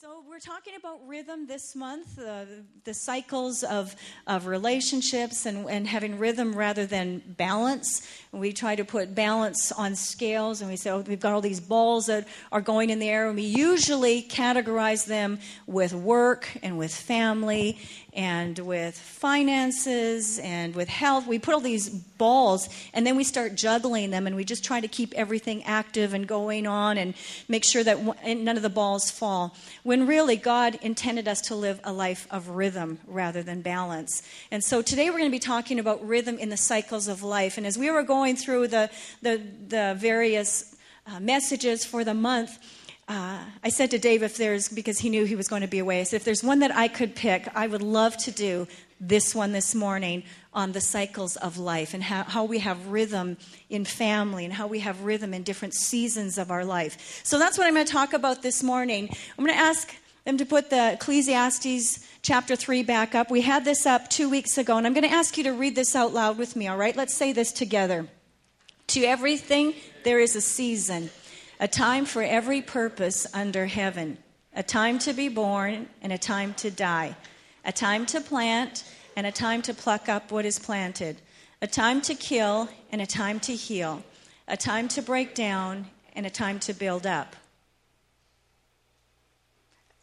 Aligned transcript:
So, 0.00 0.24
we're 0.26 0.38
talking 0.38 0.76
about 0.76 1.06
rhythm 1.06 1.46
this 1.46 1.76
month, 1.76 2.18
uh, 2.18 2.46
the 2.84 2.94
cycles 2.94 3.62
of, 3.62 3.94
of 4.26 4.46
relationships 4.46 5.44
and, 5.44 5.68
and 5.68 5.86
having 5.86 6.18
rhythm 6.18 6.54
rather 6.54 6.86
than 6.86 7.18
balance. 7.36 8.08
we 8.32 8.54
try 8.54 8.74
to 8.76 8.84
put 8.86 9.14
balance 9.14 9.70
on 9.72 9.94
scales, 9.94 10.62
and 10.62 10.70
we 10.70 10.76
say, 10.76 10.88
oh, 10.88 11.00
we've 11.00 11.20
got 11.20 11.34
all 11.34 11.42
these 11.42 11.60
balls 11.60 12.06
that 12.06 12.26
are 12.50 12.62
going 12.62 12.88
in 12.88 12.98
the 12.98 13.10
air, 13.10 13.26
and 13.26 13.36
we 13.36 13.42
usually 13.42 14.22
categorize 14.22 15.04
them 15.04 15.38
with 15.66 15.92
work 15.92 16.48
and 16.62 16.78
with 16.78 16.94
family 16.94 17.78
and 18.14 18.58
with 18.58 18.98
finances 18.98 20.38
and 20.38 20.74
with 20.74 20.88
health. 20.88 21.26
We 21.26 21.38
put 21.38 21.52
all 21.52 21.60
these 21.60 21.90
balls 22.20 22.68
and 22.92 23.06
then 23.06 23.16
we 23.16 23.24
start 23.24 23.54
juggling 23.54 24.10
them 24.10 24.26
and 24.26 24.36
we 24.36 24.44
just 24.44 24.62
try 24.62 24.78
to 24.78 24.86
keep 24.86 25.14
everything 25.14 25.64
active 25.64 26.12
and 26.12 26.28
going 26.28 26.66
on 26.66 26.98
and 26.98 27.14
make 27.48 27.64
sure 27.64 27.82
that 27.82 27.98
none 28.24 28.56
of 28.56 28.62
the 28.62 28.68
balls 28.68 29.10
fall. 29.10 29.56
When 29.84 30.06
really 30.06 30.36
God 30.36 30.78
intended 30.82 31.26
us 31.26 31.40
to 31.48 31.54
live 31.54 31.80
a 31.82 31.92
life 31.94 32.28
of 32.30 32.50
rhythm 32.50 32.98
rather 33.06 33.42
than 33.42 33.62
balance. 33.62 34.22
And 34.50 34.62
so 34.62 34.82
today 34.82 35.08
we're 35.08 35.18
going 35.18 35.30
to 35.30 35.34
be 35.34 35.38
talking 35.38 35.78
about 35.80 36.06
rhythm 36.06 36.38
in 36.38 36.50
the 36.50 36.58
cycles 36.58 37.08
of 37.08 37.22
life. 37.22 37.56
And 37.56 37.66
as 37.66 37.78
we 37.78 37.90
were 37.90 38.02
going 38.02 38.36
through 38.36 38.68
the, 38.68 38.90
the, 39.22 39.40
the 39.68 39.96
various 39.96 40.76
uh, 41.06 41.20
messages 41.20 41.86
for 41.86 42.04
the 42.04 42.14
month, 42.14 42.58
uh, 43.08 43.38
I 43.64 43.70
said 43.70 43.90
to 43.92 43.98
Dave, 43.98 44.22
if 44.22 44.36
there's, 44.36 44.68
because 44.68 44.98
he 44.98 45.08
knew 45.08 45.24
he 45.24 45.36
was 45.36 45.48
going 45.48 45.62
to 45.62 45.68
be 45.68 45.78
away, 45.78 46.00
I 46.00 46.04
said, 46.04 46.16
if 46.16 46.24
there's 46.24 46.44
one 46.44 46.58
that 46.60 46.70
I 46.70 46.86
could 46.86 47.16
pick, 47.16 47.48
I 47.56 47.66
would 47.66 47.82
love 47.82 48.16
to 48.18 48.30
do 48.30 48.68
this 49.00 49.34
one 49.34 49.52
this 49.52 49.74
morning 49.74 50.22
on 50.52 50.72
the 50.72 50.80
cycles 50.80 51.36
of 51.36 51.58
life 51.58 51.94
and 51.94 52.02
how, 52.02 52.24
how 52.24 52.44
we 52.44 52.58
have 52.58 52.88
rhythm 52.88 53.36
in 53.68 53.84
family 53.84 54.44
and 54.44 54.54
how 54.54 54.66
we 54.66 54.80
have 54.80 55.02
rhythm 55.02 55.32
in 55.32 55.42
different 55.42 55.74
seasons 55.74 56.38
of 56.38 56.50
our 56.50 56.64
life. 56.64 57.20
So 57.24 57.38
that's 57.38 57.56
what 57.56 57.66
I'm 57.66 57.74
going 57.74 57.86
to 57.86 57.92
talk 57.92 58.12
about 58.12 58.42
this 58.42 58.62
morning. 58.62 59.08
I'm 59.38 59.44
going 59.44 59.56
to 59.56 59.62
ask 59.62 59.94
them 60.24 60.36
to 60.38 60.44
put 60.44 60.70
the 60.70 60.94
Ecclesiastes 60.94 62.06
chapter 62.22 62.56
3 62.56 62.82
back 62.82 63.14
up. 63.14 63.30
We 63.30 63.42
had 63.42 63.64
this 63.64 63.86
up 63.86 64.10
two 64.10 64.28
weeks 64.28 64.58
ago, 64.58 64.76
and 64.76 64.86
I'm 64.86 64.92
going 64.92 65.08
to 65.08 65.14
ask 65.14 65.38
you 65.38 65.44
to 65.44 65.52
read 65.52 65.76
this 65.76 65.94
out 65.94 66.12
loud 66.12 66.36
with 66.36 66.56
me, 66.56 66.66
all 66.66 66.76
right? 66.76 66.96
Let's 66.96 67.14
say 67.14 67.32
this 67.32 67.52
together. 67.52 68.06
To 68.88 69.04
everything, 69.04 69.74
there 70.02 70.18
is 70.18 70.34
a 70.34 70.40
season 70.40 71.10
a 71.60 71.68
time 71.68 72.06
for 72.06 72.22
every 72.22 72.62
purpose 72.62 73.26
under 73.34 73.66
heaven, 73.66 74.16
a 74.54 74.62
time 74.62 74.98
to 74.98 75.12
be 75.12 75.28
born 75.28 75.86
and 76.00 76.10
a 76.10 76.16
time 76.16 76.54
to 76.54 76.70
die, 76.70 77.14
a 77.66 77.70
time 77.70 78.06
to 78.06 78.18
plant 78.18 78.82
and 79.20 79.26
a 79.26 79.32
time 79.32 79.60
to 79.60 79.74
pluck 79.74 80.08
up 80.08 80.32
what 80.32 80.46
is 80.46 80.58
planted, 80.58 81.20
a 81.60 81.66
time 81.66 82.00
to 82.00 82.14
kill 82.14 82.70
and 82.90 83.02
a 83.02 83.06
time 83.06 83.38
to 83.38 83.54
heal, 83.54 84.02
a 84.48 84.56
time 84.56 84.88
to 84.88 85.02
break 85.02 85.34
down 85.34 85.84
and 86.16 86.24
a 86.24 86.30
time 86.30 86.58
to 86.58 86.72
build 86.72 87.06
up, 87.06 87.36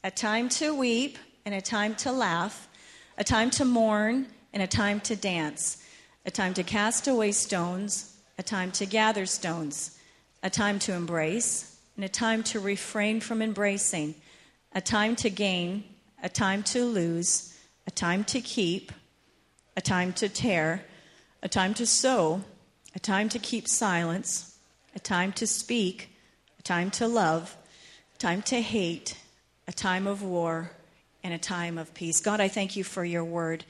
a 0.03 0.11
time 0.11 0.47
to 0.47 0.71
weep 0.71 1.17
and 1.47 1.55
a 1.55 1.61
time 1.61 1.95
to 1.95 2.11
laugh, 2.11 2.67
a 3.17 3.23
time 3.23 3.49
to 3.49 3.65
mourn 3.65 4.27
and 4.53 4.61
a 4.61 4.67
time 4.67 4.99
to 4.99 5.15
dance, 5.15 5.83
a 6.27 6.29
time 6.29 6.53
to 6.53 6.61
cast 6.61 7.07
away 7.07 7.31
stones, 7.31 8.15
a 8.37 8.43
time 8.43 8.69
to 8.69 8.85
gather 8.85 9.25
stones 9.25 9.97
a 10.43 10.49
time 10.51 10.77
to 10.77 10.93
embrace, 10.93 11.79
and 11.95 12.05
a 12.05 12.09
time 12.09 12.43
to 12.43 12.59
refrain 12.59 13.19
from 13.19 13.41
embracing, 13.41 14.13
a 14.73 14.79
time 14.79 15.15
to 15.15 15.31
gain, 15.31 15.83
a 16.21 16.29
time 16.29 16.61
to 16.61 16.85
lose, 16.85 17.57
a 17.87 17.91
time 17.91 18.23
to 18.23 18.39
keep, 18.39 18.91
a 19.77 19.81
time 19.81 20.11
to 20.11 20.27
tear, 20.27 20.83
a 21.43 21.47
time 21.47 21.75
to 21.75 21.85
sow, 21.85 22.41
a 22.95 22.99
time 22.99 23.29
to 23.29 23.37
keep 23.37 23.67
silence, 23.67 24.57
a 24.95 24.99
time 24.99 25.31
to 25.31 25.45
speak, 25.45 26.09
a 26.59 26.63
time 26.63 26.89
to 26.89 27.07
love, 27.07 27.55
a 28.15 28.17
time 28.17 28.41
to 28.41 28.59
hate, 28.59 29.15
a 29.67 29.71
time 29.71 30.07
of 30.07 30.23
war, 30.23 30.71
and 31.23 31.31
a 31.31 31.37
time 31.37 31.77
of 31.77 31.93
peace. 31.93 32.19
God, 32.19 32.41
I 32.41 32.47
thank 32.47 32.75
you 32.75 32.83
for 32.83 33.05
your 33.05 33.23
word. 33.23 33.65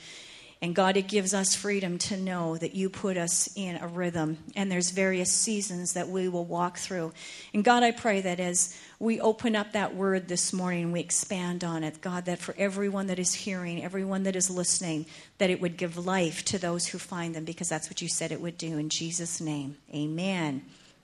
And 0.59 0.73
God, 0.73 0.97
it 0.97 1.08
gives 1.08 1.36
us 1.36 1.55
freedom 1.55 2.00
to 2.00 2.17
know 2.17 2.58
that 2.58 2.73
you 2.73 2.89
put 2.89 3.16
us 3.16 3.47
in 3.55 3.75
a 3.75 3.87
rhythm 3.87 4.39
and 4.55 4.71
there's 4.71 4.89
various 4.89 5.32
seasons 5.32 5.93
that 5.93 6.09
we 6.09 6.27
will 6.30 6.45
walk 6.45 6.80
through. 6.80 7.14
And 7.54 7.64
God, 7.64 7.83
I 7.83 7.92
pray 7.92 8.21
that 8.21 8.39
as 8.39 8.76
we 8.99 9.21
open 9.21 9.55
up 9.55 9.73
that 9.73 9.93
word 9.93 10.27
this 10.27 10.52
morning 10.52 10.92
we 10.92 10.99
expand 10.99 11.64
on 11.64 11.83
it, 11.83 12.02
God, 12.02 12.26
that 12.26 12.39
for 12.39 12.55
everyone 12.58 13.05
that 13.08 13.20
is 13.20 13.36
hearing, 13.36 13.83
everyone 13.83 14.23
that 14.23 14.36
is 14.36 14.49
listening, 14.49 15.05
that 15.37 15.52
it 15.52 15.61
would 15.61 15.77
give 15.77 15.95
life 15.95 16.43
to 16.45 16.58
those 16.58 16.87
who 16.87 16.98
find 16.98 17.36
them 17.36 17.45
because 17.45 17.70
that's 17.70 17.87
what 17.87 18.02
you 18.02 18.09
said 18.09 18.32
it 18.32 18.42
would 18.42 18.58
do. 18.58 18.80
In 18.80 18.89
Jesus' 18.89 19.39
name, 19.39 19.77
amen. 19.93 20.64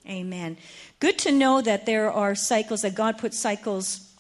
Amen. 0.09 0.57
Good 0.99 1.17
to 1.19 1.31
know 1.31 1.61
that 1.61 1.85
there 1.85 2.11
are 2.11 2.35
cycles, 2.35 2.81
that 2.81 2.95
God 2.95 3.17
put 3.17 3.33
cycles 3.33 4.12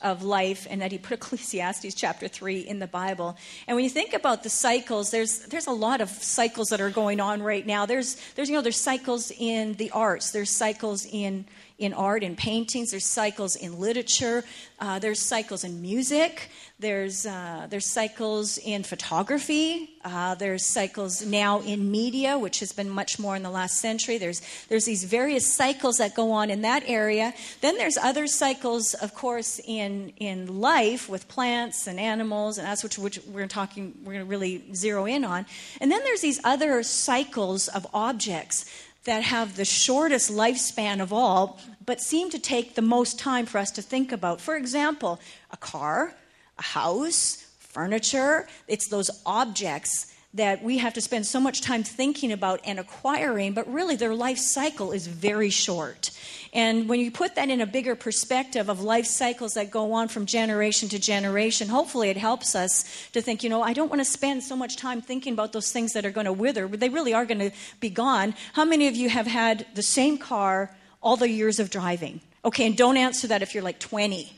of 0.00 0.22
life 0.22 0.66
and 0.70 0.80
that 0.80 0.92
he 0.92 0.98
put 0.98 1.14
Ecclesiastes 1.14 1.94
chapter 1.94 2.28
3 2.28 2.60
in 2.60 2.78
the 2.78 2.86
Bible. 2.86 3.36
And 3.66 3.74
when 3.74 3.84
you 3.84 3.90
think 3.90 4.14
about 4.14 4.42
the 4.42 4.50
cycles, 4.50 5.10
there's 5.10 5.40
there's 5.46 5.66
a 5.66 5.72
lot 5.72 6.00
of 6.00 6.08
cycles 6.08 6.68
that 6.68 6.80
are 6.80 6.90
going 6.90 7.20
on 7.20 7.42
right 7.42 7.66
now. 7.66 7.86
There's 7.86 8.16
there's 8.34 8.48
you 8.48 8.54
know 8.54 8.62
there's 8.62 8.80
cycles 8.80 9.32
in 9.36 9.74
the 9.74 9.90
arts, 9.90 10.30
there's 10.30 10.50
cycles 10.50 11.06
in 11.06 11.46
in 11.78 11.92
art 11.92 12.24
and 12.24 12.36
paintings, 12.36 12.90
there's 12.90 13.06
cycles 13.06 13.54
in 13.54 13.78
literature, 13.78 14.44
uh, 14.80 14.98
there's 14.98 15.20
cycles 15.20 15.62
in 15.62 15.80
music, 15.80 16.50
there's, 16.80 17.26
uh, 17.26 17.66
there's 17.70 17.86
cycles 17.86 18.58
in 18.58 18.82
photography, 18.82 19.90
uh, 20.04 20.34
there's 20.36 20.64
cycles 20.64 21.24
now 21.24 21.60
in 21.60 21.90
media, 21.90 22.38
which 22.38 22.60
has 22.60 22.72
been 22.72 22.88
much 22.88 23.18
more 23.18 23.34
in 23.34 23.42
the 23.42 23.50
last 23.50 23.76
century. 23.80 24.18
There's, 24.18 24.42
there's 24.68 24.84
these 24.84 25.04
various 25.04 25.52
cycles 25.52 25.98
that 25.98 26.14
go 26.14 26.32
on 26.32 26.50
in 26.50 26.62
that 26.62 26.82
area. 26.86 27.34
Then 27.60 27.76
there's 27.76 27.96
other 27.96 28.26
cycles, 28.26 28.94
of 28.94 29.14
course, 29.14 29.60
in, 29.64 30.12
in 30.18 30.60
life 30.60 31.08
with 31.08 31.28
plants 31.28 31.86
and 31.86 31.98
animals, 31.98 32.58
and 32.58 32.66
that's 32.66 32.82
what 32.82 32.96
which 32.98 33.20
we're 33.26 33.46
talking, 33.46 33.94
we're 34.04 34.14
going 34.14 34.24
to 34.24 34.30
really 34.30 34.72
zero 34.74 35.04
in 35.04 35.24
on. 35.24 35.46
And 35.80 35.90
then 35.90 36.02
there's 36.04 36.20
these 36.20 36.40
other 36.44 36.82
cycles 36.82 37.68
of 37.68 37.86
objects 37.92 38.64
that 39.08 39.22
have 39.22 39.56
the 39.56 39.64
shortest 39.64 40.30
lifespan 40.30 41.00
of 41.00 41.14
all, 41.14 41.58
but 41.86 41.98
seem 41.98 42.28
to 42.28 42.38
take 42.38 42.74
the 42.74 42.82
most 42.82 43.18
time 43.18 43.46
for 43.46 43.56
us 43.56 43.70
to 43.70 43.80
think 43.80 44.12
about. 44.12 44.38
For 44.38 44.54
example, 44.54 45.18
a 45.50 45.56
car, 45.56 46.14
a 46.58 46.62
house, 46.62 47.46
furniture, 47.58 48.46
it's 48.66 48.88
those 48.88 49.10
objects 49.24 50.12
that 50.38 50.62
we 50.62 50.78
have 50.78 50.94
to 50.94 51.00
spend 51.00 51.26
so 51.26 51.38
much 51.38 51.60
time 51.60 51.82
thinking 51.82 52.32
about 52.32 52.60
and 52.64 52.80
acquiring, 52.80 53.52
but 53.52 53.72
really 53.72 53.94
their 53.94 54.14
life 54.14 54.38
cycle 54.38 54.92
is 54.92 55.06
very 55.06 55.50
short. 55.50 56.10
And 56.52 56.88
when 56.88 57.00
you 57.00 57.10
put 57.10 57.34
that 57.34 57.50
in 57.50 57.60
a 57.60 57.66
bigger 57.66 57.94
perspective 57.94 58.70
of 58.70 58.80
life 58.80 59.06
cycles 59.06 59.54
that 59.54 59.70
go 59.70 59.92
on 59.92 60.08
from 60.08 60.24
generation 60.26 60.88
to 60.88 60.98
generation, 60.98 61.68
hopefully 61.68 62.08
it 62.08 62.16
helps 62.16 62.54
us 62.54 63.08
to 63.12 63.20
think, 63.20 63.42
you 63.42 63.50
know, 63.50 63.62
I 63.62 63.74
don't 63.74 63.90
want 63.90 64.00
to 64.00 64.04
spend 64.04 64.42
so 64.42 64.56
much 64.56 64.76
time 64.76 65.02
thinking 65.02 65.34
about 65.34 65.52
those 65.52 65.70
things 65.70 65.92
that 65.92 66.06
are 66.06 66.10
going 66.10 66.24
to 66.24 66.32
wither, 66.32 66.66
but 66.66 66.80
they 66.80 66.88
really 66.88 67.12
are 67.12 67.26
going 67.26 67.40
to 67.40 67.50
be 67.80 67.90
gone. 67.90 68.34
How 68.54 68.64
many 68.64 68.88
of 68.88 68.96
you 68.96 69.08
have 69.10 69.26
had 69.26 69.66
the 69.74 69.82
same 69.82 70.16
car 70.18 70.74
all 71.02 71.16
the 71.16 71.28
years 71.28 71.60
of 71.60 71.70
driving? 71.70 72.20
Okay, 72.44 72.66
and 72.66 72.76
don't 72.76 72.96
answer 72.96 73.26
that 73.26 73.42
if 73.42 73.52
you're 73.52 73.64
like 73.64 73.78
20. 73.78 74.32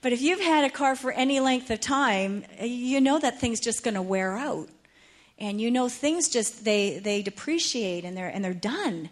But 0.00 0.12
if 0.12 0.20
you've 0.20 0.40
had 0.40 0.64
a 0.64 0.70
car 0.70 0.94
for 0.94 1.10
any 1.12 1.40
length 1.40 1.70
of 1.70 1.80
time, 1.80 2.44
you 2.60 3.00
know 3.00 3.18
that 3.18 3.40
thing's 3.40 3.60
just 3.60 3.82
going 3.82 3.94
to 3.94 4.02
wear 4.02 4.36
out. 4.36 4.68
And 5.38 5.60
you 5.60 5.70
know 5.70 5.88
things 5.88 6.28
just 6.28 6.64
they 6.64 6.98
they 6.98 7.22
depreciate 7.22 8.04
and 8.04 8.16
they're 8.16 8.28
and 8.28 8.44
they're 8.44 8.54
done. 8.54 9.08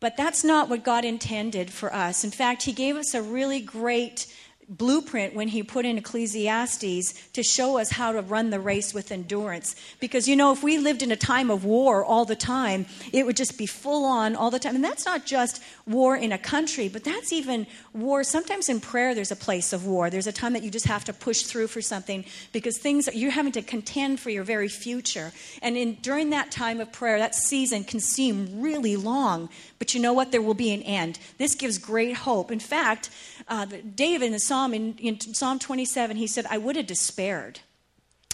But 0.00 0.16
that's 0.16 0.42
not 0.42 0.70
what 0.70 0.82
God 0.82 1.04
intended 1.04 1.70
for 1.70 1.94
us. 1.94 2.24
In 2.24 2.30
fact, 2.30 2.62
He 2.62 2.72
gave 2.72 2.96
us 2.96 3.14
a 3.14 3.22
really 3.22 3.60
great 3.60 4.26
blueprint 4.70 5.34
when 5.34 5.48
he 5.48 5.64
put 5.64 5.84
in 5.84 5.98
Ecclesiastes 5.98 7.12
to 7.32 7.42
show 7.42 7.78
us 7.78 7.90
how 7.90 8.12
to 8.12 8.22
run 8.22 8.50
the 8.50 8.60
race 8.60 8.94
with 8.94 9.10
endurance. 9.10 9.74
Because, 9.98 10.28
you 10.28 10.36
know, 10.36 10.52
if 10.52 10.62
we 10.62 10.78
lived 10.78 11.02
in 11.02 11.10
a 11.10 11.16
time 11.16 11.50
of 11.50 11.64
war 11.64 12.04
all 12.04 12.24
the 12.24 12.36
time, 12.36 12.86
it 13.12 13.26
would 13.26 13.36
just 13.36 13.58
be 13.58 13.66
full 13.66 14.04
on 14.04 14.36
all 14.36 14.50
the 14.50 14.60
time. 14.60 14.76
And 14.76 14.84
that's 14.84 15.04
not 15.04 15.26
just 15.26 15.60
war 15.86 16.16
in 16.16 16.30
a 16.30 16.38
country, 16.38 16.88
but 16.88 17.02
that's 17.02 17.32
even 17.32 17.66
war. 17.92 18.22
Sometimes 18.22 18.68
in 18.68 18.80
prayer, 18.80 19.14
there's 19.14 19.32
a 19.32 19.36
place 19.36 19.72
of 19.72 19.86
war. 19.86 20.08
There's 20.08 20.28
a 20.28 20.32
time 20.32 20.52
that 20.52 20.62
you 20.62 20.70
just 20.70 20.86
have 20.86 21.04
to 21.06 21.12
push 21.12 21.42
through 21.42 21.66
for 21.66 21.82
something 21.82 22.24
because 22.52 22.78
things, 22.78 23.08
you're 23.12 23.32
having 23.32 23.52
to 23.52 23.62
contend 23.62 24.20
for 24.20 24.30
your 24.30 24.44
very 24.44 24.68
future. 24.68 25.32
And 25.62 25.76
in, 25.76 25.94
during 25.94 26.30
that 26.30 26.52
time 26.52 26.80
of 26.80 26.92
prayer, 26.92 27.18
that 27.18 27.34
season 27.34 27.82
can 27.82 27.98
seem 27.98 28.60
really 28.60 28.94
long, 28.96 29.48
but 29.80 29.94
you 29.94 30.00
know 30.00 30.12
what? 30.12 30.30
There 30.30 30.42
will 30.42 30.54
be 30.54 30.72
an 30.72 30.82
end. 30.82 31.18
This 31.38 31.54
gives 31.54 31.78
great 31.78 32.14
hope. 32.18 32.52
In 32.52 32.60
fact, 32.60 33.08
uh, 33.48 33.66
David 33.94 34.26
in 34.26 34.32
the 34.32 34.38
Psalm, 34.38 34.74
in, 34.74 34.94
in 34.98 35.18
Psalm 35.18 35.58
27, 35.58 36.18
he 36.18 36.26
said, 36.26 36.46
I 36.50 36.58
would 36.58 36.76
have 36.76 36.86
despaired. 36.86 37.60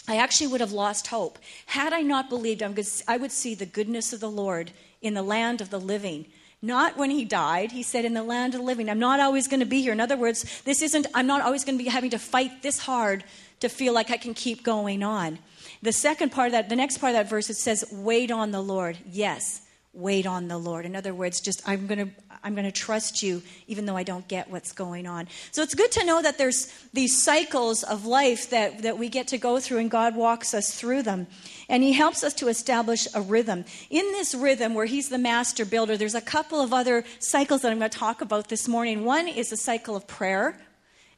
I 0.08 0.16
actually 0.16 0.48
would 0.48 0.60
have 0.60 0.72
lost 0.72 1.06
hope. 1.06 1.38
Had 1.66 1.92
I 1.92 2.02
not 2.02 2.28
believed, 2.28 2.62
I 2.62 3.16
would 3.16 3.30
see 3.30 3.54
the 3.54 3.64
goodness 3.64 4.12
of 4.12 4.18
the 4.18 4.30
Lord 4.30 4.72
in 5.00 5.14
the 5.14 5.22
land 5.22 5.60
of 5.60 5.70
the 5.70 5.78
living. 5.78 6.26
Not 6.62 6.96
when 6.96 7.10
he 7.10 7.24
died. 7.24 7.70
He 7.70 7.84
said, 7.84 8.04
in 8.04 8.14
the 8.14 8.24
land 8.24 8.54
of 8.54 8.60
the 8.60 8.66
living. 8.66 8.90
I'm 8.90 8.98
not 8.98 9.20
always 9.20 9.46
going 9.46 9.60
to 9.60 9.66
be 9.66 9.82
here. 9.82 9.92
In 9.92 10.00
other 10.00 10.16
words, 10.16 10.62
this 10.64 10.82
isn't, 10.82 11.06
I'm 11.14 11.28
not 11.28 11.42
always 11.42 11.64
going 11.64 11.78
to 11.78 11.84
be 11.84 11.90
having 11.90 12.10
to 12.10 12.18
fight 12.18 12.62
this 12.62 12.80
hard 12.80 13.22
to 13.60 13.68
feel 13.68 13.92
like 13.92 14.10
I 14.10 14.16
can 14.16 14.34
keep 14.34 14.64
going 14.64 15.04
on. 15.04 15.38
The 15.80 15.92
second 15.92 16.32
part 16.32 16.46
of 16.46 16.52
that, 16.52 16.68
the 16.68 16.76
next 16.76 16.98
part 16.98 17.10
of 17.10 17.14
that 17.14 17.30
verse, 17.30 17.50
it 17.50 17.56
says, 17.56 17.84
wait 17.92 18.32
on 18.32 18.50
the 18.50 18.60
Lord. 18.60 18.98
Yes, 19.06 19.62
wait 19.96 20.26
on 20.26 20.48
the 20.48 20.58
Lord. 20.58 20.84
In 20.84 20.94
other 20.94 21.14
words, 21.14 21.40
just 21.40 21.66
I'm 21.66 21.86
going 21.86 22.06
to 22.06 22.12
I'm 22.44 22.54
going 22.54 22.66
to 22.66 22.72
trust 22.72 23.22
you 23.22 23.42
even 23.66 23.86
though 23.86 23.96
I 23.96 24.04
don't 24.04 24.28
get 24.28 24.50
what's 24.50 24.70
going 24.70 25.06
on. 25.06 25.26
So 25.50 25.62
it's 25.62 25.74
good 25.74 25.90
to 25.92 26.04
know 26.04 26.22
that 26.22 26.38
there's 26.38 26.72
these 26.92 27.20
cycles 27.20 27.82
of 27.82 28.06
life 28.06 28.50
that, 28.50 28.82
that 28.82 28.98
we 28.98 29.08
get 29.08 29.26
to 29.28 29.38
go 29.38 29.58
through 29.58 29.78
and 29.78 29.90
God 29.90 30.14
walks 30.14 30.54
us 30.54 30.72
through 30.72 31.02
them. 31.02 31.26
And 31.68 31.82
He 31.82 31.92
helps 31.92 32.22
us 32.22 32.34
to 32.34 32.48
establish 32.48 33.08
a 33.14 33.20
rhythm. 33.20 33.64
In 33.90 34.04
this 34.12 34.34
rhythm, 34.34 34.74
where 34.74 34.86
He's 34.86 35.08
the 35.08 35.18
master 35.18 35.64
builder, 35.64 35.96
there's 35.96 36.14
a 36.14 36.20
couple 36.20 36.60
of 36.60 36.72
other 36.72 37.04
cycles 37.18 37.62
that 37.62 37.72
I'm 37.72 37.78
going 37.78 37.90
to 37.90 37.98
talk 37.98 38.20
about 38.20 38.48
this 38.48 38.68
morning. 38.68 39.04
One 39.04 39.26
is 39.26 39.50
a 39.50 39.56
cycle 39.56 39.96
of 39.96 40.06
prayer, 40.06 40.60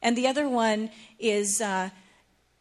and 0.01 0.17
the 0.17 0.27
other 0.27 0.47
one 0.47 0.89
is. 1.19 1.61
Uh, 1.61 1.89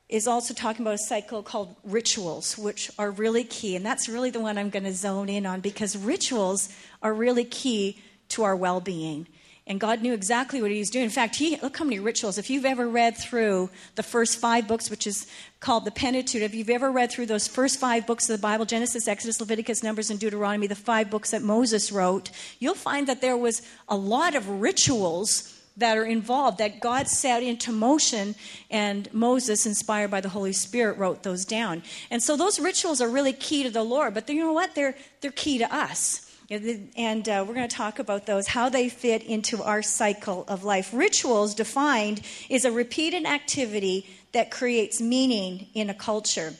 is 0.08 0.26
also 0.26 0.54
talking 0.54 0.82
about 0.82 0.94
a 0.94 0.98
cycle 0.98 1.42
called 1.42 1.76
rituals, 1.84 2.56
which 2.56 2.90
are 2.98 3.10
really 3.10 3.44
key. 3.44 3.76
And 3.76 3.84
that's 3.84 4.08
really 4.08 4.30
the 4.30 4.40
one 4.40 4.56
I'm 4.56 4.70
going 4.70 4.84
to 4.84 4.92
zone 4.92 5.28
in 5.28 5.44
on 5.44 5.60
because 5.60 5.96
rituals 5.96 6.70
are 7.02 7.12
really 7.12 7.44
key 7.44 7.98
to 8.30 8.42
our 8.42 8.56
well 8.56 8.80
being. 8.80 9.26
And 9.66 9.78
God 9.78 10.00
knew 10.00 10.14
exactly 10.14 10.62
what 10.62 10.70
He 10.70 10.78
was 10.78 10.88
doing. 10.88 11.04
In 11.04 11.10
fact, 11.10 11.36
He 11.36 11.58
look 11.58 11.76
how 11.76 11.84
many 11.84 11.98
rituals. 11.98 12.38
If 12.38 12.48
you've 12.48 12.64
ever 12.64 12.88
read 12.88 13.18
through 13.18 13.68
the 13.96 14.02
first 14.02 14.38
five 14.38 14.66
books, 14.66 14.88
which 14.88 15.06
is 15.06 15.26
called 15.60 15.84
the 15.84 15.90
Pentateuch, 15.90 16.40
if 16.40 16.54
you've 16.54 16.70
ever 16.70 16.90
read 16.90 17.12
through 17.12 17.26
those 17.26 17.46
first 17.46 17.78
five 17.78 18.06
books 18.06 18.30
of 18.30 18.38
the 18.38 18.42
Bible 18.42 18.64
Genesis, 18.64 19.06
Exodus, 19.06 19.40
Leviticus, 19.40 19.82
Numbers, 19.82 20.08
and 20.08 20.18
Deuteronomy, 20.18 20.68
the 20.68 20.74
five 20.74 21.10
books 21.10 21.32
that 21.32 21.42
Moses 21.42 21.92
wrote, 21.92 22.30
you'll 22.60 22.74
find 22.74 23.06
that 23.08 23.20
there 23.20 23.36
was 23.36 23.60
a 23.90 23.96
lot 23.96 24.34
of 24.34 24.48
rituals 24.48 25.57
that 25.78 25.96
are 25.96 26.04
involved 26.04 26.58
that 26.58 26.80
God 26.80 27.08
set 27.08 27.42
into 27.42 27.72
motion, 27.72 28.34
and 28.70 29.12
Moses, 29.12 29.64
inspired 29.64 30.10
by 30.10 30.20
the 30.20 30.28
Holy 30.28 30.52
Spirit, 30.52 30.98
wrote 30.98 31.22
those 31.22 31.44
down. 31.44 31.82
And 32.10 32.22
so 32.22 32.36
those 32.36 32.60
rituals 32.60 33.00
are 33.00 33.08
really 33.08 33.32
key 33.32 33.62
to 33.62 33.70
the 33.70 33.82
Lord, 33.82 34.12
but 34.14 34.28
you 34.28 34.42
know 34.42 34.52
what? 34.52 34.74
They're, 34.74 34.96
they're 35.20 35.30
key 35.30 35.58
to 35.58 35.74
us. 35.74 36.24
And 36.50 37.28
uh, 37.28 37.44
we're 37.46 37.54
going 37.54 37.68
to 37.68 37.76
talk 37.76 37.98
about 37.98 38.24
those, 38.24 38.46
how 38.46 38.70
they 38.70 38.88
fit 38.88 39.22
into 39.22 39.62
our 39.62 39.82
cycle 39.82 40.44
of 40.48 40.64
life. 40.64 40.90
Rituals, 40.94 41.54
defined, 41.54 42.22
is 42.48 42.64
a 42.64 42.72
repeated 42.72 43.26
activity 43.26 44.08
that 44.32 44.50
creates 44.50 45.00
meaning 45.00 45.66
in 45.74 45.90
a 45.90 45.94
culture. 45.94 46.54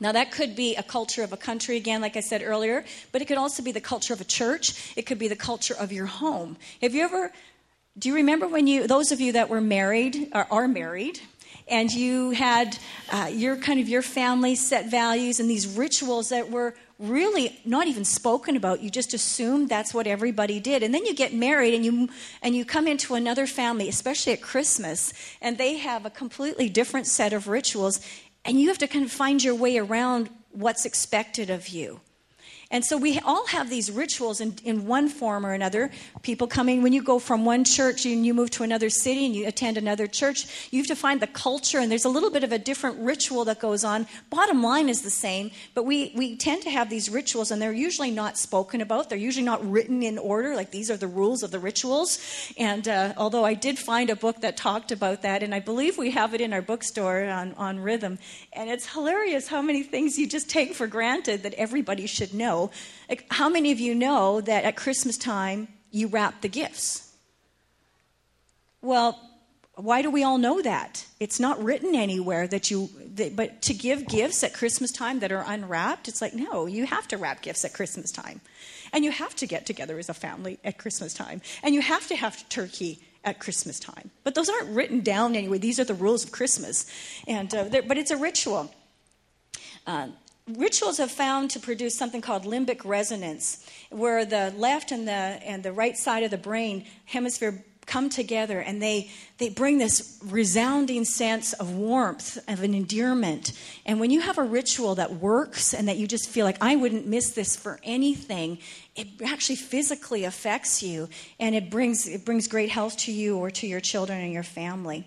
Now, 0.00 0.12
that 0.12 0.32
could 0.32 0.56
be 0.56 0.74
a 0.76 0.82
culture 0.82 1.22
of 1.22 1.34
a 1.34 1.36
country, 1.36 1.76
again, 1.76 2.00
like 2.00 2.16
I 2.16 2.20
said 2.20 2.42
earlier, 2.42 2.86
but 3.12 3.20
it 3.20 3.26
could 3.26 3.36
also 3.36 3.62
be 3.62 3.72
the 3.72 3.82
culture 3.82 4.14
of 4.14 4.22
a 4.22 4.24
church. 4.24 4.94
It 4.96 5.02
could 5.02 5.18
be 5.18 5.28
the 5.28 5.36
culture 5.36 5.74
of 5.78 5.92
your 5.92 6.06
home. 6.06 6.56
Have 6.80 6.94
you 6.94 7.02
ever, 7.02 7.30
do 7.98 8.08
you 8.08 8.14
remember 8.14 8.46
when 8.46 8.66
you, 8.66 8.86
those 8.86 9.12
of 9.12 9.20
you 9.20 9.32
that 9.32 9.48
were 9.48 9.60
married, 9.60 10.30
or 10.34 10.46
are 10.50 10.68
married, 10.68 11.20
and 11.68 11.90
you 11.92 12.30
had 12.30 12.78
uh, 13.12 13.30
your 13.32 13.56
kind 13.56 13.80
of 13.80 13.88
your 13.88 14.02
family 14.02 14.54
set 14.54 14.90
values 14.90 15.40
and 15.40 15.48
these 15.48 15.66
rituals 15.66 16.30
that 16.30 16.50
were 16.50 16.74
really 16.98 17.58
not 17.64 17.86
even 17.86 18.04
spoken 18.04 18.56
about 18.56 18.82
you 18.82 18.90
just 18.90 19.14
assumed 19.14 19.68
that's 19.68 19.94
what 19.94 20.06
everybody 20.06 20.60
did. 20.60 20.82
And 20.82 20.92
then 20.92 21.06
you 21.06 21.14
get 21.14 21.32
married 21.32 21.72
and 21.72 21.84
you 21.84 22.08
and 22.42 22.54
you 22.54 22.64
come 22.64 22.86
into 22.86 23.14
another 23.14 23.46
family 23.46 23.88
especially 23.88 24.34
at 24.34 24.42
christmas 24.42 25.14
and 25.40 25.56
they 25.56 25.78
have 25.78 26.04
a 26.04 26.10
completely 26.10 26.68
different 26.68 27.06
set 27.06 27.32
of 27.32 27.48
rituals 27.48 28.00
and 28.44 28.60
you 28.60 28.68
have 28.68 28.78
to 28.78 28.86
kind 28.86 29.04
of 29.04 29.10
find 29.10 29.42
your 29.42 29.54
way 29.54 29.78
around 29.78 30.28
what's 30.50 30.84
expected 30.84 31.48
of 31.48 31.68
you 31.68 32.00
and 32.72 32.84
so 32.84 32.96
we 32.96 33.18
all 33.18 33.46
have 33.48 33.68
these 33.68 33.90
rituals 33.90 34.40
in, 34.40 34.54
in 34.64 34.86
one 34.86 35.08
form 35.08 35.44
or 35.44 35.52
another. 35.52 35.90
People 36.22 36.46
coming, 36.46 36.82
when 36.82 36.92
you 36.92 37.02
go 37.02 37.18
from 37.18 37.44
one 37.44 37.64
church 37.64 38.06
and 38.06 38.24
you 38.24 38.32
move 38.32 38.50
to 38.50 38.62
another 38.62 38.88
city 38.88 39.26
and 39.26 39.34
you 39.34 39.48
attend 39.48 39.76
another 39.76 40.06
church, 40.06 40.68
you 40.70 40.78
have 40.78 40.86
to 40.86 40.94
find 40.94 41.20
the 41.20 41.26
culture, 41.26 41.80
and 41.80 41.90
there's 41.90 42.04
a 42.04 42.08
little 42.08 42.30
bit 42.30 42.44
of 42.44 42.52
a 42.52 42.58
different 42.58 43.00
ritual 43.00 43.44
that 43.46 43.58
goes 43.58 43.82
on. 43.82 44.06
Bottom 44.30 44.62
line 44.62 44.88
is 44.88 45.02
the 45.02 45.10
same, 45.10 45.50
but 45.74 45.84
we, 45.84 46.12
we 46.14 46.36
tend 46.36 46.62
to 46.62 46.70
have 46.70 46.88
these 46.90 47.10
rituals, 47.10 47.50
and 47.50 47.60
they're 47.60 47.72
usually 47.72 48.12
not 48.12 48.38
spoken 48.38 48.80
about. 48.80 49.08
They're 49.08 49.18
usually 49.18 49.44
not 49.44 49.68
written 49.68 50.04
in 50.04 50.16
order, 50.16 50.54
like 50.54 50.70
these 50.70 50.92
are 50.92 50.96
the 50.96 51.08
rules 51.08 51.42
of 51.42 51.50
the 51.50 51.58
rituals. 51.58 52.20
And 52.56 52.86
uh, 52.86 53.14
although 53.16 53.44
I 53.44 53.54
did 53.54 53.80
find 53.80 54.10
a 54.10 54.16
book 54.16 54.42
that 54.42 54.56
talked 54.56 54.92
about 54.92 55.22
that, 55.22 55.42
and 55.42 55.52
I 55.52 55.58
believe 55.58 55.98
we 55.98 56.12
have 56.12 56.34
it 56.34 56.40
in 56.40 56.52
our 56.52 56.62
bookstore 56.62 57.24
on, 57.24 57.52
on 57.54 57.80
rhythm, 57.80 58.20
and 58.52 58.70
it's 58.70 58.92
hilarious 58.92 59.48
how 59.48 59.60
many 59.60 59.82
things 59.82 60.18
you 60.20 60.28
just 60.28 60.48
take 60.48 60.74
for 60.74 60.86
granted 60.86 61.42
that 61.42 61.54
everybody 61.54 62.06
should 62.06 62.32
know 62.32 62.59
like, 63.08 63.26
how 63.30 63.48
many 63.48 63.72
of 63.72 63.80
you 63.80 63.94
know 63.94 64.40
that 64.40 64.64
at 64.64 64.76
Christmas 64.76 65.16
time 65.16 65.68
you 65.90 66.08
wrap 66.08 66.42
the 66.42 66.48
gifts? 66.48 67.14
Well, 68.82 69.18
why 69.76 70.02
do 70.02 70.10
we 70.10 70.22
all 70.22 70.38
know 70.38 70.60
that? 70.62 71.06
It's 71.20 71.40
not 71.40 71.62
written 71.62 71.94
anywhere 71.94 72.46
that 72.46 72.70
you, 72.70 72.90
that, 73.14 73.36
but 73.36 73.62
to 73.62 73.74
give 73.74 74.06
gifts 74.06 74.42
at 74.44 74.52
Christmas 74.52 74.90
time 74.92 75.20
that 75.20 75.32
are 75.32 75.44
unwrapped, 75.46 76.08
it's 76.08 76.20
like, 76.20 76.34
no, 76.34 76.66
you 76.66 76.86
have 76.86 77.08
to 77.08 77.16
wrap 77.16 77.42
gifts 77.42 77.64
at 77.64 77.72
Christmas 77.72 78.10
time. 78.10 78.40
And 78.92 79.04
you 79.04 79.10
have 79.10 79.34
to 79.36 79.46
get 79.46 79.66
together 79.66 79.98
as 79.98 80.08
a 80.08 80.14
family 80.14 80.58
at 80.64 80.78
Christmas 80.78 81.14
time. 81.14 81.40
And 81.62 81.74
you 81.74 81.80
have 81.80 82.06
to 82.08 82.16
have 82.16 82.48
turkey 82.48 83.00
at 83.24 83.38
Christmas 83.38 83.78
time. 83.78 84.10
But 84.24 84.34
those 84.34 84.48
aren't 84.48 84.70
written 84.70 85.00
down 85.00 85.36
anyway. 85.36 85.58
These 85.58 85.78
are 85.78 85.84
the 85.84 85.94
rules 85.94 86.24
of 86.24 86.32
Christmas. 86.32 86.86
And, 87.26 87.54
uh, 87.54 87.68
but 87.86 87.96
it's 87.98 88.10
a 88.10 88.16
ritual. 88.16 88.74
Uh, 89.86 90.08
rituals 90.56 90.98
have 90.98 91.10
found 91.10 91.50
to 91.50 91.60
produce 91.60 91.96
something 91.96 92.20
called 92.20 92.44
limbic 92.44 92.84
resonance, 92.84 93.64
where 93.90 94.24
the 94.24 94.52
left 94.56 94.92
and 94.92 95.06
the 95.06 95.12
and 95.12 95.62
the 95.62 95.72
right 95.72 95.96
side 95.96 96.22
of 96.22 96.30
the 96.30 96.38
brain 96.38 96.84
hemisphere 97.06 97.64
come 97.90 98.08
together 98.08 98.60
and 98.60 98.80
they 98.80 99.10
they 99.38 99.48
bring 99.48 99.78
this 99.78 100.18
resounding 100.26 101.04
sense 101.04 101.52
of 101.54 101.74
warmth 101.74 102.38
of 102.48 102.62
an 102.62 102.72
endearment. 102.72 103.52
And 103.84 103.98
when 103.98 104.10
you 104.10 104.20
have 104.20 104.38
a 104.38 104.44
ritual 104.44 104.94
that 104.94 105.14
works 105.14 105.74
and 105.74 105.88
that 105.88 105.96
you 105.96 106.06
just 106.06 106.28
feel 106.28 106.46
like 106.46 106.58
i 106.60 106.76
wouldn't 106.76 107.06
miss 107.06 107.30
this 107.30 107.56
for 107.56 107.80
anything 107.82 108.58
it 108.94 109.08
actually 109.24 109.56
physically 109.56 110.24
affects 110.24 110.82
you 110.82 111.08
and 111.40 111.54
it 111.54 111.70
brings 111.70 112.06
it 112.06 112.24
brings 112.24 112.46
great 112.46 112.70
health 112.70 112.96
to 112.98 113.12
you 113.12 113.36
or 113.36 113.50
to 113.50 113.66
your 113.66 113.80
children 113.80 114.20
and 114.20 114.32
your 114.32 114.44
family. 114.44 115.06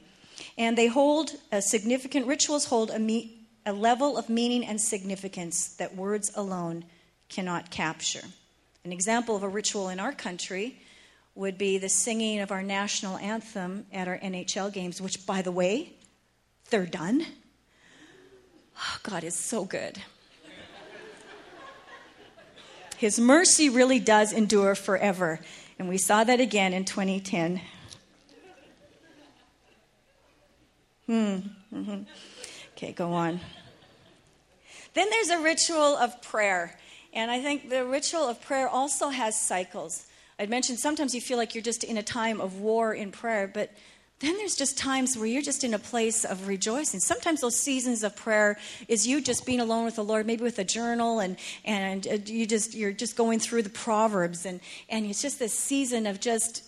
And 0.58 0.78
they 0.78 0.88
hold 0.88 1.32
a 1.52 1.62
significant 1.62 2.28
rituals 2.28 2.66
hold 2.66 2.92
a 2.92 3.00
meet 3.00 3.43
a 3.66 3.74
level 3.74 4.18
of 4.18 4.30
meaning 4.30 4.66
and 4.66 4.80
significance 4.80 5.76
that 5.76 5.96
words 5.96 6.32
alone 6.36 6.86
cannot 7.30 7.72
capture. 7.72 8.24
An 8.84 8.92
example 8.92 9.36
of 9.36 9.44
a 9.44 9.50
ritual 9.50 9.90
in 9.90 10.00
our 10.00 10.12
country 10.12 10.80
would 11.36 11.58
be 11.58 11.78
the 11.78 11.90
singing 11.90 12.40
of 12.40 12.52
our 12.52 12.62
national 12.62 13.18
anthem 13.18 13.86
at 13.92 14.08
our 14.08 14.18
NHL 14.20 14.72
games, 14.72 15.02
which, 15.02 15.26
by 15.26 15.42
the 15.42 15.52
way, 15.52 15.94
they're 16.70 16.86
done. 16.86 17.26
Oh, 18.78 18.98
God 19.04 19.24
is 19.24 19.36
so 19.36 19.66
good. 19.66 20.02
His 22.98 23.20
mercy 23.20 23.70
really 23.70 24.00
does 24.00 24.32
endure 24.32 24.76
forever. 24.76 25.40
And 25.80 25.90
we 25.90 25.98
saw 25.98 26.24
that 26.24 26.40
again 26.40 26.74
in 26.74 26.86
2010. 26.86 27.62
Hmm. 31.06 31.14
Mm-hmm. 31.74 32.04
Okay, 32.84 32.92
go 32.92 33.14
on. 33.14 33.40
Then 34.94 35.10
there's 35.10 35.30
a 35.30 35.40
ritual 35.40 35.96
of 35.96 36.22
prayer. 36.22 36.78
And 37.14 37.32
I 37.32 37.42
think 37.42 37.70
the 37.70 37.86
ritual 37.86 38.28
of 38.28 38.42
prayer 38.42 38.68
also 38.68 39.08
has 39.08 39.40
cycles. 39.40 40.06
I'd 40.38 40.50
mentioned 40.50 40.80
sometimes 40.80 41.16
you 41.16 41.22
feel 41.22 41.38
like 41.38 41.56
you're 41.56 41.64
just 41.64 41.86
in 41.86 41.96
a 41.96 42.04
time 42.04 42.42
of 42.42 42.60
war 42.60 42.94
in 42.94 43.14
prayer, 43.14 43.48
but 43.48 43.72
then 44.20 44.36
there's 44.36 44.56
just 44.56 44.78
times 44.78 45.16
where 45.16 45.28
you're 45.28 45.42
just 45.42 45.64
in 45.64 45.74
a 45.74 45.80
place 45.80 46.26
of 46.26 46.46
rejoicing. 46.50 47.00
Sometimes 47.00 47.40
those 47.40 47.58
seasons 47.58 48.04
of 48.04 48.18
prayer 48.18 48.58
is 48.90 49.08
you 49.08 49.22
just 49.22 49.46
being 49.46 49.62
alone 49.62 49.86
with 49.86 49.96
the 49.96 50.04
Lord, 50.04 50.26
maybe 50.26 50.44
with 50.44 50.60
a 50.60 50.66
journal, 50.66 51.22
and 51.22 51.38
and 51.64 52.06
uh, 52.06 52.18
you 52.26 52.46
just 52.46 52.74
you're 52.74 52.92
just 52.92 53.16
going 53.16 53.40
through 53.40 53.64
the 53.64 53.70
proverbs, 53.70 54.46
and 54.46 54.60
and 54.90 55.06
it's 55.06 55.22
just 55.22 55.40
this 55.40 55.58
season 55.58 56.06
of 56.06 56.20
just 56.20 56.64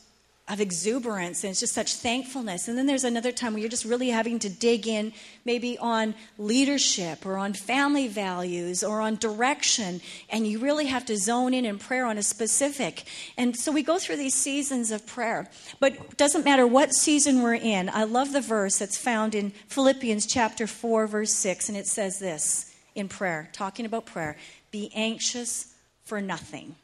of 0.48 0.62
exuberance 0.62 1.44
and 1.44 1.52
it's 1.52 1.60
just 1.60 1.74
such 1.74 1.96
thankfulness. 1.96 2.68
And 2.68 2.78
then 2.78 2.86
there's 2.86 3.04
another 3.04 3.32
time 3.32 3.54
where 3.54 3.62
you're 3.62 3.70
just 3.70 3.84
really 3.84 4.10
having 4.10 4.38
to 4.40 4.50
dig 4.50 4.88
in, 4.88 5.12
maybe 5.44 5.75
on 5.80 6.14
leadership 6.38 7.25
or 7.25 7.38
on 7.38 7.54
family 7.54 8.08
values 8.08 8.84
or 8.84 9.02
on 9.02 9.16
direction, 9.16 10.02
and 10.30 10.46
you 10.46 10.60
really 10.60 10.86
have 10.86 11.04
to 11.06 11.18
zone 11.18 11.56
in 11.56 11.66
in 11.66 11.80
prayer 11.80 12.06
on 12.06 12.20
a 12.20 12.24
specific. 12.24 13.06
And 13.38 13.58
so 13.58 13.72
we 13.72 13.82
go 13.82 13.98
through 13.98 14.18
these 14.18 14.36
seasons 14.36 14.92
of 14.92 15.08
prayer. 15.08 15.50
But 15.80 16.16
doesn't 16.16 16.46
matter 16.46 16.68
what 16.68 16.94
season 16.94 17.42
we're 17.42 17.56
in. 17.56 17.90
I 17.90 18.04
love 18.04 18.32
the 18.32 18.42
verse 18.42 18.78
that's 18.78 18.98
found 18.98 19.34
in 19.34 19.50
Philippians 19.68 20.28
chapter 20.28 20.68
4, 20.68 21.08
verse 21.08 21.34
6, 21.34 21.70
and 21.70 21.78
it 21.78 21.88
says 21.88 22.20
this 22.20 22.72
in 22.94 23.10
prayer, 23.10 23.50
talking 23.52 23.86
about 23.86 24.06
prayer 24.06 24.38
be 24.72 24.92
anxious 24.94 25.74
for 26.04 26.20
nothing, 26.20 26.75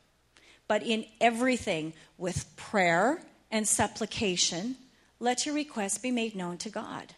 but 0.68 0.82
in 0.82 1.06
everything 1.20 1.91
with 2.18 2.56
prayer 2.56 3.22
and 3.51 3.67
supplication, 3.67 4.77
let 5.20 5.46
your 5.46 5.53
requests 5.53 5.98
be 5.98 6.10
made 6.12 6.36
known 6.36 6.58
to 6.60 6.70
God. 6.70 7.13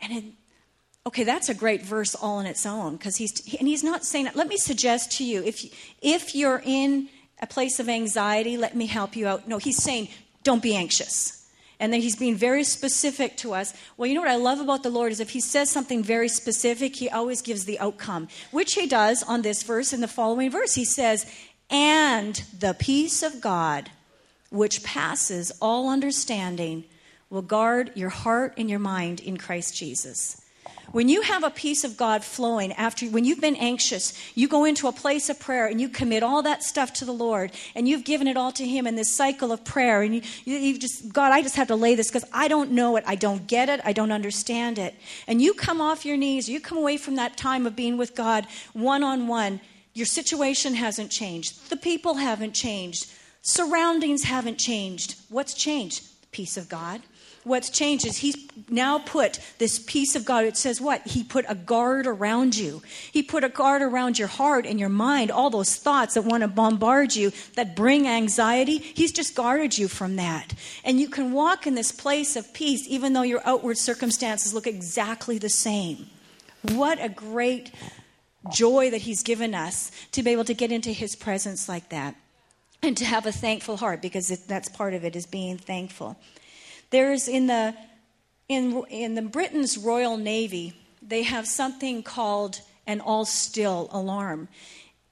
And 0.00 0.12
it, 0.12 0.24
okay, 1.06 1.24
that's 1.24 1.48
a 1.48 1.54
great 1.54 1.82
verse 1.82 2.14
all 2.14 2.36
on 2.36 2.46
its 2.46 2.64
own 2.64 2.96
because 2.96 3.16
he's 3.16 3.54
and 3.58 3.66
he's 3.66 3.84
not 3.84 4.04
saying. 4.04 4.28
Let 4.34 4.48
me 4.48 4.56
suggest 4.56 5.12
to 5.18 5.24
you 5.24 5.42
if 5.42 5.64
if 6.00 6.34
you're 6.34 6.62
in 6.64 7.08
a 7.42 7.46
place 7.46 7.80
of 7.80 7.88
anxiety, 7.88 8.56
let 8.56 8.76
me 8.76 8.86
help 8.86 9.16
you 9.16 9.26
out. 9.26 9.48
No, 9.48 9.58
he's 9.58 9.82
saying 9.82 10.08
don't 10.44 10.62
be 10.62 10.74
anxious. 10.74 11.34
and 11.80 11.92
then 11.92 12.00
he's 12.00 12.16
being 12.16 12.34
very 12.34 12.64
specific 12.64 13.36
to 13.38 13.54
us. 13.54 13.72
Well, 13.96 14.08
you 14.08 14.14
know 14.14 14.20
what 14.22 14.30
I 14.30 14.36
love 14.36 14.60
about 14.60 14.82
the 14.82 14.90
Lord 14.90 15.12
is 15.12 15.20
if 15.20 15.30
he 15.30 15.40
says 15.40 15.70
something 15.70 16.02
very 16.02 16.28
specific, 16.28 16.96
he 16.96 17.08
always 17.08 17.40
gives 17.40 17.64
the 17.64 17.78
outcome, 17.78 18.28
which 18.50 18.74
he 18.74 18.86
does 18.86 19.22
on 19.22 19.42
this 19.42 19.62
verse 19.62 19.92
and 19.92 20.02
the 20.02 20.08
following 20.08 20.50
verse. 20.50 20.74
He 20.74 20.84
says, 20.84 21.26
And 21.70 22.42
the 22.58 22.74
peace 22.74 23.22
of 23.22 23.40
God, 23.40 23.90
which 24.50 24.82
passes 24.82 25.52
all 25.60 25.88
understanding, 25.88 26.84
will 27.30 27.42
guard 27.42 27.92
your 27.94 28.08
heart 28.08 28.54
and 28.56 28.70
your 28.70 28.78
mind 28.78 29.20
in 29.20 29.36
Christ 29.36 29.76
Jesus. 29.76 30.42
When 30.90 31.10
you 31.10 31.20
have 31.20 31.44
a 31.44 31.50
peace 31.50 31.84
of 31.84 31.98
God 31.98 32.24
flowing 32.24 32.72
after, 32.72 33.06
when 33.06 33.26
you've 33.26 33.42
been 33.42 33.56
anxious, 33.56 34.18
you 34.34 34.48
go 34.48 34.64
into 34.64 34.88
a 34.88 34.92
place 34.92 35.28
of 35.28 35.38
prayer 35.38 35.66
and 35.66 35.78
you 35.78 35.88
commit 35.90 36.22
all 36.22 36.42
that 36.42 36.62
stuff 36.62 36.94
to 36.94 37.04
the 37.04 37.12
Lord 37.12 37.52
and 37.74 37.86
you've 37.86 38.04
given 38.04 38.26
it 38.26 38.38
all 38.38 38.52
to 38.52 38.66
Him 38.66 38.86
in 38.86 38.96
this 38.96 39.14
cycle 39.14 39.52
of 39.52 39.64
prayer. 39.66 40.00
And 40.00 40.14
you, 40.14 40.22
you, 40.44 40.78
just, 40.78 41.12
God, 41.12 41.32
I 41.32 41.42
just 41.42 41.56
have 41.56 41.68
to 41.68 41.76
lay 41.76 41.94
this 41.94 42.08
because 42.08 42.24
I 42.32 42.48
don't 42.48 42.70
know 42.70 42.96
it. 42.96 43.04
I 43.06 43.16
don't 43.16 43.46
get 43.46 43.68
it. 43.68 43.82
I 43.84 43.92
don't 43.92 44.12
understand 44.12 44.78
it. 44.78 44.94
And 45.26 45.42
you 45.42 45.52
come 45.52 45.82
off 45.82 46.06
your 46.06 46.16
knees, 46.16 46.48
you 46.48 46.58
come 46.58 46.78
away 46.78 46.96
from 46.96 47.16
that 47.16 47.36
time 47.36 47.66
of 47.66 47.76
being 47.76 47.98
with 47.98 48.14
God 48.14 48.46
one 48.72 49.02
on 49.02 49.28
one. 49.28 49.60
Your 49.92 50.06
situation 50.06 50.74
hasn't 50.74 51.10
changed, 51.10 51.70
the 51.70 51.76
people 51.76 52.14
haven't 52.14 52.52
changed, 52.52 53.10
surroundings 53.42 54.24
haven't 54.24 54.58
changed. 54.58 55.16
What's 55.28 55.54
changed? 55.54 56.02
The 56.22 56.26
peace 56.30 56.56
of 56.56 56.68
God 56.68 57.02
what's 57.48 57.70
changed 57.70 58.06
is 58.06 58.18
he's 58.18 58.36
now 58.68 58.98
put 58.98 59.40
this 59.58 59.78
peace 59.78 60.14
of 60.14 60.24
God. 60.24 60.44
It 60.44 60.56
says 60.56 60.80
what? 60.80 61.06
He 61.06 61.24
put 61.24 61.44
a 61.48 61.54
guard 61.54 62.06
around 62.06 62.56
you. 62.56 62.82
He 63.10 63.22
put 63.22 63.42
a 63.42 63.48
guard 63.48 63.82
around 63.82 64.18
your 64.18 64.28
heart 64.28 64.66
and 64.66 64.78
your 64.78 64.88
mind, 64.88 65.30
all 65.30 65.50
those 65.50 65.74
thoughts 65.76 66.14
that 66.14 66.22
want 66.22 66.42
to 66.42 66.48
bombard 66.48 67.16
you, 67.16 67.32
that 67.54 67.74
bring 67.74 68.06
anxiety. 68.06 68.78
He's 68.78 69.12
just 69.12 69.34
guarded 69.34 69.76
you 69.76 69.88
from 69.88 70.16
that. 70.16 70.54
And 70.84 71.00
you 71.00 71.08
can 71.08 71.32
walk 71.32 71.66
in 71.66 71.74
this 71.74 71.90
place 71.90 72.36
of 72.36 72.52
peace 72.52 72.86
even 72.88 73.14
though 73.14 73.22
your 73.22 73.42
outward 73.44 73.78
circumstances 73.78 74.54
look 74.54 74.66
exactly 74.66 75.38
the 75.38 75.50
same. 75.50 76.06
What 76.62 77.02
a 77.02 77.08
great 77.08 77.72
joy 78.52 78.90
that 78.90 79.02
he's 79.02 79.22
given 79.22 79.54
us 79.54 79.90
to 80.12 80.22
be 80.22 80.30
able 80.30 80.44
to 80.44 80.54
get 80.54 80.70
into 80.70 80.90
his 80.90 81.16
presence 81.16 81.68
like 81.68 81.88
that 81.88 82.14
and 82.82 82.96
to 82.96 83.04
have 83.04 83.26
a 83.26 83.32
thankful 83.32 83.76
heart 83.76 84.00
because 84.00 84.30
it, 84.30 84.46
that's 84.46 84.68
part 84.68 84.94
of 84.94 85.04
it 85.04 85.16
is 85.16 85.26
being 85.26 85.58
thankful 85.58 86.16
there's 86.90 87.28
in 87.28 87.46
the 87.46 87.74
in 88.48 88.82
in 88.88 89.14
the 89.14 89.22
Britain's 89.22 89.76
Royal 89.76 90.16
Navy, 90.16 90.74
they 91.02 91.22
have 91.22 91.46
something 91.46 92.02
called 92.02 92.60
an 92.86 93.00
all 93.00 93.24
still 93.24 93.88
alarm. 93.92 94.48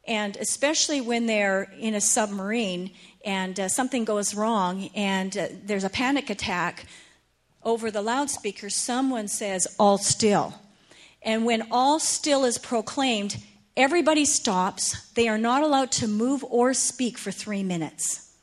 And 0.09 0.37
especially 0.37 1.01
when 1.01 1.27
they're 1.27 1.65
in 1.79 1.95
a 1.95 2.01
submarine 2.01 2.93
and 3.25 3.59
uh, 3.59 3.69
something 3.69 4.05
goes 4.05 4.35
wrong 4.35 4.89
and 4.95 5.37
uh, 5.37 5.49
there's 5.65 5.85
a 5.85 5.91
panic 5.91 6.31
attack, 6.31 6.87
over 7.65 7.91
the 7.91 8.01
loudspeaker, 8.01 8.71
someone 8.71 9.27
says, 9.27 9.67
All 9.79 9.99
still. 9.99 10.55
And 11.23 11.45
when 11.45 11.67
all 11.73 11.99
still 11.99 12.45
is 12.45 12.57
proclaimed, 12.57 13.37
everybody 13.77 14.25
stops. 14.25 15.09
They 15.11 15.29
are 15.29 15.39
not 15.39 15.63
allowed 15.63 15.93
to 15.93 16.09
move 16.09 16.45
or 16.45 16.75
speak 16.75 17.19
for 17.19 17.31
three 17.31 17.63
minutes. 17.63 18.35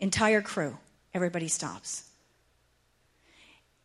Entire 0.00 0.42
crew, 0.42 0.78
everybody 1.14 1.48
stops. 1.48 2.04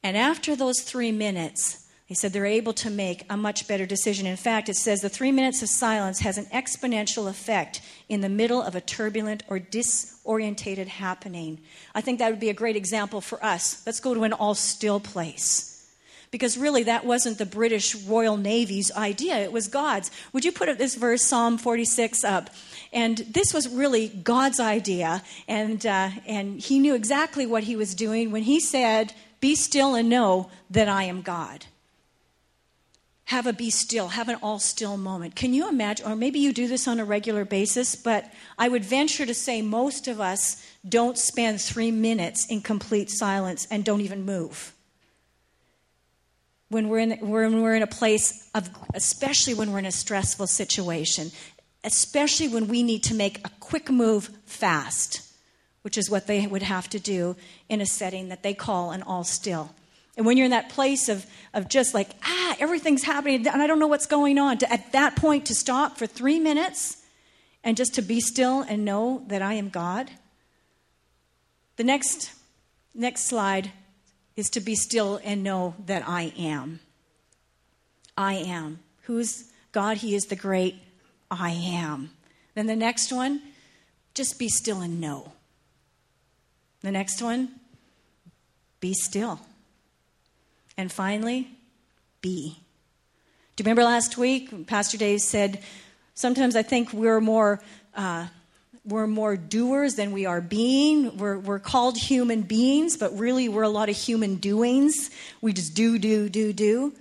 And 0.03 0.17
after 0.17 0.55
those 0.55 0.81
three 0.81 1.11
minutes, 1.11 1.87
he 2.05 2.15
said 2.15 2.33
they're 2.33 2.45
able 2.45 2.73
to 2.73 2.89
make 2.89 3.23
a 3.29 3.37
much 3.37 3.69
better 3.69 3.85
decision. 3.85 4.27
In 4.27 4.35
fact, 4.35 4.67
it 4.67 4.75
says 4.75 4.99
the 4.99 5.07
three 5.07 5.31
minutes 5.31 5.61
of 5.61 5.69
silence 5.69 6.19
has 6.19 6.37
an 6.37 6.43
exponential 6.47 7.29
effect 7.29 7.81
in 8.09 8.19
the 8.19 8.27
middle 8.27 8.61
of 8.61 8.75
a 8.75 8.81
turbulent 8.81 9.43
or 9.47 9.59
disorientated 9.59 10.87
happening. 10.87 11.61
I 11.95 12.01
think 12.01 12.19
that 12.19 12.29
would 12.29 12.41
be 12.41 12.49
a 12.49 12.53
great 12.53 12.75
example 12.75 13.21
for 13.21 13.41
us. 13.41 13.81
Let's 13.85 14.01
go 14.01 14.13
to 14.13 14.23
an 14.23 14.33
all 14.33 14.55
still 14.55 14.99
place. 14.99 15.70
Because 16.31 16.57
really, 16.57 16.83
that 16.83 17.05
wasn't 17.05 17.37
the 17.37 17.45
British 17.45 17.93
Royal 17.93 18.37
Navy's 18.37 18.89
idea, 18.93 19.37
it 19.37 19.51
was 19.51 19.67
God's. 19.67 20.09
Would 20.31 20.45
you 20.45 20.53
put 20.53 20.77
this 20.77 20.95
verse, 20.95 21.23
Psalm 21.23 21.57
46, 21.57 22.23
up? 22.23 22.49
And 22.93 23.17
this 23.17 23.53
was 23.53 23.67
really 23.67 24.07
God's 24.07 24.59
idea, 24.59 25.23
and, 25.47 25.85
uh, 25.85 26.09
and 26.25 26.59
he 26.59 26.79
knew 26.79 26.95
exactly 26.95 27.45
what 27.45 27.63
he 27.63 27.75
was 27.75 27.93
doing 27.93 28.31
when 28.31 28.43
he 28.43 28.59
said, 28.59 29.13
be 29.41 29.55
still 29.55 29.95
and 29.95 30.07
know 30.07 30.49
that 30.69 30.87
I 30.87 31.03
am 31.03 31.21
God. 31.21 31.65
Have 33.25 33.47
a 33.47 33.53
be 33.53 33.69
still, 33.69 34.09
have 34.09 34.27
an 34.27 34.37
all 34.43 34.59
still 34.59 34.97
moment. 34.97 35.35
Can 35.35 35.53
you 35.53 35.69
imagine? 35.69 36.05
Or 36.05 36.17
maybe 36.17 36.39
you 36.39 36.51
do 36.51 36.67
this 36.67 36.87
on 36.87 36.99
a 36.99 37.05
regular 37.05 37.45
basis, 37.45 37.95
but 37.95 38.29
I 38.57 38.67
would 38.67 38.83
venture 38.83 39.25
to 39.25 39.33
say 39.33 39.61
most 39.61 40.07
of 40.07 40.19
us 40.19 40.65
don't 40.87 41.17
spend 41.17 41.61
three 41.61 41.91
minutes 41.91 42.45
in 42.47 42.61
complete 42.61 43.09
silence 43.09 43.67
and 43.71 43.85
don't 43.85 44.01
even 44.01 44.25
move. 44.25 44.73
When 46.71 46.89
we're 46.89 46.99
in, 46.99 47.11
when 47.19 47.61
we're 47.61 47.75
in 47.75 47.83
a 47.83 47.87
place 47.87 48.49
of, 48.55 48.69
especially 48.95 49.53
when 49.53 49.71
we're 49.71 49.79
in 49.79 49.85
a 49.85 49.91
stressful 49.91 50.47
situation, 50.47 51.31
especially 51.83 52.47
when 52.47 52.67
we 52.67 52.81
need 52.81 53.03
to 53.03 53.13
make 53.13 53.45
a 53.45 53.51
quick 53.59 53.91
move 53.91 54.29
fast 54.45 55.31
which 55.81 55.97
is 55.97 56.09
what 56.09 56.27
they 56.27 56.45
would 56.45 56.61
have 56.61 56.89
to 56.89 56.99
do 56.99 57.35
in 57.69 57.81
a 57.81 57.85
setting 57.85 58.29
that 58.29 58.43
they 58.43 58.53
call 58.53 58.91
an 58.91 59.01
all 59.03 59.23
still. 59.23 59.73
And 60.17 60.25
when 60.25 60.37
you're 60.37 60.45
in 60.45 60.51
that 60.51 60.69
place 60.69 61.09
of, 61.09 61.25
of 61.53 61.69
just 61.69 61.93
like, 61.93 62.09
ah, 62.23 62.55
everything's 62.59 63.03
happening 63.03 63.47
and 63.47 63.61
I 63.61 63.67
don't 63.67 63.79
know 63.79 63.87
what's 63.87 64.05
going 64.05 64.37
on, 64.37 64.57
to, 64.59 64.71
at 64.71 64.91
that 64.91 65.15
point 65.15 65.45
to 65.47 65.55
stop 65.55 65.97
for 65.97 66.05
three 66.05 66.39
minutes 66.39 66.97
and 67.63 67.77
just 67.77 67.95
to 67.95 68.01
be 68.01 68.19
still 68.19 68.61
and 68.61 68.85
know 68.85 69.23
that 69.27 69.41
I 69.41 69.53
am 69.53 69.69
God. 69.69 70.11
The 71.77 71.83
next, 71.83 72.31
next 72.93 73.25
slide 73.25 73.71
is 74.35 74.49
to 74.51 74.59
be 74.59 74.75
still 74.75 75.19
and 75.23 75.43
know 75.43 75.75
that 75.85 76.07
I 76.07 76.33
am. 76.37 76.79
I 78.17 78.35
am. 78.35 78.79
Who's 79.03 79.51
God? 79.71 79.97
He 79.97 80.15
is 80.15 80.25
the 80.25 80.35
great 80.35 80.75
I 81.29 81.51
am. 81.51 82.11
Then 82.55 82.67
the 82.67 82.75
next 82.75 83.11
one, 83.11 83.41
just 84.13 84.37
be 84.37 84.49
still 84.49 84.81
and 84.81 84.99
know. 84.99 85.31
The 86.81 86.91
next 86.91 87.21
one, 87.21 87.49
be 88.79 88.93
still. 88.93 89.39
And 90.77 90.91
finally, 90.91 91.49
be. 92.21 92.57
Do 93.55 93.61
you 93.61 93.65
remember 93.65 93.83
last 93.83 94.17
week, 94.17 94.67
Pastor 94.67 94.97
Dave 94.97 95.21
said, 95.21 95.61
sometimes 96.15 96.55
I 96.55 96.63
think 96.63 96.91
we're 96.93 97.21
more. 97.21 97.61
Uh, 97.95 98.27
we're 98.83 99.07
more 99.07 99.37
doers 99.37 99.95
than 99.95 100.11
we 100.11 100.25
are 100.25 100.41
being. 100.41 101.17
We're, 101.17 101.37
we're 101.37 101.59
called 101.59 101.97
human 101.97 102.41
beings, 102.41 102.97
but 102.97 103.17
really 103.17 103.47
we're 103.47 103.61
a 103.61 103.69
lot 103.69 103.89
of 103.89 103.95
human 103.95 104.35
doings. 104.35 105.11
We 105.39 105.53
just 105.53 105.75
do, 105.75 105.99
do, 105.99 106.29
do, 106.29 106.51
do. 106.51 106.93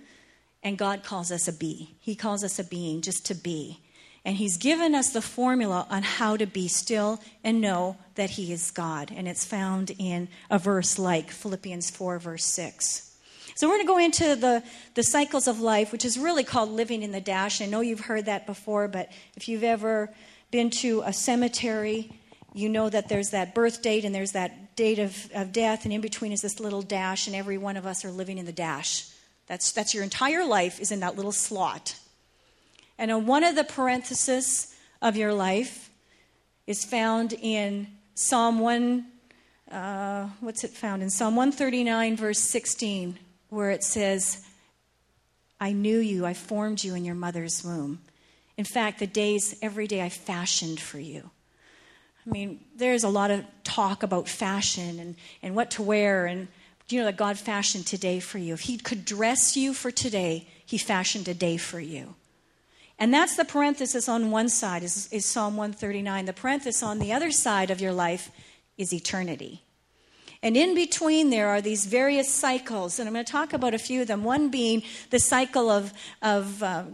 And 0.62 0.76
God 0.76 1.02
calls 1.02 1.32
us 1.32 1.48
a 1.48 1.52
be. 1.52 1.96
He 2.00 2.14
calls 2.14 2.44
us 2.44 2.58
a 2.58 2.64
being 2.64 3.00
just 3.00 3.24
to 3.26 3.34
be. 3.34 3.80
And 4.26 4.36
He's 4.36 4.58
given 4.58 4.94
us 4.94 5.10
the 5.10 5.22
formula 5.22 5.86
on 5.88 6.02
how 6.02 6.36
to 6.36 6.44
be 6.44 6.68
still 6.68 7.20
and 7.42 7.62
know 7.62 7.96
that 8.16 8.30
He 8.30 8.52
is 8.52 8.70
God. 8.70 9.10
And 9.14 9.26
it's 9.26 9.46
found 9.46 9.92
in 9.98 10.28
a 10.50 10.58
verse 10.58 10.98
like 10.98 11.30
Philippians 11.30 11.90
4, 11.90 12.18
verse 12.18 12.44
6. 12.44 13.06
So 13.54 13.68
we're 13.68 13.76
going 13.76 13.86
to 13.86 13.92
go 13.92 13.98
into 13.98 14.36
the, 14.36 14.62
the 14.94 15.02
cycles 15.02 15.48
of 15.48 15.60
life, 15.60 15.92
which 15.92 16.04
is 16.04 16.18
really 16.18 16.44
called 16.44 16.70
living 16.70 17.02
in 17.02 17.12
the 17.12 17.20
dash. 17.20 17.62
I 17.62 17.66
know 17.66 17.80
you've 17.80 18.00
heard 18.00 18.26
that 18.26 18.46
before, 18.46 18.88
but 18.88 19.10
if 19.36 19.48
you've 19.48 19.64
ever 19.64 20.10
been 20.50 20.70
to 20.70 21.02
a 21.04 21.12
cemetery, 21.12 22.10
you 22.52 22.68
know 22.68 22.88
that 22.88 23.08
there's 23.08 23.30
that 23.30 23.54
birth 23.54 23.82
date 23.82 24.04
and 24.04 24.14
there's 24.14 24.32
that 24.32 24.76
date 24.76 24.98
of, 24.98 25.30
of 25.34 25.52
death, 25.52 25.84
and 25.84 25.92
in 25.92 26.00
between 26.00 26.32
is 26.32 26.40
this 26.40 26.58
little 26.58 26.82
dash, 26.82 27.26
and 27.26 27.36
every 27.36 27.58
one 27.58 27.76
of 27.76 27.86
us 27.86 28.04
are 28.04 28.10
living 28.10 28.38
in 28.38 28.46
the 28.46 28.52
dash. 28.52 29.08
That's, 29.46 29.72
that's 29.72 29.94
your 29.94 30.04
entire 30.04 30.44
life 30.44 30.80
is 30.80 30.90
in 30.90 31.00
that 31.00 31.16
little 31.16 31.32
slot. 31.32 31.96
And 32.98 33.10
on 33.10 33.26
one 33.26 33.44
of 33.44 33.56
the 33.56 33.64
parentheses 33.64 34.74
of 35.02 35.16
your 35.16 35.32
life 35.32 35.90
is 36.66 36.84
found 36.84 37.32
in 37.32 37.88
Psalm 38.14 38.58
1, 38.58 39.06
uh, 39.70 40.28
what's 40.40 40.64
it 40.64 40.70
found? 40.70 41.02
In 41.02 41.10
Psalm 41.10 41.36
139, 41.36 42.16
verse 42.16 42.38
16, 42.38 43.18
where 43.48 43.70
it 43.70 43.82
says, 43.82 44.44
I 45.60 45.72
knew 45.72 45.98
you, 45.98 46.24
I 46.24 46.34
formed 46.34 46.82
you 46.84 46.94
in 46.94 47.04
your 47.04 47.14
mother's 47.14 47.64
womb. 47.64 48.00
In 48.60 48.66
fact, 48.66 48.98
the 48.98 49.06
days, 49.06 49.58
every 49.62 49.86
day 49.86 50.02
I 50.02 50.10
fashioned 50.10 50.80
for 50.80 50.98
you. 50.98 51.30
I 52.26 52.30
mean, 52.30 52.60
there's 52.76 53.04
a 53.04 53.08
lot 53.08 53.30
of 53.30 53.42
talk 53.64 54.02
about 54.02 54.28
fashion 54.28 54.98
and, 54.98 55.16
and 55.42 55.56
what 55.56 55.70
to 55.70 55.82
wear, 55.82 56.26
and 56.26 56.46
you 56.90 56.98
know 56.98 57.06
that 57.06 57.16
God 57.16 57.38
fashioned 57.38 57.86
today 57.86 58.20
for 58.20 58.36
you. 58.36 58.52
If 58.52 58.60
He 58.60 58.76
could 58.76 59.06
dress 59.06 59.56
you 59.56 59.72
for 59.72 59.90
today, 59.90 60.46
He 60.66 60.76
fashioned 60.76 61.26
a 61.26 61.32
day 61.32 61.56
for 61.56 61.80
you. 61.80 62.16
And 62.98 63.14
that's 63.14 63.34
the 63.34 63.46
parenthesis 63.46 64.10
on 64.10 64.30
one 64.30 64.50
side, 64.50 64.82
is, 64.82 65.10
is 65.10 65.24
Psalm 65.24 65.56
139. 65.56 66.26
The 66.26 66.34
parenthesis 66.34 66.82
on 66.82 66.98
the 66.98 67.14
other 67.14 67.30
side 67.30 67.70
of 67.70 67.80
your 67.80 67.94
life 67.94 68.30
is 68.76 68.92
eternity. 68.92 69.62
And 70.42 70.54
in 70.54 70.74
between 70.74 71.30
there 71.30 71.48
are 71.48 71.62
these 71.62 71.86
various 71.86 72.28
cycles, 72.28 72.98
and 72.98 73.08
I'm 73.08 73.14
going 73.14 73.24
to 73.24 73.32
talk 73.32 73.54
about 73.54 73.72
a 73.72 73.78
few 73.78 74.02
of 74.02 74.06
them. 74.08 74.22
One 74.22 74.50
being 74.50 74.82
the 75.08 75.18
cycle 75.18 75.70
of, 75.70 75.94
of, 76.20 76.62
uh, 76.62 76.84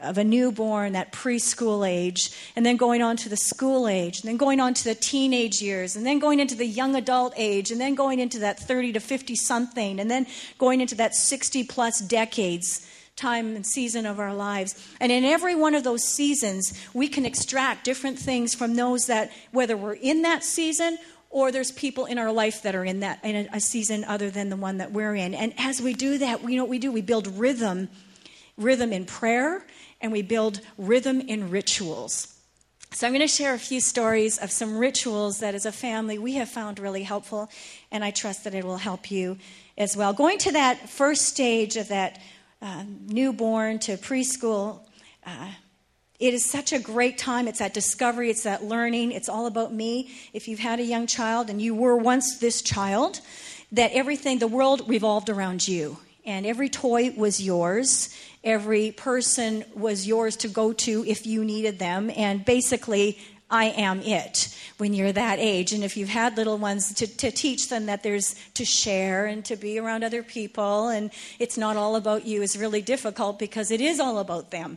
of 0.00 0.18
a 0.18 0.24
newborn, 0.24 0.92
that 0.92 1.12
preschool 1.12 1.88
age, 1.88 2.30
and 2.56 2.64
then 2.64 2.76
going 2.76 3.02
on 3.02 3.16
to 3.18 3.28
the 3.28 3.36
school 3.36 3.88
age, 3.88 4.20
and 4.20 4.28
then 4.28 4.36
going 4.36 4.60
on 4.60 4.74
to 4.74 4.84
the 4.84 4.94
teenage 4.94 5.60
years, 5.60 5.96
and 5.96 6.06
then 6.06 6.18
going 6.18 6.40
into 6.40 6.54
the 6.54 6.66
young 6.66 6.94
adult 6.94 7.32
age, 7.36 7.70
and 7.70 7.80
then 7.80 7.94
going 7.94 8.18
into 8.18 8.38
that 8.38 8.58
30 8.58 8.92
to 8.92 9.00
50 9.00 9.34
something, 9.36 10.00
and 10.00 10.10
then 10.10 10.26
going 10.58 10.80
into 10.80 10.94
that 10.94 11.14
60 11.14 11.64
plus 11.64 12.00
decades 12.00 12.86
time 13.18 13.56
and 13.56 13.66
season 13.66 14.06
of 14.06 14.20
our 14.20 14.32
lives. 14.32 14.74
And 15.00 15.10
in 15.10 15.24
every 15.24 15.54
one 15.54 15.74
of 15.74 15.84
those 15.84 16.04
seasons, 16.04 16.72
we 16.94 17.08
can 17.08 17.26
extract 17.26 17.84
different 17.84 18.18
things 18.18 18.54
from 18.54 18.76
those 18.76 19.06
that, 19.06 19.32
whether 19.50 19.76
we're 19.76 19.94
in 19.94 20.22
that 20.22 20.44
season 20.44 20.98
or 21.30 21.52
there's 21.52 21.72
people 21.72 22.06
in 22.06 22.18
our 22.18 22.32
life 22.32 22.62
that 22.62 22.74
are 22.74 22.84
in 22.84 23.00
that 23.00 23.22
in 23.22 23.36
a, 23.36 23.56
a 23.56 23.60
season 23.60 24.04
other 24.04 24.30
than 24.30 24.48
the 24.48 24.56
one 24.56 24.78
that 24.78 24.92
we're 24.92 25.14
in. 25.14 25.34
And 25.34 25.52
as 25.58 25.82
we 25.82 25.92
do 25.92 26.18
that, 26.18 26.42
we 26.42 26.56
know 26.56 26.62
what 26.62 26.70
we 26.70 26.78
do. 26.78 26.90
We 26.90 27.02
build 27.02 27.26
rhythm, 27.26 27.88
rhythm 28.56 28.92
in 28.92 29.04
prayer, 29.04 29.64
and 30.00 30.12
we 30.12 30.22
build 30.22 30.60
rhythm 30.76 31.20
in 31.20 31.50
rituals. 31.50 32.34
So, 32.92 33.06
I'm 33.06 33.12
going 33.12 33.20
to 33.20 33.28
share 33.28 33.52
a 33.52 33.58
few 33.58 33.80
stories 33.80 34.38
of 34.38 34.50
some 34.50 34.78
rituals 34.78 35.40
that, 35.40 35.54
as 35.54 35.66
a 35.66 35.72
family, 35.72 36.18
we 36.18 36.34
have 36.34 36.48
found 36.48 36.78
really 36.78 37.02
helpful, 37.02 37.50
and 37.92 38.02
I 38.02 38.10
trust 38.10 38.44
that 38.44 38.54
it 38.54 38.64
will 38.64 38.78
help 38.78 39.10
you 39.10 39.36
as 39.76 39.94
well. 39.94 40.14
Going 40.14 40.38
to 40.38 40.52
that 40.52 40.88
first 40.88 41.26
stage 41.26 41.76
of 41.76 41.88
that 41.88 42.18
uh, 42.62 42.84
newborn 43.06 43.78
to 43.80 43.98
preschool, 43.98 44.80
uh, 45.26 45.50
it 46.18 46.34
is 46.34 46.50
such 46.50 46.72
a 46.72 46.78
great 46.78 47.18
time. 47.18 47.46
It's 47.46 47.58
that 47.58 47.74
discovery, 47.74 48.30
it's 48.30 48.42
that 48.44 48.64
learning, 48.64 49.12
it's 49.12 49.28
all 49.28 49.46
about 49.46 49.72
me. 49.72 50.10
If 50.32 50.48
you've 50.48 50.58
had 50.58 50.80
a 50.80 50.84
young 50.84 51.06
child 51.06 51.50
and 51.50 51.60
you 51.60 51.74
were 51.74 51.96
once 51.96 52.38
this 52.38 52.62
child, 52.62 53.20
that 53.70 53.92
everything, 53.92 54.38
the 54.38 54.48
world 54.48 54.82
revolved 54.88 55.28
around 55.28 55.68
you 55.68 55.98
and 56.28 56.44
every 56.44 56.68
toy 56.68 57.10
was 57.16 57.40
yours. 57.40 58.14
Every 58.44 58.92
person 58.92 59.64
was 59.74 60.06
yours 60.06 60.36
to 60.36 60.48
go 60.48 60.74
to 60.74 61.04
if 61.06 61.26
you 61.26 61.42
needed 61.42 61.78
them. 61.78 62.10
And 62.14 62.44
basically, 62.44 63.18
I 63.50 63.70
am 63.70 64.02
it 64.02 64.54
when 64.76 64.92
you're 64.92 65.10
that 65.12 65.38
age. 65.38 65.72
And 65.72 65.82
if 65.82 65.96
you've 65.96 66.10
had 66.10 66.36
little 66.36 66.58
ones, 66.58 66.92
to, 66.96 67.06
to 67.06 67.30
teach 67.30 67.70
them 67.70 67.86
that 67.86 68.02
there's 68.02 68.36
to 68.54 68.64
share 68.66 69.24
and 69.24 69.42
to 69.46 69.56
be 69.56 69.78
around 69.78 70.04
other 70.04 70.22
people, 70.22 70.88
and 70.88 71.10
it's 71.38 71.56
not 71.56 71.78
all 71.78 71.96
about 71.96 72.26
you 72.26 72.42
is 72.42 72.58
really 72.58 72.82
difficult 72.82 73.38
because 73.38 73.70
it 73.70 73.80
is 73.80 73.98
all 73.98 74.18
about 74.18 74.50
them. 74.50 74.76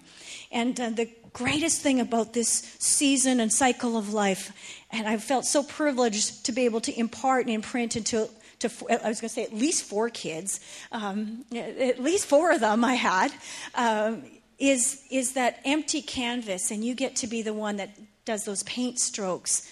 And 0.53 0.79
uh, 0.79 0.91
the 0.91 1.09
greatest 1.33 1.81
thing 1.81 1.99
about 1.99 2.31
this 2.31 2.77
season 2.79 3.41
and 3.41 3.51
cycle 3.51 3.97
of 3.97 4.13
life, 4.13 4.53
and 4.89 5.05
I've 5.05 5.23
felt 5.23 5.43
so 5.43 5.63
privileged 5.63 6.45
to 6.45 6.53
be 6.53 6.63
able 6.63 6.79
to 6.81 6.97
impart 6.97 7.45
and 7.45 7.53
imprint 7.53 7.97
into 7.97 8.29
to, 8.61 8.69
I 8.89 9.07
was 9.09 9.21
going 9.21 9.29
to 9.29 9.35
say 9.35 9.43
at 9.43 9.53
least 9.53 9.83
four 9.83 10.09
kids, 10.09 10.59
um, 10.91 11.45
at 11.55 11.99
least 11.99 12.25
four 12.25 12.51
of 12.51 12.59
them 12.59 12.83
I 12.83 12.95
had, 12.95 13.31
um, 13.75 14.23
is, 14.59 15.03
is 15.11 15.33
that 15.33 15.59
empty 15.65 16.01
canvas, 16.01 16.71
and 16.71 16.83
you 16.83 16.95
get 16.95 17.15
to 17.17 17.27
be 17.27 17.41
the 17.41 17.53
one 17.53 17.77
that 17.77 17.89
does 18.25 18.45
those 18.45 18.63
paint 18.63 18.99
strokes 18.99 19.67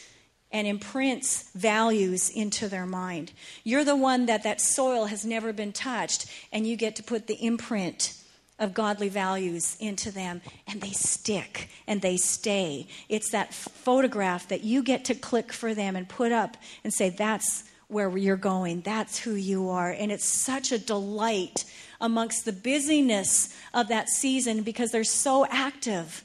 and 0.51 0.67
imprints 0.67 1.51
values 1.53 2.29
into 2.29 2.67
their 2.67 2.86
mind. 2.86 3.31
You're 3.63 3.84
the 3.84 3.96
one 3.96 4.25
that 4.25 4.43
that 4.43 4.60
soil 4.60 5.05
has 5.05 5.25
never 5.25 5.53
been 5.53 5.74
touched, 5.74 6.25
and 6.51 6.65
you 6.65 6.75
get 6.75 6.96
to 6.96 7.03
put 7.03 7.27
the 7.27 7.36
imprint 7.36 8.15
of 8.58 8.74
godly 8.74 9.10
values 9.10 9.77
into 9.79 10.12
them, 10.12 10.41
and 10.67 10.81
they 10.81 10.91
stick 10.91 11.69
and 11.88 12.01
they 12.01 12.17
stay. 12.17 12.88
It's 13.08 13.31
that 13.31 13.53
photograph 13.53 14.48
that 14.50 14.63
you 14.63 14.84
get 14.84 15.05
to 15.05 15.15
click 15.15 15.53
for 15.53 15.74
them 15.74 15.96
and 15.96 16.10
put 16.10 16.31
up 16.31 16.58
and 16.84 16.93
say, 16.93 17.10
That's 17.10 17.63
where 17.89 18.15
you're 18.17 18.38
going. 18.38 18.81
That's 18.81 19.19
who 19.19 19.34
you 19.34 19.69
are. 19.69 19.91
And 19.91 20.12
it's 20.12 20.25
such 20.25 20.72
a 20.72 20.77
delight 20.77 21.65
amongst 22.00 22.46
the 22.46 22.53
busyness 22.53 23.53
of 23.74 23.89
that 23.89 24.08
season 24.08 24.62
because 24.62 24.91
they're 24.91 25.03
so 25.03 25.46
active. 25.50 26.24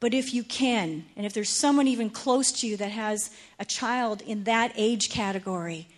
But 0.00 0.12
if 0.12 0.34
you 0.34 0.42
can, 0.42 1.04
and 1.16 1.24
if 1.24 1.32
there's 1.32 1.48
someone 1.48 1.86
even 1.86 2.10
close 2.10 2.50
to 2.60 2.66
you 2.66 2.76
that 2.76 2.90
has 2.90 3.30
a 3.60 3.64
child 3.64 4.20
in 4.20 4.44
that 4.44 4.72
age 4.76 5.08
category, 5.08 5.88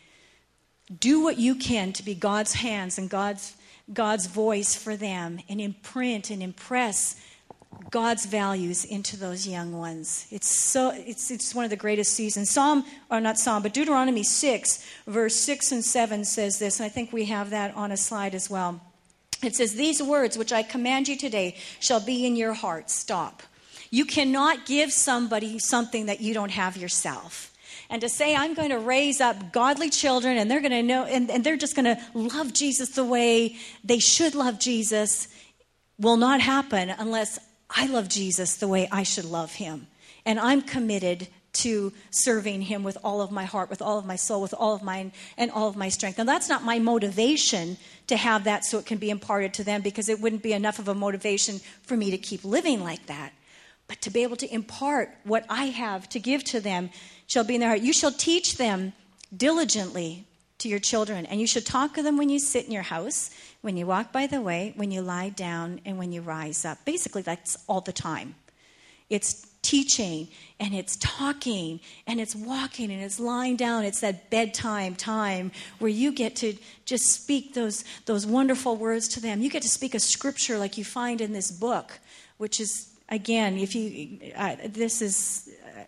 do 1.01 1.23
what 1.23 1.39
you 1.39 1.55
can 1.55 1.95
to 1.95 2.05
be 2.05 2.15
God's 2.15 2.53
hands 2.53 2.99
and 2.99 3.09
God's, 3.09 3.57
God's 3.91 4.27
voice 4.27 4.75
for 4.75 4.97
them 4.97 5.41
and 5.49 5.59
imprint 5.59 6.29
and 6.29 6.43
impress 6.43 7.19
God's 7.91 8.27
values 8.27 8.85
into 8.85 9.17
those 9.17 9.47
young 9.47 9.73
ones. 9.73 10.27
It's 10.31 10.49
so 10.49 10.91
it's 10.91 11.31
it's 11.31 11.55
one 11.55 11.65
of 11.65 11.71
the 11.71 11.77
greatest 11.77 12.13
seasons. 12.13 12.51
Psalm 12.51 12.85
or 13.11 13.21
not 13.21 13.39
Psalm, 13.39 13.63
but 13.63 13.73
Deuteronomy 13.73 14.23
6 14.23 14.85
verse 15.07 15.37
6 15.37 15.73
and 15.73 15.85
7 15.85 16.25
says 16.25 16.59
this, 16.59 16.81
and 16.81 16.87
I 16.87 16.89
think 16.89 17.13
we 17.13 17.27
have 17.27 17.51
that 17.51 17.75
on 17.77 17.93
a 17.93 17.97
slide 17.97 18.35
as 18.35 18.51
well. 18.51 18.81
It 19.43 19.55
says 19.55 19.75
these 19.75 20.03
words 20.03 20.37
which 20.37 20.53
I 20.53 20.63
command 20.63 21.09
you 21.09 21.17
today 21.17 21.57
shall 21.81 22.01
be 22.01 22.27
in 22.27 22.37
your 22.37 22.55
heart. 22.55 22.91
Stop. 22.91 23.43
You 23.91 24.05
cannot 24.05 24.67
give 24.67 24.93
somebody 24.93 25.59
something 25.59 26.07
that 26.07 26.21
you 26.21 26.35
don't 26.35 26.51
have 26.51 26.77
yourself 26.77 27.53
and 27.91 28.01
to 28.01 28.09
say 28.09 28.35
i'm 28.35 28.55
going 28.55 28.71
to 28.71 28.79
raise 28.79 29.21
up 29.21 29.53
godly 29.53 29.91
children 29.91 30.37
and 30.37 30.51
they're 30.51 30.61
going 30.61 30.71
to 30.71 30.83
know 30.83 31.05
and, 31.05 31.31
and 31.31 31.45
they're 31.45 31.57
just 31.57 31.77
going 31.77 31.85
to 31.85 32.01
love 32.15 32.53
jesus 32.53 32.91
the 32.91 33.05
way 33.05 33.57
they 33.83 33.99
should 33.99 34.35
love 34.35 34.59
jesus 34.59 35.29
will 35.99 36.17
not 36.17 36.41
happen 36.41 36.91
unless 36.99 37.39
I 37.75 37.87
love 37.87 38.09
Jesus 38.09 38.57
the 38.57 38.69
way 38.69 38.89
I 38.91 39.03
should 39.03 39.25
love 39.25 39.55
him. 39.55 39.89
And 40.25 40.39
I'm 40.39 40.63
committed 40.63 41.29
to 41.55 41.93
serving 42.11 42.63
him 42.63 42.83
with 42.83 42.99
all 43.05 43.21
of 43.21 43.31
my 43.31 43.45
heart, 43.45 43.71
with 43.71 43.83
all 43.83 43.99
of 43.99 44.07
my 44.07 44.17
soul, 44.17 44.43
with 44.43 44.55
all 44.55 44.75
of 44.75 44.83
mine, 44.83 45.13
and 45.37 45.51
all 45.51 45.69
of 45.69 45.77
my 45.77 45.89
strength. 45.89 46.19
Now, 46.19 46.25
that's 46.25 46.49
not 46.49 46.65
my 46.65 46.79
motivation 46.79 47.77
to 48.09 48.17
have 48.17 48.45
that 48.45 48.65
so 48.65 48.79
it 48.79 48.87
can 48.87 48.99
be 48.99 49.11
imparted 49.11 49.55
to 49.55 49.65
them 49.65 49.83
because 49.83 50.09
it 50.09 50.21
wouldn't 50.21 50.43
be 50.43 50.53
enough 50.53 50.79
of 50.79 50.89
a 50.89 50.95
motivation 50.95 51.61
for 51.83 51.97
me 51.97 52.11
to 52.11 52.19
keep 52.19 52.45
living 52.45 52.83
like 52.83 53.07
that. 53.07 53.33
But 53.87 54.01
to 54.03 54.11
be 54.11 54.23
able 54.23 54.37
to 54.37 54.53
impart 54.53 55.11
what 55.25 55.45
I 55.49 55.67
have 55.67 56.09
to 56.11 56.19
give 56.19 56.43
to 56.45 56.61
them 56.61 56.91
shall 57.27 57.45
be 57.45 57.55
in 57.55 57.61
their 57.61 57.71
heart. 57.71 57.83
You 57.83 57.93
shall 57.93 58.13
teach 58.13 58.57
them 58.57 58.93
diligently 59.37 60.27
to 60.59 60.69
your 60.69 60.79
children, 60.79 61.27
and 61.27 61.41
you 61.41 61.47
should 61.47 61.67
talk 61.67 61.95
to 61.95 62.03
them 62.03 62.17
when 62.17 62.31
you 62.31 62.39
sit 62.39 62.65
in 62.65 62.73
your 62.73 62.83
house, 62.83 63.31
when 63.65 63.79
you 63.79 63.87
walk 63.87 64.13
by 64.13 64.27
the 64.27 64.43
way, 64.43 64.75
when 64.77 64.91
you 64.91 65.01
lie 65.01 65.31
down, 65.31 65.81
and 65.87 65.97
when 65.97 66.13
you 66.13 66.21
rise 66.21 66.67
up. 66.67 66.85
Basically, 66.85 67.23
that's 67.23 67.57
all 67.67 67.81
the 67.81 67.95
time. 67.95 68.35
It's 69.09 69.47
teaching, 69.63 70.29
and 70.61 70.75
it's 70.75 70.97
talking, 70.97 71.81
and 72.07 72.21
it's 72.21 72.37
walking, 72.37 72.91
and 72.91 73.03
it's 73.03 73.19
lying 73.19 73.57
down. 73.57 73.87
It's 73.87 74.01
that 74.01 74.29
bedtime 74.29 74.95
time 74.95 75.51
where 75.79 75.91
you 75.91 76.13
get 76.13 76.37
to 76.37 76.55
just 76.85 77.07
speak 77.07 77.55
those, 77.55 77.85
those 78.05 78.27
wonderful 78.27 78.77
words 78.77 79.09
to 79.09 79.21
them. 79.21 79.41
You 79.41 79.49
get 79.49 79.63
to 79.63 79.69
speak 79.69 79.95
a 79.95 80.01
scripture 80.01 80.59
like 80.59 80.77
you 80.77 80.85
find 80.85 81.23
in 81.23 81.33
this 81.33 81.51
book, 81.51 81.99
which 82.37 82.61
is, 82.61 82.91
again, 83.09 83.57
if 83.57 83.75
you, 83.75 84.31
uh, 84.37 84.57
this 84.67 85.01
is, 85.01 85.49
uh, 85.75 85.85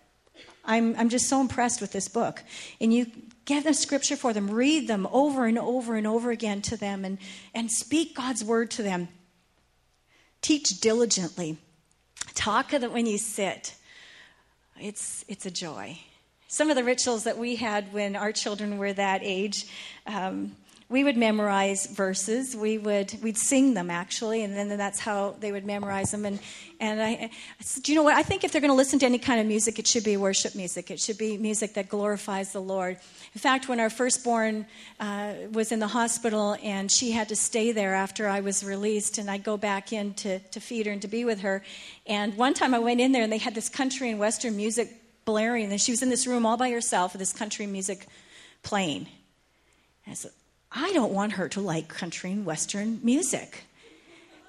I'm, 0.64 0.96
I'm 0.96 1.10
just 1.10 1.28
so 1.28 1.42
impressed 1.42 1.82
with 1.82 1.92
this 1.92 2.08
book. 2.08 2.42
And 2.80 2.94
you 2.94 3.04
Get 3.46 3.62
the 3.64 3.74
scripture 3.74 4.16
for 4.16 4.32
them, 4.32 4.50
read 4.50 4.88
them 4.88 5.08
over 5.12 5.46
and 5.46 5.56
over 5.56 5.94
and 5.94 6.06
over 6.06 6.32
again 6.32 6.62
to 6.62 6.76
them, 6.76 7.04
and, 7.04 7.16
and 7.54 7.70
speak 7.70 8.16
God's 8.16 8.44
word 8.44 8.72
to 8.72 8.82
them. 8.82 9.08
Teach 10.42 10.80
diligently. 10.80 11.56
Talk 12.34 12.72
of 12.72 12.82
when 12.92 13.06
you 13.06 13.18
sit. 13.18 13.76
It's, 14.78 15.24
it's 15.28 15.46
a 15.46 15.50
joy. 15.50 15.98
Some 16.48 16.70
of 16.70 16.76
the 16.76 16.82
rituals 16.82 17.24
that 17.24 17.38
we 17.38 17.54
had 17.54 17.92
when 17.92 18.16
our 18.16 18.32
children 18.32 18.78
were 18.78 18.92
that 18.92 19.20
age, 19.22 19.66
um, 20.06 20.56
we 20.88 21.02
would 21.02 21.16
memorize 21.16 21.86
verses. 21.86 22.54
We 22.54 22.78
would 22.78 23.18
we'd 23.20 23.36
sing 23.36 23.74
them 23.74 23.90
actually 23.90 24.44
and 24.44 24.56
then 24.56 24.68
that's 24.78 25.00
how 25.00 25.34
they 25.40 25.50
would 25.50 25.66
memorize 25.66 26.12
them. 26.12 26.24
And 26.24 26.38
and 26.78 27.02
i, 27.02 27.08
I 27.08 27.30
said, 27.60 27.82
do 27.82 27.90
you 27.90 27.96
know 27.96 28.04
what? 28.04 28.14
I 28.14 28.22
think 28.22 28.44
if 28.44 28.52
they're 28.52 28.60
going 28.60 28.70
to 28.70 28.76
listen 28.76 28.98
to 29.00 29.06
any 29.06 29.18
kind 29.18 29.40
of 29.40 29.46
music 29.46 29.80
it 29.80 29.86
should 29.86 30.04
be 30.04 30.16
worship 30.16 30.54
music. 30.54 30.90
It 30.90 31.00
should 31.00 31.18
be 31.18 31.38
music 31.38 31.74
that 31.74 31.88
glorifies 31.88 32.52
the 32.52 32.60
lord. 32.62 32.98
In 33.34 33.40
fact 33.40 33.68
when 33.68 33.80
our 33.80 33.90
firstborn 33.90 34.66
uh, 35.00 35.34
was 35.50 35.72
in 35.72 35.80
the 35.80 35.88
hospital 35.88 36.56
and 36.62 36.90
she 36.90 37.10
had 37.10 37.28
to 37.30 37.36
stay 37.36 37.72
there 37.72 37.94
after 37.94 38.28
i 38.28 38.40
was 38.40 38.64
released 38.64 39.18
and 39.18 39.30
i'd 39.30 39.44
go 39.44 39.56
back 39.56 39.92
in 39.92 40.14
to, 40.14 40.38
to 40.38 40.60
feed 40.60 40.86
her 40.86 40.92
and 40.92 41.02
to 41.02 41.08
be 41.08 41.24
with 41.24 41.40
her 41.40 41.62
and 42.06 42.36
one 42.36 42.54
time 42.54 42.74
i 42.74 42.78
went 42.78 43.00
in 43.00 43.12
there 43.12 43.22
and 43.22 43.32
they 43.32 43.38
had 43.38 43.54
this 43.54 43.68
country 43.68 44.10
and 44.10 44.18
western 44.18 44.56
music 44.56 44.90
blaring 45.24 45.70
and 45.70 45.80
she 45.80 45.92
was 45.92 46.02
in 46.02 46.08
this 46.08 46.26
room 46.26 46.46
all 46.46 46.56
by 46.56 46.70
herself 46.70 47.12
with 47.12 47.18
this 47.18 47.32
country 47.32 47.66
music 47.66 48.06
playing. 48.62 49.06
And 50.06 50.12
i 50.12 50.14
said 50.14 50.30
I 50.70 50.92
don't 50.92 51.12
want 51.12 51.32
her 51.32 51.48
to 51.50 51.60
like 51.60 51.88
country 51.88 52.32
and 52.32 52.44
western 52.44 53.00
music. 53.02 53.64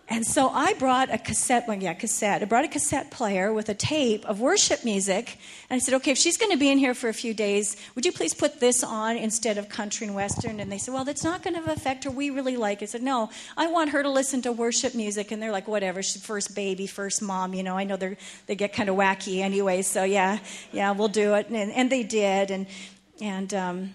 And 0.09 0.25
so 0.25 0.47
I 0.47 0.73
brought 0.75 1.13
a 1.13 1.17
cassette, 1.17 1.67
well, 1.67 1.77
yeah, 1.77 1.93
cassette. 1.93 2.41
I 2.41 2.45
brought 2.45 2.63
a 2.63 2.69
cassette 2.69 3.11
player 3.11 3.51
with 3.51 3.67
a 3.67 3.73
tape 3.73 4.23
of 4.25 4.39
worship 4.39 4.85
music. 4.85 5.37
And 5.69 5.75
I 5.75 5.79
said, 5.79 5.95
okay, 5.95 6.11
if 6.11 6.17
she's 6.17 6.37
going 6.37 6.51
to 6.51 6.57
be 6.57 6.71
in 6.71 6.77
here 6.77 6.93
for 6.93 7.09
a 7.09 7.13
few 7.13 7.33
days, 7.33 7.75
would 7.93 8.05
you 8.05 8.13
please 8.13 8.33
put 8.33 8.61
this 8.61 8.85
on 8.85 9.17
instead 9.17 9.57
of 9.57 9.67
country 9.67 10.07
and 10.07 10.15
western? 10.15 10.61
And 10.61 10.71
they 10.71 10.77
said, 10.77 10.93
well, 10.93 11.03
that's 11.03 11.25
not 11.25 11.43
going 11.43 11.61
to 11.61 11.71
affect 11.71 12.05
her. 12.05 12.09
We 12.09 12.29
really 12.29 12.55
like 12.55 12.81
it. 12.81 12.85
I 12.85 12.87
said, 12.87 13.03
no, 13.03 13.29
I 13.57 13.67
want 13.67 13.89
her 13.89 14.01
to 14.01 14.09
listen 14.09 14.41
to 14.43 14.53
worship 14.53 14.95
music. 14.95 15.33
And 15.33 15.41
they're 15.41 15.51
like, 15.51 15.67
whatever. 15.67 16.01
She's 16.01 16.23
first 16.23 16.55
baby, 16.55 16.87
first 16.87 17.21
mom. 17.21 17.53
You 17.53 17.63
know, 17.63 17.77
I 17.77 17.83
know 17.83 17.97
they're, 17.97 18.15
they 18.45 18.55
get 18.55 18.71
kind 18.71 18.87
of 18.87 18.95
wacky 18.95 19.41
anyway. 19.41 19.81
So 19.81 20.05
yeah, 20.05 20.39
yeah, 20.71 20.91
we'll 20.91 21.09
do 21.09 21.33
it. 21.33 21.49
And, 21.49 21.69
and 21.73 21.89
they 21.89 22.03
did. 22.03 22.49
And, 22.49 22.67
and, 23.19 23.53
um, 23.53 23.93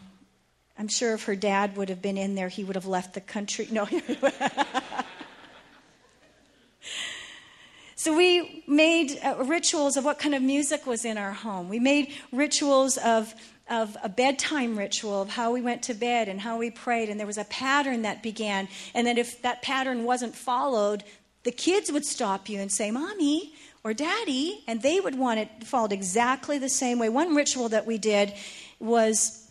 I'm 0.82 0.88
sure 0.88 1.14
if 1.14 1.26
her 1.26 1.36
dad 1.36 1.76
would 1.76 1.90
have 1.90 2.02
been 2.02 2.18
in 2.18 2.34
there, 2.34 2.48
he 2.48 2.64
would 2.64 2.74
have 2.74 2.86
left 2.86 3.14
the 3.14 3.20
country. 3.20 3.68
No. 3.70 3.86
So 7.94 8.16
we 8.16 8.64
made 8.66 9.16
uh, 9.22 9.36
rituals 9.44 9.96
of 9.96 10.04
what 10.04 10.18
kind 10.18 10.34
of 10.34 10.42
music 10.42 10.88
was 10.88 11.04
in 11.04 11.16
our 11.16 11.30
home. 11.30 11.68
We 11.68 11.78
made 11.78 12.12
rituals 12.32 12.96
of 12.96 13.32
of 13.70 13.96
a 14.02 14.08
bedtime 14.08 14.76
ritual 14.76 15.22
of 15.22 15.28
how 15.28 15.52
we 15.52 15.62
went 15.62 15.84
to 15.84 15.94
bed 15.94 16.28
and 16.28 16.40
how 16.40 16.58
we 16.58 16.68
prayed 16.68 17.08
and 17.08 17.20
there 17.20 17.28
was 17.28 17.38
a 17.38 17.44
pattern 17.44 18.02
that 18.02 18.20
began 18.20 18.66
and 18.92 19.06
then 19.06 19.18
if 19.18 19.40
that 19.42 19.62
pattern 19.62 20.02
wasn't 20.02 20.34
followed 20.34 21.04
the 21.44 21.52
kids 21.52 21.92
would 21.92 22.04
stop 22.04 22.48
you 22.48 22.58
and 22.58 22.72
say 22.72 22.90
mommy 22.90 23.54
or 23.84 23.94
daddy 23.94 24.64
and 24.66 24.82
they 24.82 24.98
would 24.98 25.16
want 25.16 25.38
it 25.38 25.48
followed 25.62 25.92
exactly 25.92 26.58
the 26.58 26.68
same 26.68 26.98
way 26.98 27.08
one 27.08 27.36
ritual 27.36 27.68
that 27.68 27.86
we 27.86 27.98
did 27.98 28.34
was 28.80 29.41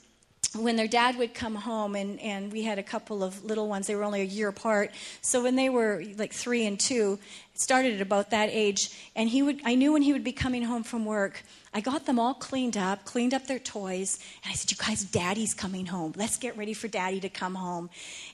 when 0.53 0.75
their 0.75 0.87
dad 0.87 1.17
would 1.17 1.33
come 1.33 1.55
home 1.55 1.95
and, 1.95 2.19
and 2.19 2.51
we 2.51 2.63
had 2.63 2.77
a 2.77 2.83
couple 2.83 3.23
of 3.23 3.45
little 3.45 3.69
ones 3.69 3.87
they 3.87 3.95
were 3.95 4.03
only 4.03 4.21
a 4.21 4.25
year 4.25 4.49
apart. 4.49 4.91
So 5.21 5.43
when 5.43 5.55
they 5.55 5.69
were 5.69 6.03
like 6.17 6.33
three 6.33 6.65
and 6.65 6.77
two 6.77 7.19
it 7.53 7.61
started 7.61 7.95
at 7.95 8.01
about 8.01 8.31
that 8.31 8.49
age. 8.51 8.89
And 9.15 9.29
he 9.29 9.41
would 9.41 9.61
i 9.63 9.75
knew 9.75 9.93
when 9.93 10.01
he 10.01 10.11
would 10.11 10.25
be 10.25 10.33
coming 10.33 10.63
home 10.63 10.83
from 10.83 11.05
work 11.05 11.43
i 11.73 11.79
got 11.79 12.05
them 12.05 12.19
all 12.19 12.33
cleaned 12.33 12.75
up 12.75 13.05
cleaned 13.05 13.33
up 13.33 13.47
their 13.47 13.59
toys 13.59 14.19
and 14.43 14.51
i 14.51 14.55
said 14.55 14.69
you 14.71 14.77
guys 14.77 15.03
daddy's 15.05 15.53
coming 15.53 15.85
home. 15.85 16.13
Let's 16.17 16.37
get 16.37 16.57
ready 16.57 16.73
for 16.73 16.89
daddy 16.89 17.21
to 17.21 17.29
come 17.29 17.55
home. 17.55 17.89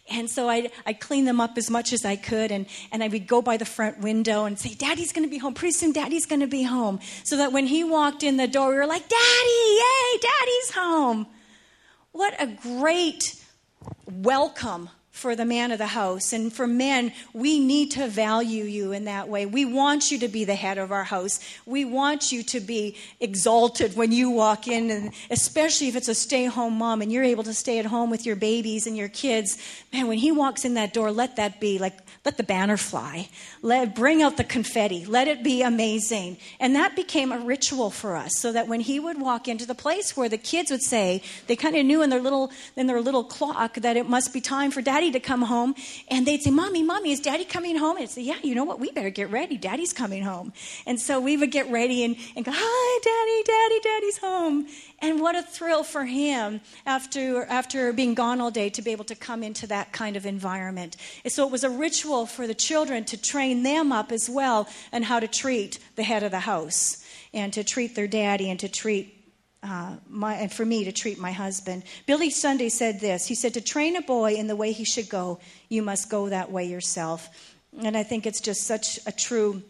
And 0.10 0.27
so 0.27 0.49
i'd, 0.49 0.71
I'd 0.88 0.99
clean 0.99 1.25
them 1.25 1.39
up 1.39 1.56
as 1.56 1.69
much 1.69 1.93
as 1.93 2.03
i 2.03 2.15
could 2.15 2.51
and, 2.51 2.65
and 2.91 3.03
i 3.03 3.08
would 3.08 3.27
go 3.27 3.43
by 3.43 3.58
the 3.58 3.65
front 3.65 3.99
window 3.99 4.45
and 4.45 4.58
say 4.58 4.73
daddy's 4.73 5.13
going 5.13 5.25
to 5.25 5.30
be 5.30 5.38
home. 5.38 5.53
Pretty 5.53 5.73
soon 5.73 5.91
daddy's 5.91 6.25
going 6.25 6.41
to 6.41 6.47
be 6.47 6.63
home. 6.63 6.99
So 7.23 7.38
that 7.38 7.51
when 7.51 7.67
he 7.67 7.84
walked 7.84 8.23
in 8.23 8.38
the 8.38 8.47
door 8.47 8.69
we 8.69 8.75
were 8.75 8.88
like 8.88 9.08
daddy 9.08 9.77
yay 9.77 10.19
daddy's 10.19 10.71
home 10.71 11.27
what 12.17 12.34
a 12.41 12.47
great 12.47 13.36
welcome 14.08 14.89
for 15.17 15.36
the 15.36 15.45
man 15.45 15.71
of 15.71 15.80
the 15.80 15.88
house. 15.88 16.32
And 16.32 16.53
for 16.53 16.67
men, 16.67 17.12
we 17.34 17.60
need 17.60 17.91
to 17.91 18.08
value 18.08 18.63
you 18.63 18.91
in 18.91 19.06
that 19.06 19.27
way. 19.27 19.45
We 19.45 19.65
want 19.65 20.12
you 20.12 20.19
to 20.19 20.27
be 20.27 20.45
the 20.45 20.56
head 20.56 20.77
of 20.77 20.91
our 20.91 21.03
house. 21.03 21.39
We 21.65 21.84
want 21.86 22.32
you 22.32 22.43
to 22.43 22.60
be 22.60 22.95
exalted 23.19 23.95
when 23.95 24.12
you 24.12 24.30
walk 24.30 24.67
in, 24.67 24.91
and 24.91 25.13
especially 25.30 25.88
if 25.88 25.95
it's 25.95 26.08
a 26.08 26.15
stay 26.15 26.45
home 26.45 26.77
mom 26.77 27.01
and 27.01 27.12
you're 27.12 27.23
able 27.23 27.43
to 27.43 27.53
stay 27.53 27.80
at 27.80 27.86
home 27.86 28.10
with 28.10 28.25
your 28.25 28.36
babies 28.36 28.86
and 28.86 28.95
your 28.95 29.10
kids. 29.10 29.58
Man, 29.91 30.08
when 30.08 30.19
he 30.19 30.32
walks 30.32 30.63
in 30.63 30.75
that 30.75 30.93
door, 30.93 31.12
let 31.12 31.36
that 31.38 31.60
be 31.60 31.80
like 31.80 31.97
let 32.27 32.36
the 32.36 32.43
banner 32.43 32.75
fly. 32.75 33.30
Let 33.62 33.95
bring 33.95 34.21
out 34.21 34.36
the 34.36 34.43
confetti. 34.43 35.06
Let 35.06 35.30
it 35.30 35.43
be 35.43 35.62
amazing. 35.62 36.36
And 36.60 36.75
that 36.75 36.93
became 36.93 37.32
a 37.32 37.39
ritual 37.39 37.89
for 37.89 38.17
us, 38.17 38.34
so 38.38 38.51
that 38.51 38.67
when 38.67 38.82
he 38.82 38.99
would 38.99 39.21
walk 39.21 39.47
into 39.47 39.65
the 39.65 39.73
place 39.73 40.17
where 40.17 40.27
the 40.27 40.38
kids 40.38 40.69
would 40.69 40.82
say, 40.82 41.23
they 41.47 41.56
kind 41.56 41.77
of 41.77 41.86
knew 41.86 42.01
in 42.01 42.10
their 42.10 42.19
little 42.19 42.51
in 42.75 42.88
their 42.88 43.01
little 43.01 43.23
clock 43.23 43.75
that 43.75 43.95
it 43.95 44.10
must 44.10 44.34
be 44.34 44.41
time 44.41 44.71
for 44.71 44.82
daddy 44.82 45.07
to 45.12 45.20
come 45.20 45.43
home, 45.43 45.76
and 46.10 46.26
they'd 46.26 46.41
say, 46.41 46.52
"Mommy, 46.52 46.84
mommy, 46.84 47.12
is 47.12 47.20
daddy 47.20 47.46
coming 47.46 47.78
home?" 47.78 47.98
And 47.98 48.04
I'd 48.04 48.10
say, 48.10 48.22
"Yeah, 48.22 48.38
you 48.43 48.56
know 48.56 48.63
what? 48.63 48.80
We 48.80 48.91
better 48.91 49.10
get 49.10 49.30
ready. 49.32 49.58
Daddy's 49.58 49.93
coming 49.93 50.24
home." 50.24 50.54
And 50.86 51.00
so 51.00 51.20
we 51.20 51.38
would 51.38 51.52
get 51.52 51.70
ready 51.70 52.04
and, 52.04 52.15
and 52.36 52.46
go, 52.46 52.52
"Hi, 52.54 53.00
daddy, 53.04 53.43
daddy, 53.43 53.80
daddy's 53.82 54.17
home." 54.17 54.67
And 55.00 55.22
what 55.22 55.36
a 55.36 55.43
thrill 55.43 55.84
for 55.84 56.06
him 56.06 56.62
after, 56.86 57.46
after 57.46 57.93
being 57.93 58.15
gone 58.15 58.41
all 58.41 58.50
day 58.50 58.70
to 58.72 58.82
be 58.82 58.91
able 58.91 59.06
to 59.06 59.15
come 59.15 59.43
into 59.43 59.67
that 59.67 59.91
kind 59.91 60.15
of 60.15 60.26
environment. 60.26 60.98
And 61.24 61.32
so 61.32 61.46
it 61.46 61.52
was 61.52 61.63
a 61.63 61.70
ritual 61.70 62.26
for 62.26 62.48
the 62.48 62.56
children 62.56 63.06
to 63.06 63.17
train 63.17 63.62
them 63.63 63.91
up 63.91 64.12
as 64.12 64.28
well 64.30 64.67
and 64.91 65.06
how 65.06 65.20
to 65.20 65.28
treat 65.28 65.78
the 65.96 66.04
head 66.04 66.24
of 66.24 66.32
the 66.32 66.39
house 66.39 67.04
and 67.34 67.54
to 67.54 67.63
treat 67.63 67.93
their 67.93 68.08
daddy 68.08 68.50
and 68.50 68.60
to 68.60 68.67
treat 68.67 69.16
uh, 69.63 69.96
my, 70.08 70.36
and 70.36 70.52
for 70.52 70.65
me 70.65 70.86
to 70.86 70.91
treat 70.91 71.17
my 71.20 71.32
husband. 71.32 71.84
Billy 72.06 72.30
Sunday 72.30 72.70
said 72.70 73.00
this. 73.00 73.26
He 73.26 73.36
said, 73.36 73.54
To 73.56 73.62
train 73.62 73.96
a 73.96 74.02
boy 74.02 74.34
in 74.34 74.48
the 74.48 74.56
way 74.56 74.72
he 74.72 74.86
should 74.86 75.10
go, 75.10 75.39
you 75.70 75.82
must 75.82 76.10
go 76.10 76.30
that 76.30 76.52
way 76.52 76.65
yourself. 76.65 77.30
And 77.82 77.98
I 77.98 78.04
think 78.04 78.26
it's 78.26 78.41
just 78.41 78.65
such 78.65 79.00
a 79.06 79.12
true 79.12 79.63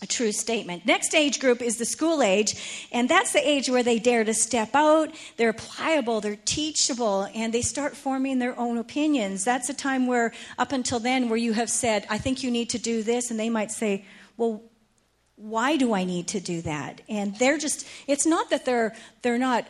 a 0.00 0.06
true 0.06 0.30
statement. 0.30 0.86
Next 0.86 1.12
age 1.12 1.40
group 1.40 1.60
is 1.60 1.76
the 1.76 1.84
school 1.84 2.22
age, 2.22 2.88
and 2.92 3.08
that's 3.08 3.32
the 3.32 3.46
age 3.46 3.68
where 3.68 3.82
they 3.82 3.98
dare 3.98 4.22
to 4.22 4.32
step 4.32 4.70
out, 4.74 5.12
they're 5.36 5.52
pliable, 5.52 6.20
they're 6.20 6.38
teachable, 6.44 7.28
and 7.34 7.52
they 7.52 7.62
start 7.62 7.96
forming 7.96 8.38
their 8.38 8.56
own 8.58 8.78
opinions. 8.78 9.44
That's 9.44 9.68
a 9.68 9.74
time 9.74 10.06
where, 10.06 10.32
up 10.56 10.70
until 10.70 11.00
then, 11.00 11.28
where 11.28 11.36
you 11.36 11.52
have 11.52 11.68
said, 11.68 12.06
I 12.08 12.18
think 12.18 12.44
you 12.44 12.50
need 12.52 12.70
to 12.70 12.78
do 12.78 13.02
this, 13.02 13.32
and 13.32 13.40
they 13.40 13.50
might 13.50 13.72
say, 13.72 14.04
Well, 14.36 14.62
why 15.38 15.76
do 15.76 15.94
I 15.94 16.04
need 16.04 16.28
to 16.28 16.40
do 16.40 16.60
that? 16.62 17.00
And 17.08 17.36
they're 17.38 17.58
just, 17.58 17.86
it's 18.06 18.26
not 18.26 18.50
that 18.50 18.64
they're, 18.64 18.94
they're 19.22 19.38
not 19.38 19.66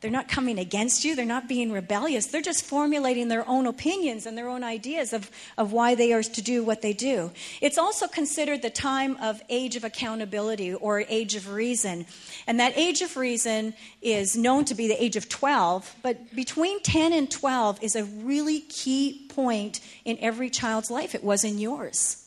they're 0.00 0.10
not 0.10 0.28
coming 0.28 0.58
against 0.58 1.04
you. 1.04 1.16
They're 1.16 1.24
not 1.24 1.48
being 1.48 1.72
rebellious. 1.72 2.26
They're 2.26 2.42
just 2.42 2.64
formulating 2.64 3.28
their 3.28 3.48
own 3.48 3.66
opinions 3.66 4.26
and 4.26 4.36
their 4.36 4.48
own 4.48 4.62
ideas 4.62 5.12
of, 5.12 5.30
of 5.56 5.72
why 5.72 5.94
they 5.94 6.12
are 6.12 6.22
to 6.22 6.42
do 6.42 6.62
what 6.62 6.82
they 6.82 6.92
do. 6.92 7.30
It's 7.60 7.78
also 7.78 8.06
considered 8.06 8.62
the 8.62 8.70
time 8.70 9.16
of 9.16 9.40
age 9.48 9.76
of 9.76 9.84
accountability 9.84 10.74
or 10.74 11.00
age 11.08 11.34
of 11.34 11.48
reason. 11.50 12.06
And 12.46 12.60
that 12.60 12.76
age 12.76 13.00
of 13.02 13.16
reason 13.16 13.74
is 14.02 14.36
known 14.36 14.64
to 14.66 14.74
be 14.74 14.88
the 14.88 15.02
age 15.02 15.16
of 15.16 15.28
12, 15.28 15.96
but 16.02 16.34
between 16.34 16.80
10 16.82 17.12
and 17.12 17.30
12 17.30 17.82
is 17.82 17.96
a 17.96 18.04
really 18.04 18.60
key 18.60 19.26
point 19.30 19.80
in 20.04 20.18
every 20.20 20.50
child's 20.50 20.90
life. 20.90 21.14
It 21.14 21.24
was 21.24 21.42
in 21.44 21.58
yours. 21.58 22.22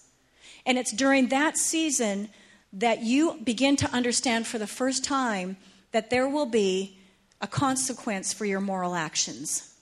And 0.65 0.77
it's 0.77 0.91
during 0.91 1.29
that 1.29 1.57
season 1.57 2.29
that 2.73 3.01
you 3.01 3.39
begin 3.43 3.75
to 3.77 3.91
understand 3.91 4.47
for 4.47 4.57
the 4.57 4.67
first 4.67 5.03
time 5.03 5.57
that 5.91 6.09
there 6.09 6.27
will 6.27 6.45
be 6.45 6.97
a 7.41 7.47
consequence 7.47 8.33
for 8.33 8.45
your 8.45 8.61
moral 8.61 8.95
actions. 8.95 9.73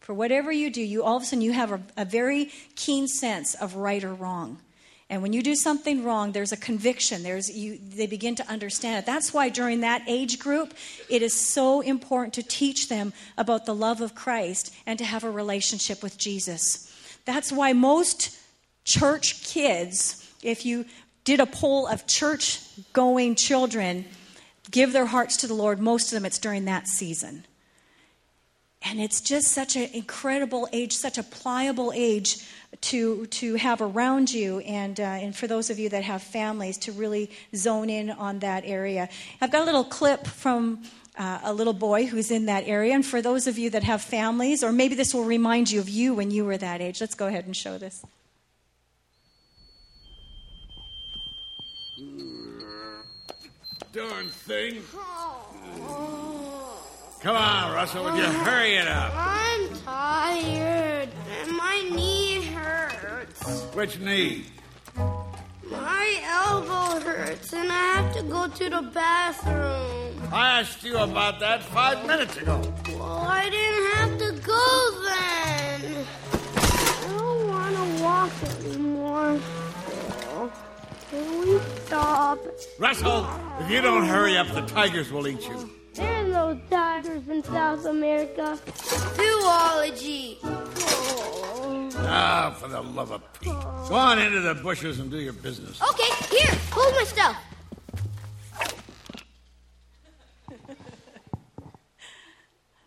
For 0.00 0.14
whatever 0.14 0.52
you 0.52 0.70
do, 0.70 0.82
you 0.82 1.02
all 1.02 1.16
of 1.16 1.24
a 1.24 1.26
sudden 1.26 1.42
you 1.42 1.52
have 1.52 1.72
a, 1.72 1.80
a 1.96 2.04
very 2.04 2.52
keen 2.76 3.08
sense 3.08 3.54
of 3.54 3.74
right 3.74 4.04
or 4.04 4.14
wrong. 4.14 4.58
And 5.08 5.22
when 5.22 5.32
you 5.32 5.42
do 5.42 5.54
something 5.54 6.02
wrong, 6.02 6.32
there's 6.32 6.52
a 6.52 6.56
conviction. 6.56 7.22
There's 7.22 7.48
you, 7.48 7.78
they 7.78 8.06
begin 8.06 8.34
to 8.36 8.48
understand 8.48 8.98
it. 8.98 9.06
That's 9.06 9.32
why 9.32 9.48
during 9.48 9.80
that 9.80 10.02
age 10.08 10.38
group, 10.38 10.74
it 11.08 11.22
is 11.22 11.32
so 11.32 11.80
important 11.80 12.34
to 12.34 12.42
teach 12.42 12.88
them 12.88 13.12
about 13.38 13.66
the 13.66 13.74
love 13.74 14.00
of 14.00 14.16
Christ 14.16 14.74
and 14.84 14.98
to 14.98 15.04
have 15.04 15.22
a 15.22 15.30
relationship 15.30 16.02
with 16.02 16.18
Jesus. 16.18 16.92
That's 17.24 17.52
why 17.52 17.72
most 17.72 18.36
church 18.84 19.44
kids, 19.44 20.28
if 20.42 20.66
you 20.66 20.86
did 21.26 21.40
a 21.40 21.46
poll 21.46 21.86
of 21.88 22.06
church 22.06 22.60
going 22.92 23.34
children, 23.34 24.06
give 24.70 24.92
their 24.92 25.06
hearts 25.06 25.36
to 25.38 25.46
the 25.46 25.54
Lord, 25.54 25.80
most 25.80 26.06
of 26.06 26.12
them 26.12 26.24
it's 26.24 26.38
during 26.38 26.64
that 26.64 26.86
season. 26.86 27.44
And 28.80 29.00
it's 29.00 29.20
just 29.20 29.48
such 29.48 29.74
an 29.74 29.90
incredible 29.92 30.68
age, 30.72 30.92
such 30.92 31.18
a 31.18 31.24
pliable 31.24 31.92
age 31.94 32.46
to, 32.82 33.26
to 33.26 33.56
have 33.56 33.82
around 33.82 34.30
you, 34.30 34.60
and, 34.60 35.00
uh, 35.00 35.02
and 35.02 35.34
for 35.34 35.48
those 35.48 35.68
of 35.68 35.80
you 35.80 35.88
that 35.88 36.04
have 36.04 36.22
families, 36.22 36.78
to 36.78 36.92
really 36.92 37.30
zone 37.56 37.90
in 37.90 38.10
on 38.10 38.38
that 38.38 38.62
area. 38.64 39.08
I've 39.40 39.50
got 39.50 39.62
a 39.62 39.64
little 39.64 39.84
clip 39.84 40.28
from 40.28 40.84
uh, 41.18 41.40
a 41.42 41.52
little 41.52 41.72
boy 41.72 42.06
who's 42.06 42.30
in 42.30 42.46
that 42.46 42.68
area, 42.68 42.94
and 42.94 43.04
for 43.04 43.20
those 43.20 43.48
of 43.48 43.58
you 43.58 43.70
that 43.70 43.82
have 43.82 44.00
families, 44.00 44.62
or 44.62 44.70
maybe 44.70 44.94
this 44.94 45.12
will 45.12 45.24
remind 45.24 45.72
you 45.72 45.80
of 45.80 45.88
you 45.88 46.14
when 46.14 46.30
you 46.30 46.44
were 46.44 46.58
that 46.58 46.80
age, 46.80 47.00
let's 47.00 47.16
go 47.16 47.26
ahead 47.26 47.46
and 47.46 47.56
show 47.56 47.78
this. 47.78 48.04
Darn 53.96 54.28
thing. 54.28 54.82
Oh. 54.94 56.82
Come 57.22 57.34
on, 57.34 57.72
Russell, 57.72 58.04
would 58.04 58.14
you 58.16 58.24
hurry 58.24 58.74
it 58.76 58.86
up? 58.86 59.10
I'm 59.16 59.70
tired 59.78 61.08
and 61.40 61.56
my 61.56 61.90
knee 61.90 62.42
hurts. 62.42 63.62
Which 63.74 63.98
knee? 63.98 64.44
My 65.64 66.20
elbow 66.24 67.00
hurts 67.00 67.54
and 67.54 67.72
I 67.72 67.84
have 67.96 68.14
to 68.16 68.22
go 68.24 68.46
to 68.48 68.68
the 68.68 68.82
bathroom. 68.82 70.28
I 70.30 70.60
asked 70.60 70.84
you 70.84 70.98
about 70.98 71.40
that 71.40 71.62
five 71.62 72.06
minutes 72.06 72.36
ago. 72.36 72.60
Well, 72.88 73.02
I 73.02 73.48
didn't 73.48 73.86
have 73.94 74.18
to 74.18 74.32
go 74.46 74.66
then. 75.08 76.06
I 76.54 77.06
don't 77.16 77.48
want 77.48 77.76
to 77.76 78.02
walk 78.04 78.32
anymore. 78.60 79.40
Can 81.16 81.60
stop? 81.86 82.38
Russell, 82.78 83.26
if 83.60 83.70
you 83.70 83.80
don't 83.80 84.04
hurry 84.04 84.36
up, 84.36 84.48
the 84.52 84.60
tigers 84.62 85.10
will 85.10 85.26
eat 85.26 85.48
you. 85.48 85.70
There 85.94 86.12
are 86.12 86.28
no 86.28 86.60
tigers 86.68 87.26
in 87.28 87.42
South 87.42 87.86
America. 87.86 88.58
Zoology. 89.14 90.38
Oh. 90.44 91.90
Ah, 92.00 92.54
for 92.58 92.68
the 92.68 92.82
love 92.82 93.12
of 93.12 93.22
Pete. 93.40 93.50
Go 93.88 93.94
on 93.94 94.18
into 94.18 94.40
the 94.40 94.56
bushes 94.56 95.00
and 95.00 95.10
do 95.10 95.18
your 95.18 95.32
business. 95.32 95.80
Okay, 95.80 96.36
here, 96.36 96.54
hold 96.70 96.94
my 96.94 97.04
stuff. 97.04 97.36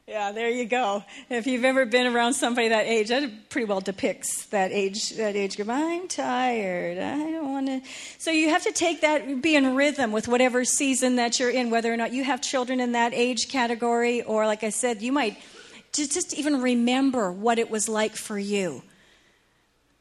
Yeah, 0.10 0.32
there 0.32 0.50
you 0.50 0.66
go. 0.66 1.04
If 1.30 1.46
you've 1.46 1.64
ever 1.64 1.86
been 1.86 2.08
around 2.08 2.34
somebody 2.34 2.70
that 2.70 2.88
age, 2.88 3.10
that 3.10 3.50
pretty 3.50 3.66
well 3.66 3.80
depicts 3.80 4.48
that 4.48 4.72
age. 4.72 5.12
That 5.12 5.36
age 5.36 5.56
group. 5.56 5.70
I'm 5.70 6.08
tired. 6.08 6.98
I 6.98 7.30
don't 7.30 7.52
want 7.52 7.68
to. 7.68 7.82
So 8.18 8.32
you 8.32 8.50
have 8.50 8.64
to 8.64 8.72
take 8.72 9.02
that, 9.02 9.44
be 9.44 9.56
in 9.56 9.76
rhythm 9.76 10.12
with 10.12 10.28
whatever 10.28 10.66
season 10.66 11.18
that 11.18 11.40
you're 11.40 11.52
in, 11.52 11.70
whether 11.70 11.94
or 11.94 11.96
not 11.96 12.12
you 12.12 12.24
have 12.24 12.42
children 12.42 12.80
in 12.80 12.94
that 12.94 13.14
age 13.14 13.50
category, 13.50 14.24
or 14.24 14.48
like 14.48 14.64
I 14.64 14.72
said, 14.72 15.04
you 15.04 15.12
might 15.12 15.38
just, 15.94 16.12
just 16.12 16.34
even 16.34 16.60
remember 16.60 17.32
what 17.32 17.60
it 17.60 17.70
was 17.70 17.88
like 17.88 18.16
for 18.16 18.40
you, 18.40 18.82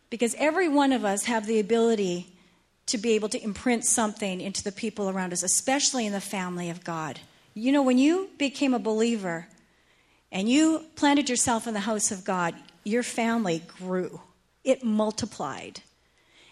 because 0.09 0.35
every 0.38 0.71
one 0.71 0.92
of 0.92 1.05
us 1.05 1.25
have 1.25 1.44
the 1.44 1.61
ability 1.61 2.29
to 2.87 2.97
be 2.97 3.12
able 3.12 3.29
to 3.29 3.42
imprint 3.44 3.85
something 3.85 4.40
into 4.40 4.64
the 4.64 4.73
people 4.73 5.11
around 5.11 5.35
us, 5.35 5.42
especially 5.42 6.07
in 6.07 6.14
the 6.14 6.21
family 6.23 6.71
of 6.71 6.83
God. 6.83 7.21
You 7.53 7.73
know, 7.73 7.83
when 7.83 7.99
you 7.99 8.31
became 8.38 8.73
a 8.73 8.79
believer 8.79 9.49
and 10.30 10.48
you 10.48 10.84
planted 10.96 11.28
yourself 11.28 11.66
in 11.66 11.74
the 11.74 11.80
house 11.80 12.10
of 12.10 12.24
God, 12.24 12.54
your 12.84 13.02
family 13.02 13.62
grew, 13.78 14.20
it 14.64 14.84
multiplied. 14.84 15.80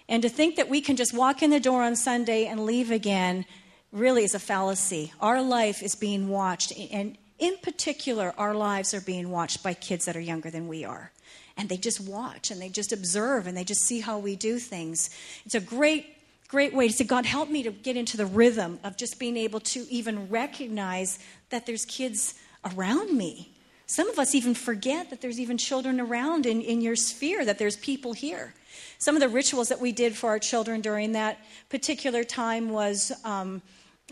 And 0.08 0.22
to 0.22 0.28
think 0.28 0.56
that 0.56 0.68
we 0.68 0.80
can 0.80 0.96
just 0.96 1.12
walk 1.12 1.42
in 1.42 1.50
the 1.50 1.60
door 1.60 1.82
on 1.82 1.96
Sunday 1.96 2.46
and 2.46 2.64
leave 2.64 2.90
again 2.90 3.44
really 3.92 4.24
is 4.24 4.34
a 4.34 4.38
fallacy. 4.38 5.12
Our 5.20 5.42
life 5.42 5.82
is 5.82 5.94
being 5.94 6.28
watched, 6.28 6.72
and 6.92 7.16
in 7.38 7.56
particular, 7.58 8.34
our 8.38 8.54
lives 8.54 8.94
are 8.94 9.00
being 9.00 9.30
watched 9.30 9.62
by 9.62 9.74
kids 9.74 10.04
that 10.04 10.16
are 10.16 10.20
younger 10.20 10.50
than 10.50 10.68
we 10.68 10.84
are. 10.84 11.12
And 11.56 11.68
they 11.68 11.76
just 11.76 12.00
watch 12.00 12.50
and 12.50 12.60
they 12.60 12.68
just 12.68 12.92
observe 12.92 13.46
and 13.46 13.56
they 13.56 13.64
just 13.64 13.82
see 13.82 14.00
how 14.00 14.18
we 14.18 14.36
do 14.36 14.58
things. 14.58 15.10
It's 15.44 15.54
a 15.54 15.60
great, 15.60 16.06
great 16.48 16.74
way 16.74 16.88
to 16.88 16.92
say, 16.92 17.04
God, 17.04 17.24
help 17.24 17.48
me 17.48 17.62
to 17.62 17.70
get 17.70 17.96
into 17.96 18.16
the 18.16 18.26
rhythm 18.26 18.78
of 18.84 18.96
just 18.96 19.18
being 19.18 19.36
able 19.38 19.60
to 19.60 19.86
even 19.90 20.28
recognize 20.28 21.18
that 21.48 21.64
there's 21.64 21.86
kids 21.86 22.34
around 22.64 23.16
me. 23.16 23.55
Some 23.86 24.10
of 24.10 24.18
us 24.18 24.34
even 24.34 24.54
forget 24.54 25.10
that 25.10 25.20
there's 25.20 25.38
even 25.38 25.56
children 25.56 26.00
around 26.00 26.44
in, 26.44 26.60
in 26.60 26.80
your 26.80 26.96
sphere, 26.96 27.44
that 27.44 27.58
there's 27.58 27.76
people 27.76 28.12
here. 28.12 28.52
Some 28.98 29.14
of 29.14 29.20
the 29.20 29.28
rituals 29.28 29.68
that 29.68 29.80
we 29.80 29.92
did 29.92 30.16
for 30.16 30.30
our 30.30 30.38
children 30.38 30.80
during 30.80 31.12
that 31.12 31.38
particular 31.68 32.24
time 32.24 32.70
was 32.70 33.12
um, 33.24 33.62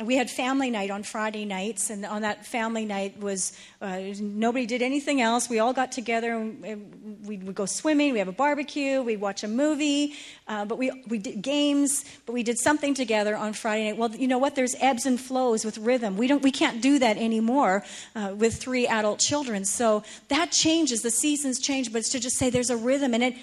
we 0.03 0.17
had 0.17 0.29
family 0.29 0.71
night 0.71 0.91
on 0.91 1.05
Friday 1.05 1.45
nights, 1.45 1.89
and 1.89 2.05
on 2.05 2.23
that 2.23 2.45
family 2.45 2.85
night 2.85 3.17
was 3.21 3.53
uh, 3.81 4.01
nobody 4.21 4.67
did 4.67 4.83
anything 4.83 5.21
else. 5.21 5.49
We 5.49 5.61
all 5.61 5.73
got 5.73 5.93
together 5.93 6.35
and 6.35 7.23
we 7.25 7.37
would 7.37 7.55
go 7.55 7.65
swimming. 7.65 8.13
We 8.13 8.19
have 8.19 8.27
a 8.27 8.33
barbecue. 8.33 9.03
We 9.03 9.17
watch 9.17 9.45
a 9.45 9.49
movie, 9.49 10.15
uh, 10.49 10.65
but 10.65 10.79
we 10.79 10.91
we 11.07 11.19
did 11.19 11.43
games. 11.43 12.05
But 12.27 12.33
we 12.33 12.43
did 12.43 12.59
something 12.59 12.95
together 12.95 13.37
on 13.37 13.53
Friday 13.53 13.85
night. 13.85 13.97
Well, 13.97 14.11
you 14.11 14.27
know 14.27 14.39
what? 14.39 14.57
There's 14.57 14.75
ebbs 14.81 15.07
and 15.07 15.21
flows 15.21 15.65
with 15.65 15.79
rhythm. 15.79 16.17
We 16.17 16.27
don't 16.27 16.43
we 16.43 16.51
can't 16.51 16.83
do 16.83 16.99
that 16.99 17.17
anymore 17.17 17.85
uh, 18.17 18.35
with 18.37 18.57
three 18.57 18.89
adult 18.89 19.21
children. 19.21 19.65
So 19.65 20.03
that 20.27 20.51
changes. 20.51 21.03
The 21.03 21.11
seasons 21.13 21.61
change, 21.61 21.93
but 21.93 22.01
it's 22.01 22.09
to 22.11 22.19
just 22.19 22.37
say 22.37 22.51
there's 22.51 22.71
a 22.71 22.77
rhythm, 22.77 23.15
and 23.15 23.23
it. 23.23 23.37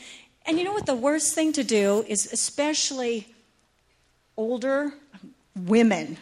And 0.45 0.57
you 0.57 0.65
know 0.65 0.73
what? 0.73 0.85
The 0.85 0.95
worst 0.95 1.33
thing 1.33 1.53
to 1.53 1.63
do 1.63 2.03
is, 2.09 2.29
especially 2.33 3.27
older 4.35 4.91
women 5.55 6.17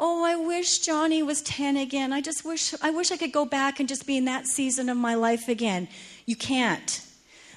oh, 0.00 0.24
I 0.24 0.34
wish 0.34 0.78
Johnny 0.78 1.22
was 1.22 1.42
10 1.42 1.76
again. 1.76 2.12
I 2.12 2.22
just 2.22 2.44
wish 2.44 2.74
I 2.82 2.90
wish 2.90 3.12
I 3.12 3.18
could 3.18 3.32
go 3.32 3.44
back 3.44 3.78
and 3.78 3.88
just 3.88 4.06
be 4.06 4.16
in 4.16 4.24
that 4.24 4.46
season 4.46 4.88
of 4.88 4.96
my 4.96 5.14
life 5.14 5.46
again. 5.48 5.86
You 6.24 6.34
can't. 6.34 7.06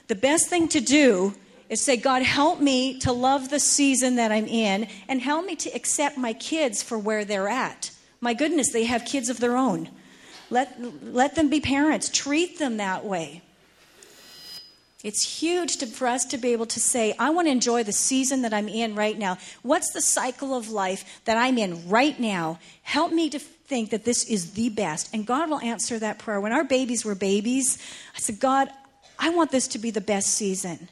The 0.09 0.15
best 0.15 0.49
thing 0.49 0.67
to 0.69 0.81
do 0.81 1.33
is 1.69 1.81
say, 1.81 1.95
God, 1.95 2.21
help 2.21 2.59
me 2.59 2.99
to 2.99 3.13
love 3.13 3.49
the 3.49 3.59
season 3.59 4.17
that 4.17 4.31
I'm 4.31 4.45
in 4.45 4.87
and 5.07 5.21
help 5.21 5.45
me 5.45 5.55
to 5.55 5.69
accept 5.71 6.17
my 6.17 6.33
kids 6.33 6.83
for 6.83 6.99
where 6.99 7.23
they're 7.23 7.47
at. 7.47 7.91
My 8.19 8.33
goodness, 8.33 8.71
they 8.71 8.83
have 8.83 9.05
kids 9.05 9.29
of 9.29 9.39
their 9.39 9.55
own. 9.55 9.89
Let, 10.49 10.77
let 11.03 11.35
them 11.35 11.49
be 11.49 11.61
parents. 11.61 12.09
Treat 12.09 12.59
them 12.59 12.77
that 12.77 13.05
way. 13.05 13.41
It's 15.03 15.41
huge 15.41 15.77
to, 15.77 15.85
for 15.85 16.07
us 16.07 16.23
to 16.25 16.37
be 16.37 16.53
able 16.53 16.65
to 16.67 16.79
say, 16.79 17.13
I 17.19 17.29
want 17.29 17.47
to 17.47 17.51
enjoy 17.51 17.83
the 17.83 17.91
season 17.91 18.41
that 18.43 18.53
I'm 18.53 18.69
in 18.69 18.95
right 18.95 19.17
now. 19.17 19.37
What's 19.61 19.91
the 19.91 20.01
cycle 20.01 20.55
of 20.55 20.69
life 20.69 21.21
that 21.25 21.37
I'm 21.37 21.57
in 21.57 21.89
right 21.89 22.17
now? 22.17 22.59
Help 22.83 23.11
me 23.11 23.29
to 23.29 23.39
think 23.39 23.89
that 23.89 24.05
this 24.05 24.23
is 24.23 24.53
the 24.53 24.69
best. 24.69 25.13
And 25.13 25.25
God 25.25 25.49
will 25.49 25.59
answer 25.59 25.99
that 25.99 26.19
prayer. 26.19 26.39
When 26.39 26.53
our 26.53 26.63
babies 26.63 27.03
were 27.03 27.15
babies, 27.15 27.77
I 28.15 28.19
said, 28.19 28.39
God, 28.39 28.69
I 29.19 29.29
want 29.29 29.51
this 29.51 29.67
to 29.69 29.77
be 29.77 29.91
the 29.91 30.01
best 30.01 30.29
season. 30.29 30.87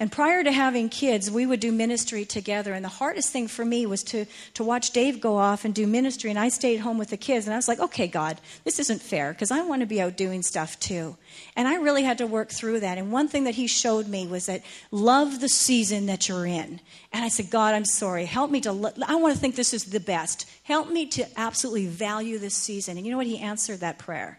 And 0.00 0.10
prior 0.10 0.42
to 0.42 0.52
having 0.52 0.88
kids, 0.88 1.30
we 1.30 1.46
would 1.46 1.60
do 1.60 1.72
ministry 1.72 2.24
together. 2.24 2.72
And 2.72 2.84
the 2.84 2.88
hardest 2.88 3.32
thing 3.32 3.48
for 3.48 3.64
me 3.64 3.86
was 3.86 4.02
to, 4.04 4.26
to 4.54 4.64
watch 4.64 4.90
Dave 4.90 5.20
go 5.20 5.36
off 5.36 5.64
and 5.64 5.74
do 5.74 5.86
ministry. 5.86 6.30
And 6.30 6.38
I 6.38 6.48
stayed 6.48 6.78
home 6.78 6.98
with 6.98 7.10
the 7.10 7.16
kids. 7.16 7.46
And 7.46 7.54
I 7.54 7.56
was 7.56 7.68
like, 7.68 7.80
okay, 7.80 8.06
God, 8.06 8.40
this 8.64 8.78
isn't 8.78 9.02
fair 9.02 9.32
because 9.32 9.50
I 9.50 9.62
want 9.62 9.80
to 9.80 9.86
be 9.86 10.00
out 10.00 10.16
doing 10.16 10.42
stuff 10.42 10.78
too. 10.80 11.16
And 11.56 11.68
I 11.68 11.76
really 11.76 12.02
had 12.02 12.18
to 12.18 12.26
work 12.26 12.50
through 12.50 12.80
that. 12.80 12.98
And 12.98 13.12
one 13.12 13.28
thing 13.28 13.44
that 13.44 13.54
he 13.54 13.66
showed 13.66 14.08
me 14.08 14.26
was 14.26 14.46
that 14.46 14.62
love 14.90 15.40
the 15.40 15.48
season 15.48 16.06
that 16.06 16.28
you're 16.28 16.46
in. 16.46 16.80
And 17.12 17.24
I 17.24 17.28
said, 17.28 17.50
God, 17.50 17.74
I'm 17.74 17.84
sorry. 17.84 18.24
Help 18.24 18.50
me 18.50 18.60
to, 18.62 18.72
lo- 18.72 18.92
I 19.06 19.16
want 19.16 19.34
to 19.34 19.40
think 19.40 19.56
this 19.56 19.74
is 19.74 19.84
the 19.84 20.00
best. 20.00 20.48
Help 20.62 20.90
me 20.90 21.06
to 21.06 21.26
absolutely 21.38 21.86
value 21.86 22.38
this 22.38 22.54
season. 22.54 22.96
And 22.96 23.06
you 23.06 23.12
know 23.12 23.18
what? 23.18 23.26
He 23.26 23.38
answered 23.38 23.80
that 23.80 23.98
prayer. 23.98 24.38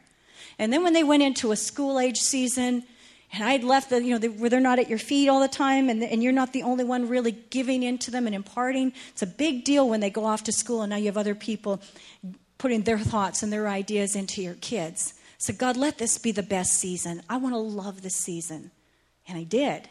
And 0.60 0.72
then 0.72 0.84
when 0.84 0.94
they 0.94 1.04
went 1.04 1.24
into 1.24 1.52
a 1.52 1.56
school 1.56 2.00
age 2.00 2.18
season, 2.18 2.84
and 3.34 3.44
I'd 3.44 3.64
left 3.64 3.90
the, 3.90 4.02
you 4.02 4.18
know, 4.18 4.28
where 4.30 4.50
they're 4.50 4.60
not 4.60 4.78
at 4.78 4.88
your 4.88 5.00
feet 5.00 5.28
all 5.28 5.40
the 5.40 5.48
time, 5.48 5.90
and, 5.90 6.04
and 6.04 6.22
you're 6.22 6.32
not 6.32 6.54
the 6.54 6.62
only 6.62 6.84
one 6.84 7.10
really 7.10 7.32
giving 7.32 7.82
into 7.82 8.12
them 8.12 8.28
and 8.28 8.36
imparting. 8.36 8.94
It's 9.10 9.24
a 9.24 9.28
big 9.28 9.64
deal 9.64 9.90
when 9.90 10.02
they 10.02 10.12
go 10.12 10.24
off 10.24 10.44
to 10.44 10.52
school, 10.52 10.84
and 10.84 10.92
now 10.92 10.98
you 10.98 11.08
have 11.08 11.18
other 11.18 11.34
people 11.34 11.82
putting 12.60 12.84
their 12.84 13.00
thoughts 13.00 13.42
and 13.42 13.52
their 13.52 13.68
ideas 13.68 14.16
into 14.16 14.44
your 14.44 14.54
kids. 14.54 15.16
So, 15.40 15.52
God, 15.52 15.78
let 15.78 15.98
this 15.98 16.20
be 16.20 16.32
the 16.32 16.44
best 16.44 16.74
season. 16.74 17.24
I 17.28 17.38
want 17.38 17.56
to 17.56 17.60
love 17.60 18.04
this 18.04 18.16
season. 18.16 18.70
And 19.28 19.38
I 19.38 19.44
did. 19.44 19.90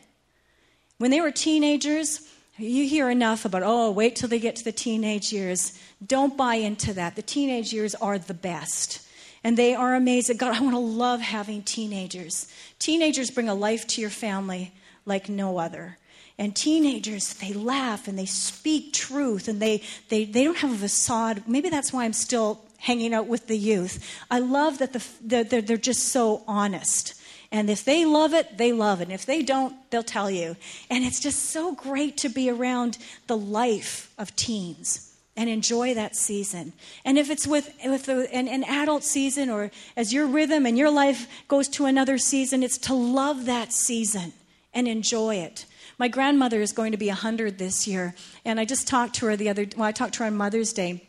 When 0.98 1.10
they 1.10 1.20
were 1.20 1.32
teenagers, 1.32 2.28
you 2.58 2.86
hear 2.86 3.10
enough 3.10 3.44
about, 3.44 3.62
oh, 3.64 3.90
wait 3.90 4.14
till 4.14 4.28
they 4.28 4.38
get 4.38 4.54
to 4.56 4.64
the 4.64 4.72
teenage 4.72 5.32
years. 5.32 5.76
Don't 6.06 6.36
buy 6.36 6.54
into 6.56 6.92
that. 6.94 7.16
The 7.16 7.22
teenage 7.22 7.72
years 7.72 7.94
are 7.96 8.18
the 8.18 8.34
best 8.34 9.01
and 9.44 9.56
they 9.56 9.74
are 9.74 9.94
amazed 9.94 10.30
at 10.30 10.38
God, 10.38 10.54
I 10.54 10.60
want 10.60 10.74
to 10.74 10.78
love 10.78 11.20
having 11.20 11.62
teenagers. 11.62 12.46
Teenagers 12.78 13.30
bring 13.30 13.48
a 13.48 13.54
life 13.54 13.86
to 13.88 14.00
your 14.00 14.10
family 14.10 14.72
like 15.04 15.28
no 15.28 15.58
other. 15.58 15.98
And 16.38 16.54
teenagers, 16.54 17.34
they 17.34 17.52
laugh 17.52 18.08
and 18.08 18.18
they 18.18 18.26
speak 18.26 18.92
truth 18.92 19.48
and 19.48 19.60
they, 19.60 19.82
they, 20.08 20.24
they 20.24 20.44
don't 20.44 20.56
have 20.58 20.72
a 20.72 20.76
facade. 20.76 21.42
Maybe 21.46 21.68
that's 21.68 21.92
why 21.92 22.04
I'm 22.04 22.12
still 22.12 22.60
hanging 22.78 23.14
out 23.14 23.26
with 23.26 23.48
the 23.48 23.58
youth. 23.58 24.04
I 24.30 24.38
love 24.38 24.78
that 24.78 24.92
the, 24.92 25.04
they're, 25.20 25.62
they're 25.62 25.76
just 25.76 26.08
so 26.08 26.42
honest. 26.48 27.14
And 27.50 27.68
if 27.68 27.84
they 27.84 28.06
love 28.06 28.32
it, 28.32 28.56
they 28.56 28.72
love 28.72 29.00
it. 29.00 29.04
And 29.04 29.12
if 29.12 29.26
they 29.26 29.42
don't, 29.42 29.74
they'll 29.90 30.02
tell 30.02 30.30
you. 30.30 30.56
And 30.88 31.04
it's 31.04 31.20
just 31.20 31.50
so 31.50 31.74
great 31.74 32.16
to 32.18 32.28
be 32.28 32.48
around 32.48 32.96
the 33.26 33.36
life 33.36 34.12
of 34.18 34.34
teens 34.36 35.11
and 35.36 35.48
enjoy 35.48 35.94
that 35.94 36.14
season. 36.14 36.72
And 37.04 37.18
if 37.18 37.30
it's 37.30 37.46
with, 37.46 37.72
with 37.84 38.08
an, 38.08 38.48
an 38.48 38.64
adult 38.64 39.02
season 39.02 39.48
or 39.48 39.70
as 39.96 40.12
your 40.12 40.26
rhythm 40.26 40.66
and 40.66 40.76
your 40.76 40.90
life 40.90 41.26
goes 41.48 41.68
to 41.70 41.86
another 41.86 42.18
season, 42.18 42.62
it's 42.62 42.78
to 42.78 42.94
love 42.94 43.46
that 43.46 43.72
season 43.72 44.32
and 44.74 44.86
enjoy 44.86 45.36
it. 45.36 45.66
My 45.98 46.08
grandmother 46.08 46.60
is 46.60 46.72
going 46.72 46.92
to 46.92 46.98
be 46.98 47.08
100 47.08 47.58
this 47.58 47.86
year, 47.86 48.14
and 48.44 48.58
I 48.58 48.64
just 48.64 48.88
talked 48.88 49.14
to 49.16 49.26
her 49.26 49.36
the 49.36 49.48
other 49.48 49.66
well, 49.76 49.86
I 49.86 49.92
talked 49.92 50.14
to 50.14 50.20
her 50.20 50.26
on 50.26 50.36
Mother's 50.36 50.72
Day. 50.72 51.06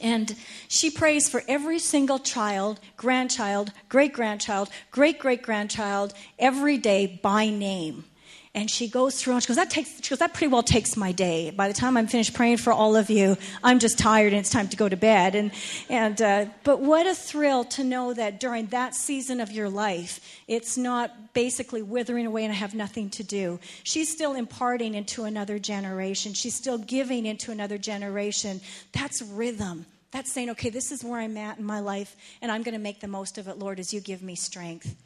And 0.00 0.36
she 0.68 0.88
prays 0.88 1.28
for 1.28 1.42
every 1.48 1.80
single 1.80 2.20
child, 2.20 2.78
grandchild, 2.96 3.72
great 3.88 4.12
grandchild, 4.12 4.68
great 4.92 5.18
great 5.18 5.42
grandchild 5.42 6.14
every 6.38 6.78
day 6.78 7.18
by 7.22 7.48
name. 7.48 8.04
And 8.52 8.68
she 8.68 8.88
goes 8.88 9.22
through 9.22 9.34
and 9.34 9.42
she 9.42 9.46
goes, 9.46 9.56
that 9.56 9.70
takes, 9.70 10.02
she 10.02 10.10
goes, 10.10 10.18
that 10.18 10.34
pretty 10.34 10.52
well 10.52 10.64
takes 10.64 10.96
my 10.96 11.12
day. 11.12 11.50
By 11.50 11.68
the 11.68 11.74
time 11.74 11.96
I'm 11.96 12.08
finished 12.08 12.34
praying 12.34 12.56
for 12.56 12.72
all 12.72 12.96
of 12.96 13.08
you, 13.08 13.36
I'm 13.62 13.78
just 13.78 13.96
tired 13.96 14.32
and 14.32 14.40
it's 14.40 14.50
time 14.50 14.66
to 14.68 14.76
go 14.76 14.88
to 14.88 14.96
bed. 14.96 15.36
And, 15.36 15.52
and, 15.88 16.20
uh, 16.20 16.46
but 16.64 16.80
what 16.80 17.06
a 17.06 17.14
thrill 17.14 17.62
to 17.66 17.84
know 17.84 18.12
that 18.12 18.40
during 18.40 18.66
that 18.66 18.96
season 18.96 19.40
of 19.40 19.52
your 19.52 19.70
life, 19.70 20.18
it's 20.48 20.76
not 20.76 21.32
basically 21.32 21.80
withering 21.80 22.26
away 22.26 22.42
and 22.42 22.52
I 22.52 22.56
have 22.56 22.74
nothing 22.74 23.08
to 23.10 23.22
do. 23.22 23.60
She's 23.84 24.10
still 24.10 24.34
imparting 24.34 24.94
into 24.94 25.24
another 25.24 25.60
generation. 25.60 26.34
She's 26.34 26.54
still 26.54 26.78
giving 26.78 27.26
into 27.26 27.52
another 27.52 27.78
generation. 27.78 28.60
That's 28.90 29.22
rhythm. 29.22 29.86
That's 30.10 30.32
saying, 30.32 30.50
okay, 30.50 30.70
this 30.70 30.90
is 30.90 31.04
where 31.04 31.20
I'm 31.20 31.36
at 31.36 31.58
in 31.58 31.64
my 31.64 31.78
life 31.78 32.16
and 32.42 32.50
I'm 32.50 32.64
going 32.64 32.74
to 32.74 32.80
make 32.80 32.98
the 32.98 33.06
most 33.06 33.38
of 33.38 33.46
it, 33.46 33.58
Lord, 33.60 33.78
as 33.78 33.94
you 33.94 34.00
give 34.00 34.24
me 34.24 34.34
strength. 34.34 34.96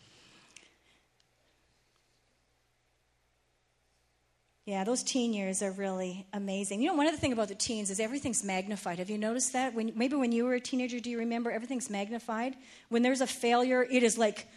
Yeah, 4.66 4.82
those 4.84 5.02
teen 5.02 5.34
years 5.34 5.62
are 5.62 5.72
really 5.72 6.26
amazing. 6.32 6.80
You 6.80 6.88
know, 6.88 6.94
one 6.94 7.06
of 7.06 7.12
the 7.12 7.18
things 7.18 7.34
about 7.34 7.48
the 7.48 7.54
teens 7.54 7.90
is 7.90 8.00
everything's 8.00 8.42
magnified. 8.42 8.98
Have 8.98 9.10
you 9.10 9.18
noticed 9.18 9.52
that? 9.52 9.74
When, 9.74 9.92
maybe 9.94 10.16
when 10.16 10.32
you 10.32 10.46
were 10.46 10.54
a 10.54 10.60
teenager, 10.60 11.00
do 11.00 11.10
you 11.10 11.18
remember 11.18 11.50
everything's 11.50 11.90
magnified? 11.90 12.54
When 12.88 13.02
there's 13.02 13.20
a 13.20 13.26
failure, 13.26 13.82
it 13.82 14.02
is 14.02 14.16
like 14.16 14.48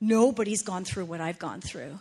nobody's 0.00 0.62
gone 0.62 0.84
through 0.84 1.04
what 1.04 1.20
I've 1.20 1.38
gone 1.38 1.60
through. 1.60 2.00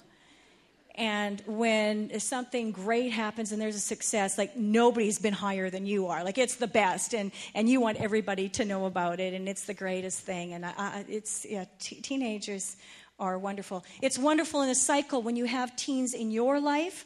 And 0.96 1.44
when 1.46 2.20
something 2.20 2.72
great 2.72 3.12
happens 3.12 3.52
and 3.52 3.62
there's 3.62 3.76
a 3.76 3.80
success, 3.80 4.36
like 4.36 4.58
nobody's 4.58 5.20
been 5.20 5.34
higher 5.34 5.70
than 5.70 5.86
you 5.86 6.08
are. 6.08 6.24
Like 6.24 6.40
it's 6.40 6.56
the 6.56 6.68
best, 6.68 7.14
and, 7.14 7.32
and 7.54 7.70
you 7.70 7.80
want 7.80 7.98
everybody 7.98 8.50
to 8.50 8.66
know 8.66 8.86
about 8.86 9.20
it, 9.20 9.36
and 9.36 9.48
it's 9.48 9.66
the 9.66 9.74
greatest 9.76 10.22
thing. 10.22 10.54
And 10.54 10.66
I, 10.66 11.06
it's 11.08 11.46
yeah, 11.48 11.66
t- 11.80 12.02
teenagers 12.02 12.78
are 13.20 13.38
wonderful. 13.38 13.86
It's 14.02 14.18
wonderful 14.18 14.64
in 14.64 14.70
a 14.70 14.76
cycle 14.76 15.22
when 15.22 15.36
you 15.36 15.46
have 15.46 15.76
teens 15.76 16.16
in 16.16 16.32
your 16.32 16.60
life 16.60 17.06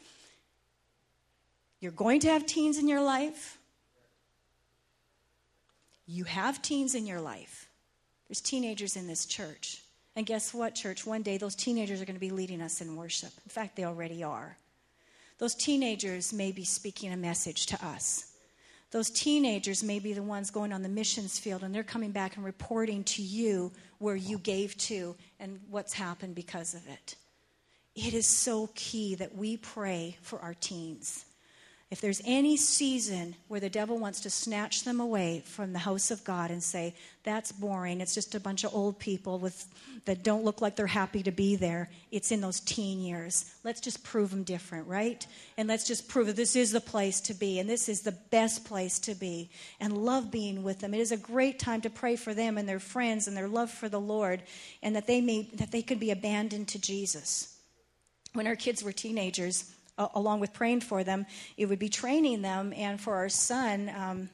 you're 1.80 1.92
going 1.92 2.20
to 2.20 2.28
have 2.28 2.46
teens 2.46 2.78
in 2.78 2.88
your 2.88 3.02
life. 3.02 3.58
You 6.06 6.24
have 6.24 6.62
teens 6.62 6.94
in 6.94 7.06
your 7.06 7.20
life. 7.20 7.68
There's 8.28 8.40
teenagers 8.40 8.96
in 8.96 9.06
this 9.06 9.26
church. 9.26 9.82
And 10.16 10.26
guess 10.26 10.52
what, 10.52 10.74
church? 10.74 11.06
One 11.06 11.22
day 11.22 11.38
those 11.38 11.54
teenagers 11.54 12.02
are 12.02 12.04
going 12.04 12.16
to 12.16 12.20
be 12.20 12.30
leading 12.30 12.60
us 12.60 12.80
in 12.80 12.96
worship. 12.96 13.30
In 13.44 13.50
fact, 13.50 13.76
they 13.76 13.84
already 13.84 14.24
are. 14.24 14.56
Those 15.38 15.54
teenagers 15.54 16.32
may 16.32 16.50
be 16.50 16.64
speaking 16.64 17.12
a 17.12 17.16
message 17.16 17.66
to 17.66 17.86
us. 17.86 18.32
Those 18.90 19.10
teenagers 19.10 19.84
may 19.84 19.98
be 19.98 20.14
the 20.14 20.22
ones 20.22 20.50
going 20.50 20.72
on 20.72 20.82
the 20.82 20.88
missions 20.88 21.38
field 21.38 21.62
and 21.62 21.74
they're 21.74 21.82
coming 21.84 22.10
back 22.10 22.36
and 22.36 22.44
reporting 22.44 23.04
to 23.04 23.22
you 23.22 23.70
where 23.98 24.16
you 24.16 24.38
gave 24.38 24.76
to 24.78 25.14
and 25.38 25.60
what's 25.70 25.92
happened 25.92 26.34
because 26.34 26.74
of 26.74 26.86
it. 26.88 27.14
It 27.94 28.14
is 28.14 28.26
so 28.26 28.70
key 28.74 29.14
that 29.16 29.34
we 29.34 29.58
pray 29.58 30.16
for 30.22 30.40
our 30.40 30.54
teens. 30.54 31.26
If 31.90 32.02
there's 32.02 32.20
any 32.26 32.58
season 32.58 33.34
where 33.48 33.60
the 33.60 33.70
devil 33.70 33.98
wants 33.98 34.20
to 34.20 34.30
snatch 34.30 34.84
them 34.84 35.00
away 35.00 35.42
from 35.46 35.72
the 35.72 35.78
house 35.78 36.10
of 36.10 36.22
God 36.22 36.50
and 36.50 36.62
say, 36.62 36.94
that's 37.24 37.50
boring, 37.50 38.02
it's 38.02 38.14
just 38.14 38.34
a 38.34 38.40
bunch 38.40 38.62
of 38.64 38.74
old 38.74 38.98
people 38.98 39.38
with, 39.38 39.66
that 40.04 40.22
don't 40.22 40.44
look 40.44 40.60
like 40.60 40.76
they're 40.76 40.86
happy 40.86 41.22
to 41.22 41.30
be 41.30 41.56
there, 41.56 41.88
it's 42.10 42.30
in 42.30 42.42
those 42.42 42.60
teen 42.60 43.00
years. 43.00 43.54
Let's 43.64 43.80
just 43.80 44.04
prove 44.04 44.28
them 44.28 44.42
different, 44.42 44.86
right? 44.86 45.26
And 45.56 45.66
let's 45.66 45.86
just 45.86 46.08
prove 46.08 46.26
that 46.26 46.36
this 46.36 46.56
is 46.56 46.72
the 46.72 46.80
place 46.80 47.22
to 47.22 47.32
be 47.32 47.58
and 47.58 47.66
this 47.66 47.88
is 47.88 48.02
the 48.02 48.12
best 48.12 48.66
place 48.66 48.98
to 49.00 49.14
be 49.14 49.48
and 49.80 49.96
love 49.96 50.30
being 50.30 50.62
with 50.62 50.80
them. 50.80 50.92
It 50.92 51.00
is 51.00 51.12
a 51.12 51.16
great 51.16 51.58
time 51.58 51.80
to 51.80 51.90
pray 51.90 52.16
for 52.16 52.34
them 52.34 52.58
and 52.58 52.68
their 52.68 52.80
friends 52.80 53.28
and 53.28 53.36
their 53.36 53.48
love 53.48 53.70
for 53.70 53.88
the 53.88 54.00
Lord 54.00 54.42
and 54.82 54.94
that 54.94 55.06
they, 55.06 55.22
may, 55.22 55.48
that 55.54 55.72
they 55.72 55.82
could 55.82 56.00
be 56.00 56.10
abandoned 56.10 56.68
to 56.68 56.78
Jesus. 56.78 57.54
When 58.34 58.46
our 58.46 58.56
kids 58.56 58.84
were 58.84 58.92
teenagers, 58.92 59.74
along 60.14 60.40
with 60.40 60.52
praying 60.52 60.80
for 60.80 61.04
them, 61.04 61.26
it 61.56 61.66
would 61.66 61.78
be 61.78 61.88
training 61.88 62.42
them, 62.42 62.72
and 62.76 63.00
for 63.00 63.14
our 63.16 63.28
son, 63.28 63.90
um, 63.96 64.30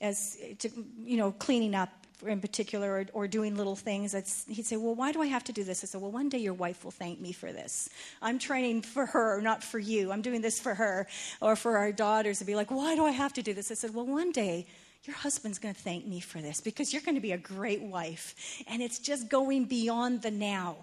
as 0.00 0.36
to, 0.58 0.70
you 0.98 1.16
know, 1.16 1.32
cleaning 1.32 1.74
up 1.74 1.90
in 2.26 2.40
particular 2.40 2.90
or, 2.90 3.06
or 3.12 3.28
doing 3.28 3.56
little 3.56 3.76
things. 3.76 4.12
he'd 4.48 4.66
say, 4.66 4.76
Well, 4.76 4.94
why 4.94 5.12
do 5.12 5.20
I 5.22 5.26
have 5.26 5.44
to 5.44 5.52
do 5.52 5.64
this? 5.64 5.84
I 5.84 5.86
said, 5.86 6.00
Well, 6.00 6.10
one 6.10 6.28
day 6.28 6.38
your 6.38 6.54
wife 6.54 6.84
will 6.84 6.90
thank 6.90 7.20
me 7.20 7.32
for 7.32 7.52
this. 7.52 7.88
I'm 8.22 8.38
training 8.38 8.82
for 8.82 9.06
her, 9.06 9.40
not 9.40 9.62
for 9.62 9.78
you. 9.78 10.12
I'm 10.12 10.22
doing 10.22 10.40
this 10.40 10.60
for 10.60 10.74
her. 10.74 11.06
Or 11.40 11.56
for 11.56 11.76
our 11.76 11.92
daughters 11.92 12.38
to 12.38 12.44
be 12.44 12.54
like, 12.54 12.70
Why 12.70 12.94
do 12.94 13.04
I 13.04 13.10
have 13.10 13.32
to 13.34 13.42
do 13.42 13.54
this? 13.54 13.70
I 13.70 13.74
said, 13.74 13.94
Well, 13.94 14.06
one 14.06 14.32
day 14.32 14.66
your 15.04 15.16
husband's 15.16 15.58
going 15.58 15.74
to 15.74 15.80
thank 15.80 16.06
me 16.06 16.20
for 16.20 16.38
this 16.38 16.60
because 16.60 16.92
you're 16.92 17.02
going 17.02 17.16
to 17.16 17.20
be 17.20 17.32
a 17.32 17.38
great 17.38 17.82
wife. 17.82 18.62
And 18.66 18.82
it's 18.82 18.98
just 18.98 19.28
going 19.28 19.66
beyond 19.66 20.22
the 20.22 20.30
now 20.30 20.76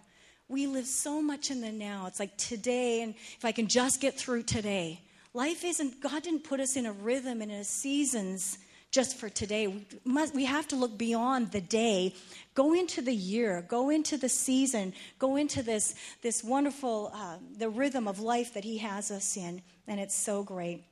we 0.52 0.68
live 0.68 0.86
so 0.86 1.22
much 1.22 1.50
in 1.50 1.62
the 1.62 1.72
now. 1.72 2.06
It's 2.08 2.20
like 2.20 2.36
today, 2.38 3.02
and 3.02 3.16
if 3.16 3.46
I 3.46 3.54
can 3.54 3.68
just 3.68 4.02
get 4.02 4.18
through 4.18 4.44
today. 4.44 5.00
Life 5.34 5.64
isn't, 5.64 6.02
God 6.02 6.24
didn't 6.24 6.44
put 6.44 6.60
us 6.60 6.76
in 6.76 6.86
a 6.86 6.92
rhythm 6.92 7.42
and 7.42 7.52
in 7.52 7.60
a 7.60 7.64
seasons 7.64 8.58
just 8.92 9.18
for 9.18 9.30
today. 9.30 9.68
We, 9.68 9.86
must, 10.04 10.36
we 10.36 10.44
have 10.44 10.68
to 10.68 10.76
look 10.76 10.98
beyond 10.98 11.54
the 11.54 11.62
day, 11.62 12.14
go 12.54 12.74
into 12.74 13.02
the 13.02 13.16
year, 13.16 13.66
go 13.70 13.90
into 13.90 14.18
the 14.18 14.28
season, 14.28 14.94
go 15.18 15.38
into 15.38 15.64
this, 15.64 15.96
this 16.22 16.44
wonderful, 16.44 17.12
uh, 17.16 17.38
the 17.58 17.70
rhythm 17.70 18.10
of 18.10 18.20
life 18.20 18.54
that 18.54 18.66
He 18.66 18.80
has 18.80 19.10
us 19.10 19.38
in, 19.38 19.62
and 19.88 20.02
it's 20.02 20.16
so 20.16 20.44
great. 20.44 20.84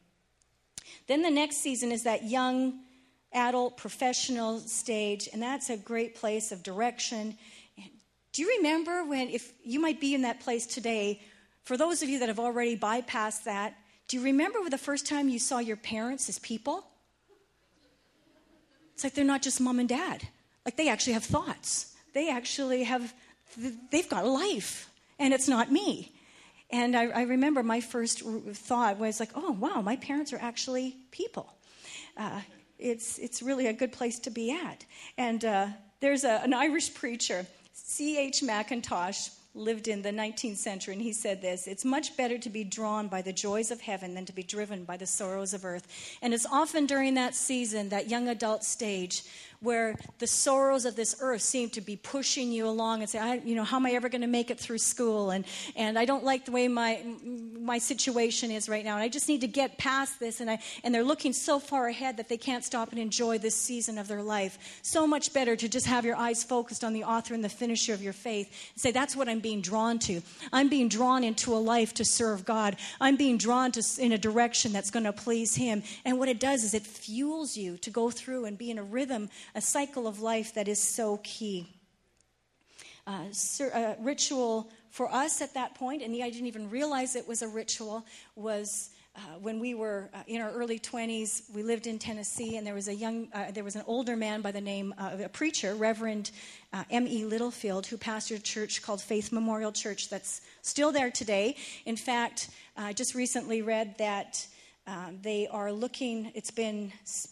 Then 1.08 1.22
the 1.22 1.30
next 1.30 1.58
season 1.58 1.92
is 1.92 2.04
that 2.04 2.24
young 2.24 2.80
adult 3.34 3.76
professional 3.76 4.60
stage, 4.60 5.28
and 5.34 5.42
that's 5.42 5.70
a 5.70 5.76
great 5.76 6.16
place 6.16 6.54
of 6.54 6.64
direction 6.64 7.38
do 8.34 8.42
you 8.42 8.58
remember 8.58 9.04
when, 9.04 9.30
if 9.30 9.52
you 9.64 9.80
might 9.80 10.00
be 10.00 10.14
in 10.14 10.22
that 10.22 10.40
place 10.40 10.66
today, 10.66 11.22
for 11.64 11.78
those 11.78 12.04
of 12.04 12.10
you 12.10 12.20
that 12.20 12.30
have 12.30 12.40
already 12.40 12.78
bypassed 12.78 13.44
that, 13.46 13.76
do 14.08 14.18
you 14.18 14.24
remember 14.24 14.70
the 14.70 14.78
first 14.78 15.06
time 15.06 15.30
you 15.30 15.40
saw 15.40 15.60
your 15.60 15.78
parents 15.78 16.30
as 16.30 16.40
people? 16.40 16.84
It's 18.94 19.04
like 19.04 19.14
they're 19.14 19.26
not 19.26 19.42
just 19.42 19.62
mom 19.62 19.80
and 19.80 19.88
dad. 19.88 20.28
Like 20.66 20.78
they 20.78 20.90
actually 20.90 21.14
have 21.14 21.24
thoughts. 21.24 21.96
They 22.14 22.30
actually 22.30 22.84
have, 22.84 23.14
they've 23.92 24.10
got 24.10 24.26
a 24.26 24.30
life, 24.30 24.90
and 25.20 25.34
it's 25.34 25.48
not 25.48 25.72
me. 25.72 26.12
And 26.72 26.96
I, 26.96 27.06
I 27.06 27.22
remember 27.24 27.64
my 27.64 27.82
first 27.82 28.22
thought 28.22 29.00
was 29.00 29.20
like, 29.20 29.32
oh, 29.36 29.52
wow, 29.52 29.82
my 29.82 29.96
parents 29.96 30.34
are 30.34 30.40
actually 30.40 30.96
people. 31.12 31.52
Uh, 32.18 32.42
it's, 32.78 33.18
it's 33.18 33.42
really 33.42 33.68
a 33.68 33.74
good 33.74 33.92
place 33.92 34.20
to 34.20 34.30
be 34.30 34.52
at. 34.52 34.86
And 35.18 35.44
uh, 35.44 35.68
there's 36.00 36.24
a, 36.24 36.42
an 36.44 36.54
Irish 36.54 36.94
preacher 36.94 37.46
C.H. 37.86 38.42
Mackintosh 38.42 39.30
lived 39.56 39.88
in 39.88 40.02
the 40.02 40.12
19th 40.12 40.58
century, 40.58 40.94
and 40.94 41.02
he 41.02 41.12
said 41.12 41.42
this 41.42 41.68
It's 41.68 41.86
much 41.86 42.16
better 42.16 42.38
to 42.38 42.50
be 42.50 42.64
drawn 42.64 43.08
by 43.08 43.22
the 43.22 43.34
joys 43.34 43.72
of 43.72 43.82
heaven 43.82 44.14
than 44.14 44.26
to 44.26 44.34
be 44.34 44.44
driven 44.44 44.84
by 44.84 44.98
the 44.98 45.06
sorrows 45.06 45.54
of 45.54 45.66
earth. 45.66 45.88
And 46.22 46.34
it's 46.34 46.46
often 46.46 46.86
during 46.86 47.16
that 47.16 47.36
season, 47.36 47.90
that 47.90 48.10
young 48.10 48.28
adult 48.28 48.64
stage, 48.64 49.24
where 49.62 49.96
the 50.20 50.28
sorrows 50.28 50.86
of 50.86 50.96
this 50.96 51.18
earth 51.20 51.42
seem 51.42 51.70
to 51.70 51.82
be 51.82 51.98
pushing 51.98 52.50
you 52.50 52.66
along 52.66 53.02
and 53.02 53.10
say, 53.10 53.20
I, 53.20 53.36
you 53.36 53.56
know, 53.56 53.66
how 53.66 53.76
am 53.76 53.86
I 53.86 53.92
ever 53.92 54.08
going 54.08 54.22
to 54.22 54.28
make 54.28 54.50
it 54.50 54.58
through 54.58 54.78
school? 54.78 55.32
And, 55.32 55.44
and 55.76 56.00
I 56.00 56.06
don't 56.06 56.24
like 56.24 56.46
the 56.46 56.52
way 56.52 56.70
my, 56.70 57.04
my 57.60 57.78
situation 57.78 58.52
is 58.52 58.70
right 58.70 58.86
now. 58.86 58.96
And 58.96 59.04
I 59.04 59.10
just 59.10 59.28
need 59.28 59.42
to 59.42 59.48
get 59.48 59.78
past 59.78 60.18
this. 60.18 60.40
And, 60.40 60.50
I, 60.50 60.60
and 60.86 60.96
they're 60.96 61.04
looking 61.04 61.34
so 61.34 61.60
far 61.60 61.88
ahead 61.88 62.16
that 62.18 62.30
they 62.30 62.38
can't 62.38 62.64
stop 62.64 62.92
and 62.92 63.00
enjoy 63.00 63.38
this 63.38 63.56
season 63.56 63.98
of 63.98 64.08
their 64.08 64.24
life. 64.24 64.80
So 64.82 65.06
much 65.06 65.34
better 65.34 65.58
to 65.58 65.68
just 65.68 65.88
have 65.88 66.06
your 66.06 66.16
eyes 66.16 66.42
focused 66.42 66.86
on 66.86 66.94
the 66.94 67.04
author 67.04 67.34
and 67.34 67.44
the 67.44 67.50
finisher 67.50 67.94
of 67.94 68.02
your 68.02 68.14
faith 68.14 68.48
and 68.74 68.82
say, 68.82 68.92
that's 68.92 69.16
what 69.16 69.28
I'm 69.28 69.42
being 69.42 69.60
drawn 69.60 70.00
to. 70.00 70.22
I'm 70.54 70.70
being 70.70 70.88
drawn 70.88 71.26
into 71.26 71.54
a 71.54 71.60
life 71.60 71.94
to 71.96 72.06
serve 72.06 72.46
God. 72.46 72.78
I'm 73.02 73.18
being 73.18 73.38
drawn 73.38 73.74
to, 73.74 73.84
in 74.00 74.14
a 74.14 74.18
direction 74.18 74.72
that's 74.72 74.90
going 74.90 75.04
to 75.04 75.12
please 75.12 75.56
Him. 75.56 75.84
And 76.06 76.18
what 76.18 76.30
it 76.30 76.40
does 76.40 76.64
is 76.64 76.74
it 76.74 76.84
fuels 76.84 77.58
you 77.58 77.78
to 77.80 77.90
go 77.90 78.10
through 78.10 78.46
and 78.46 78.58
be 78.58 78.72
in 78.72 78.78
a 78.78 78.84
rhythm 78.84 79.30
a 79.56 79.62
cycle 79.62 80.08
of 80.08 80.22
life 80.22 80.54
that 80.54 80.68
is 80.68 80.80
so 80.80 81.18
key. 81.24 81.68
Uh, 83.08 83.26
a 83.74 83.96
ritual 84.00 84.70
for 84.90 85.12
us 85.12 85.42
at 85.42 85.54
that 85.54 85.76
point, 85.76 86.02
and 86.04 86.14
I 86.22 86.30
didn't 86.30 86.48
even 86.48 86.70
realize 86.70 87.16
it 87.16 87.28
was 87.28 87.42
a 87.42 87.48
ritual, 87.48 88.06
was 88.36 88.92
uh, 89.16 89.20
when 89.42 89.60
we 89.60 89.74
were 89.74 90.10
uh, 90.14 90.20
in 90.28 90.42
our 90.42 90.52
early 90.52 90.80
20s. 90.80 91.54
We 91.54 91.64
lived 91.64 91.88
in 91.88 91.98
Tennessee, 91.98 92.58
and 92.58 92.66
there 92.66 92.76
was 92.76 92.88
a 92.88 92.94
young, 92.94 93.28
uh, 93.34 93.52
there 93.52 93.64
was 93.64 93.76
an 93.76 93.84
older 93.88 94.16
man 94.16 94.42
by 94.42 94.52
the 94.52 94.62
name 94.62 94.94
of 94.98 95.20
a 95.20 95.28
preacher, 95.30 95.76
Reverend 95.76 96.32
uh, 96.72 96.84
M.E. 96.92 97.26
Littlefield, 97.26 97.88
who 97.88 97.98
pastored 97.98 98.38
a 98.38 98.42
church 98.42 98.82
called 98.82 99.02
Faith 99.02 99.32
Memorial 99.32 99.72
Church 99.72 100.10
that's 100.10 100.42
still 100.62 100.92
there 100.92 101.10
today. 101.10 101.56
In 101.86 101.96
fact, 101.96 102.50
I 102.78 102.94
just 102.94 103.16
recently 103.16 103.62
read 103.62 103.98
that 103.98 104.48
um, 104.88 105.20
they 105.22 105.48
are 105.48 105.72
looking, 105.72 106.32
it's 106.34 106.52
been 106.52 106.92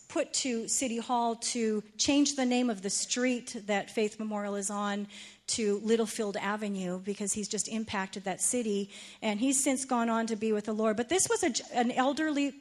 put 0.09 0.31
to 0.33 0.67
City 0.67 0.97
Hall 0.97 1.35
to 1.35 1.83
change 1.97 2.35
the 2.35 2.45
name 2.45 2.69
of 2.69 2.81
the 2.81 2.89
street 2.89 3.55
that 3.65 3.89
Faith 3.89 4.19
Memorial 4.19 4.55
is 4.55 4.69
on 4.69 5.07
to 5.47 5.81
Littlefield 5.83 6.37
Avenue 6.37 6.99
because 6.99 7.33
he's 7.33 7.47
just 7.47 7.67
impacted 7.67 8.25
that 8.25 8.41
city. 8.41 8.91
And 9.21 9.39
he's 9.39 9.61
since 9.63 9.85
gone 9.85 10.09
on 10.09 10.27
to 10.27 10.35
be 10.35 10.51
with 10.51 10.65
the 10.65 10.73
Lord. 10.73 10.97
But 10.97 11.09
this 11.09 11.27
was 11.29 11.43
a, 11.43 11.53
an 11.73 11.91
elderly 11.91 12.53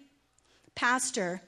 pastor, 0.74 1.42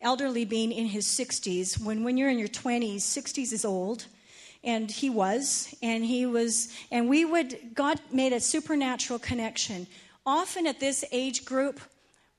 elderly 0.00 0.44
being 0.44 0.72
in 0.72 0.86
his 0.86 1.06
60s. 1.06 1.82
When, 1.84 2.04
when 2.04 2.16
you're 2.16 2.30
in 2.30 2.38
your 2.38 2.48
20s, 2.48 2.96
60s 2.96 3.52
is 3.52 3.64
old 3.64 4.06
and 4.64 4.90
he 4.90 5.08
was 5.08 5.74
and 5.82 6.04
he 6.04 6.26
was 6.26 6.74
and 6.90 7.08
we 7.08 7.24
would 7.24 7.56
god 7.74 8.00
made 8.12 8.32
a 8.32 8.40
supernatural 8.40 9.16
connection 9.18 9.86
often 10.26 10.66
at 10.66 10.80
this 10.80 11.04
age 11.12 11.44
group 11.44 11.80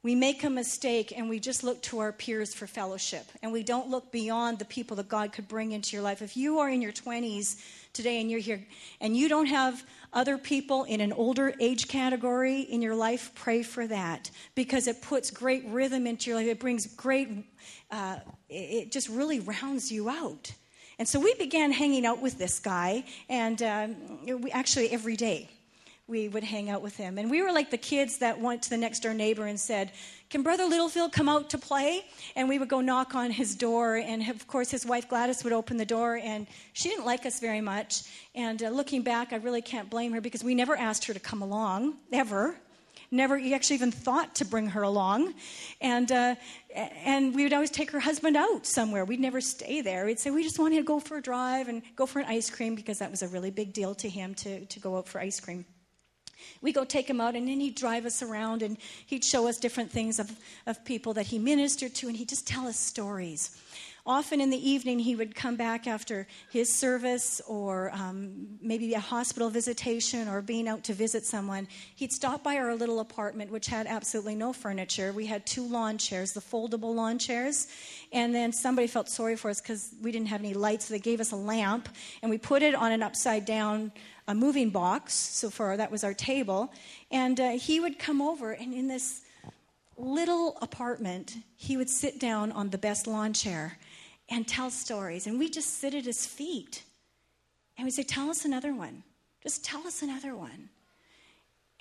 we 0.02 0.16
make 0.16 0.46
a 0.46 0.50
mistake 0.50 1.12
and 1.16 1.28
we 1.28 1.40
just 1.40 1.64
look 1.64 1.82
to 1.82 2.00
our 2.00 2.14
peers 2.14 2.54
for 2.54 2.68
fellowship 2.68 3.26
and 3.44 3.52
we 3.52 3.64
don't 3.64 3.90
look 3.90 4.12
beyond 4.14 4.58
the 4.58 4.66
people 4.66 4.96
that 4.96 5.10
God 5.10 5.34
could 5.34 5.48
bring 5.48 5.74
into 5.74 5.96
your 5.96 6.04
life. 6.04 6.22
If 6.22 6.38
you 6.38 6.60
are 6.60 6.70
in 6.70 6.82
your 6.82 6.94
20s 6.94 7.62
today 7.92 8.22
and 8.22 8.32
you're 8.32 8.40
here 8.40 8.66
and 9.02 9.16
you 9.16 9.28
don't 9.28 9.48
have 9.48 9.84
other 10.14 10.38
people 10.38 10.86
in 10.86 11.02
an 11.02 11.12
older 11.12 11.54
age 11.60 11.90
category 11.90 12.62
in 12.62 12.82
your 12.82 12.96
life, 12.96 13.32
pray 13.36 13.62
for 13.62 13.88
that 13.88 14.32
because 14.56 14.88
it 14.88 15.02
puts 15.02 15.32
great 15.32 15.66
rhythm 15.68 16.08
into 16.08 16.30
your 16.30 16.40
life. 16.40 16.48
It 16.48 16.60
brings 16.60 16.88
great, 16.96 17.30
uh, 17.92 18.20
it 18.48 18.94
just 18.94 19.10
really 19.10 19.42
rounds 19.42 19.92
you 19.92 20.10
out. 20.10 20.54
And 20.98 21.08
so 21.08 21.20
we 21.20 21.34
began 21.36 21.72
hanging 21.72 22.06
out 22.06 22.22
with 22.22 22.38
this 22.38 22.60
guy, 22.60 23.06
and 23.30 23.62
um, 23.64 24.42
we, 24.42 24.52
actually 24.52 24.92
every 24.92 25.16
day 25.16 25.50
we 26.10 26.28
would 26.28 26.44
hang 26.44 26.70
out 26.70 26.82
with 26.82 26.98
him. 26.98 27.18
And 27.18 27.30
we 27.30 27.42
were 27.42 27.52
like 27.52 27.70
the 27.70 27.78
kids 27.78 28.18
that 28.18 28.40
went 28.42 28.64
to 28.64 28.70
the 28.70 28.78
next 28.78 29.02
door 29.02 29.14
neighbor 29.14 29.46
and 29.46 29.60
said, 29.60 29.92
Can 30.30 30.42
Brother 30.42 30.66
Littlefield 30.66 31.12
come 31.12 31.30
out 31.30 31.52
to 31.52 31.58
play? 31.58 32.06
And 32.36 32.50
we 32.50 32.58
would 32.58 32.68
go 32.68 32.82
knock 32.82 33.14
on 33.16 33.32
his 33.32 33.56
door. 33.56 33.96
And 33.96 34.28
of 34.28 34.48
course, 34.48 34.72
his 34.72 34.86
wife 34.86 35.08
Gladys 35.08 35.44
would 35.44 35.54
open 35.54 35.78
the 35.78 35.86
door. 35.86 36.20
And 36.22 36.48
she 36.74 36.90
didn't 36.90 37.06
like 37.06 37.26
us 37.26 37.40
very 37.40 37.62
much. 37.62 38.04
And 38.34 38.62
uh, 38.62 38.70
looking 38.70 39.04
back, 39.04 39.32
I 39.32 39.38
really 39.38 39.62
can't 39.62 39.90
blame 39.90 40.12
her 40.14 40.22
because 40.22 40.44
we 40.44 40.56
never 40.56 40.76
asked 40.76 41.06
her 41.06 41.14
to 41.14 41.20
come 41.20 41.42
along, 41.42 41.98
ever. 42.12 42.56
Never 43.12 43.40
actually 43.54 43.76
even 43.76 43.92
thought 43.92 44.36
to 44.36 44.46
bring 44.46 44.68
her 44.68 44.84
along. 44.84 45.34
And, 45.82 46.12
uh, 46.12 46.36
and 46.76 47.34
we 47.34 47.44
would 47.44 47.54
always 47.54 47.72
take 47.72 47.90
her 47.92 48.00
husband 48.00 48.38
out 48.38 48.68
somewhere. 48.68 49.04
We'd 49.04 49.20
never 49.20 49.42
stay 49.42 49.82
there. 49.82 50.06
We'd 50.06 50.20
say, 50.20 50.30
We 50.30 50.44
just 50.44 50.60
wanted 50.60 50.78
to 50.78 50.84
go 50.84 51.00
for 51.00 51.18
a 51.18 51.22
drive 51.22 51.70
and 51.70 51.82
go 51.96 52.06
for 52.06 52.20
an 52.20 52.26
ice 52.26 52.52
cream 52.52 52.76
because 52.76 53.00
that 53.00 53.10
was 53.10 53.24
a 53.24 53.28
really 53.28 53.50
big 53.50 53.74
deal 53.74 53.96
to 53.96 54.10
him 54.10 54.36
to, 54.36 54.66
to 54.66 54.80
go 54.80 54.98
out 54.98 55.08
for 55.08 55.20
ice 55.20 55.40
cream 55.40 55.66
we 56.62 56.72
go 56.72 56.84
take 56.84 57.10
him 57.10 57.22
out, 57.22 57.36
and 57.36 57.48
then 57.48 57.60
he'd 57.60 57.76
drive 57.76 58.06
us 58.06 58.22
around 58.22 58.62
and 58.62 58.78
he'd 59.06 59.24
show 59.24 59.48
us 59.48 59.58
different 59.58 59.92
things 59.92 60.20
of, 60.20 60.32
of 60.66 60.84
people 60.86 61.14
that 61.14 61.28
he 61.28 61.40
ministered 61.40 61.96
to, 61.96 62.08
and 62.08 62.18
he'd 62.18 62.30
just 62.30 62.48
tell 62.48 62.68
us 62.68 62.78
stories. 62.78 63.58
often 64.06 64.42
in 64.42 64.50
the 64.50 64.70
evening 64.70 64.98
he 64.98 65.16
would 65.16 65.36
come 65.36 65.56
back 65.56 65.86
after 65.86 66.26
his 66.50 66.74
service 66.74 67.42
or 67.48 67.92
um, 67.94 68.48
maybe 68.62 68.94
a 68.96 69.00
hospital 69.00 69.50
visitation 69.52 70.28
or 70.28 70.42
being 70.42 70.68
out 70.68 70.84
to 70.84 70.94
visit 70.94 71.26
someone. 71.26 71.68
He'd 71.96 72.12
stop 72.12 72.44
by 72.44 72.58
our 72.58 72.76
little 72.76 73.02
apartment 73.02 73.52
which 73.52 73.68
had 73.68 73.86
absolutely 73.86 74.36
no 74.36 74.52
furniture. 74.52 75.12
We 75.14 75.28
had 75.28 75.46
two 75.46 75.64
lawn 75.64 75.98
chairs 75.98 76.32
the 76.32 76.42
foldable 76.42 76.96
lawn 76.96 77.20
chairs 77.20 77.68
and 78.12 78.34
then 78.34 78.52
somebody 78.52 78.88
felt 78.88 79.10
sorry 79.10 79.36
for 79.36 79.50
us 79.50 79.62
because 79.62 79.94
we 80.02 80.12
didn't 80.12 80.30
have 80.30 80.42
any 80.42 80.54
lights. 80.54 80.86
So 80.86 80.96
they 80.96 81.00
gave 81.00 81.20
us 81.20 81.32
a 81.32 81.36
lamp 81.36 81.90
and 82.22 82.32
we 82.32 82.38
put 82.38 82.64
it 82.64 82.74
on 82.74 82.92
an 82.92 83.04
upside 83.04 83.46
down 83.46 83.92
a 84.30 84.34
moving 84.34 84.70
box 84.70 85.14
so 85.14 85.50
far 85.50 85.76
that 85.76 85.92
was 85.92 86.06
our 86.06 86.14
table 86.14 86.72
and 87.12 87.40
uh, 87.40 87.50
he 87.52 87.80
would 87.80 88.00
come 88.00 88.22
over 88.22 88.52
and 88.52 88.74
in 88.74 88.88
this 88.88 89.22
little 90.00 90.58
apartment, 90.62 91.38
he 91.58 91.78
would 91.78 91.90
sit 91.90 92.20
down 92.20 92.52
on 92.54 92.70
the 92.70 92.78
best 92.78 93.06
lawn 93.06 93.34
chair 93.34 93.78
and 94.30 94.48
tell 94.48 94.70
stories. 94.70 95.28
And 95.28 95.38
we 95.38 95.50
just 95.50 95.80
sit 95.80 95.94
at 95.94 96.06
his 96.06 96.26
feet. 96.26 96.84
And 97.78 97.86
we 97.86 97.92
say, 97.92 98.04
Tell 98.04 98.30
us 98.30 98.46
another 98.46 98.74
one. 98.74 99.04
Just 99.44 99.64
tell 99.64 99.86
us 99.86 100.02
another 100.02 100.36
one. 100.36 100.70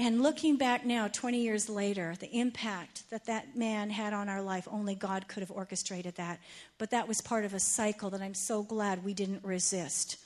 And 0.01 0.23
looking 0.23 0.57
back 0.57 0.87
now, 0.87 1.09
20 1.09 1.41
years 1.41 1.69
later, 1.69 2.15
the 2.21 2.31
impact 2.31 3.11
that 3.11 3.27
that 3.27 3.57
man 3.57 3.91
had 3.91 4.13
on 4.13 4.29
our 4.29 4.41
life, 4.41 4.69
only 4.71 4.95
God 4.95 5.27
could 5.27 5.41
have 5.41 5.51
orchestrated 5.51 6.15
that. 6.17 6.39
But 6.79 6.91
that 6.91 7.09
was 7.09 7.21
part 7.21 7.45
of 7.45 7.53
a 7.53 7.59
cycle 7.59 8.11
that 8.11 8.23
I'm 8.23 8.35
so 8.35 8.63
glad 8.63 9.05
we 9.05 9.13
didn't 9.13 9.45
resist. 9.45 10.19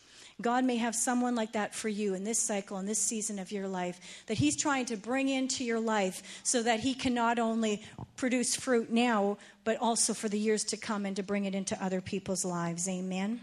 God 0.43 0.65
may 0.65 0.77
have 0.77 0.95
someone 0.95 1.35
like 1.35 1.53
that 1.53 1.75
for 1.75 1.89
you 1.89 2.15
in 2.15 2.25
this 2.25 2.39
cycle, 2.39 2.79
in 2.79 2.87
this 2.87 2.99
season 2.99 3.39
of 3.39 3.53
your 3.53 3.69
life, 3.69 4.25
that 4.27 4.39
He's 4.39 4.57
trying 4.57 4.87
to 4.87 4.97
bring 4.97 5.29
into 5.29 5.65
your 5.65 5.81
life 5.81 6.23
so 6.43 6.63
that 6.63 6.81
He 6.81 6.95
can 6.95 7.15
not 7.15 7.39
only 7.39 7.83
produce 8.17 8.55
fruit 8.55 8.91
now, 8.91 9.39
but 9.65 9.79
also 9.79 10.13
for 10.13 10.29
the 10.29 10.39
years 10.39 10.65
to 10.65 10.77
come 10.77 11.07
and 11.07 11.17
to 11.17 11.23
bring 11.23 11.45
it 11.45 11.55
into 11.55 11.83
other 11.83 12.01
people's 12.01 12.45
lives. 12.45 12.89
Amen. 12.89 13.41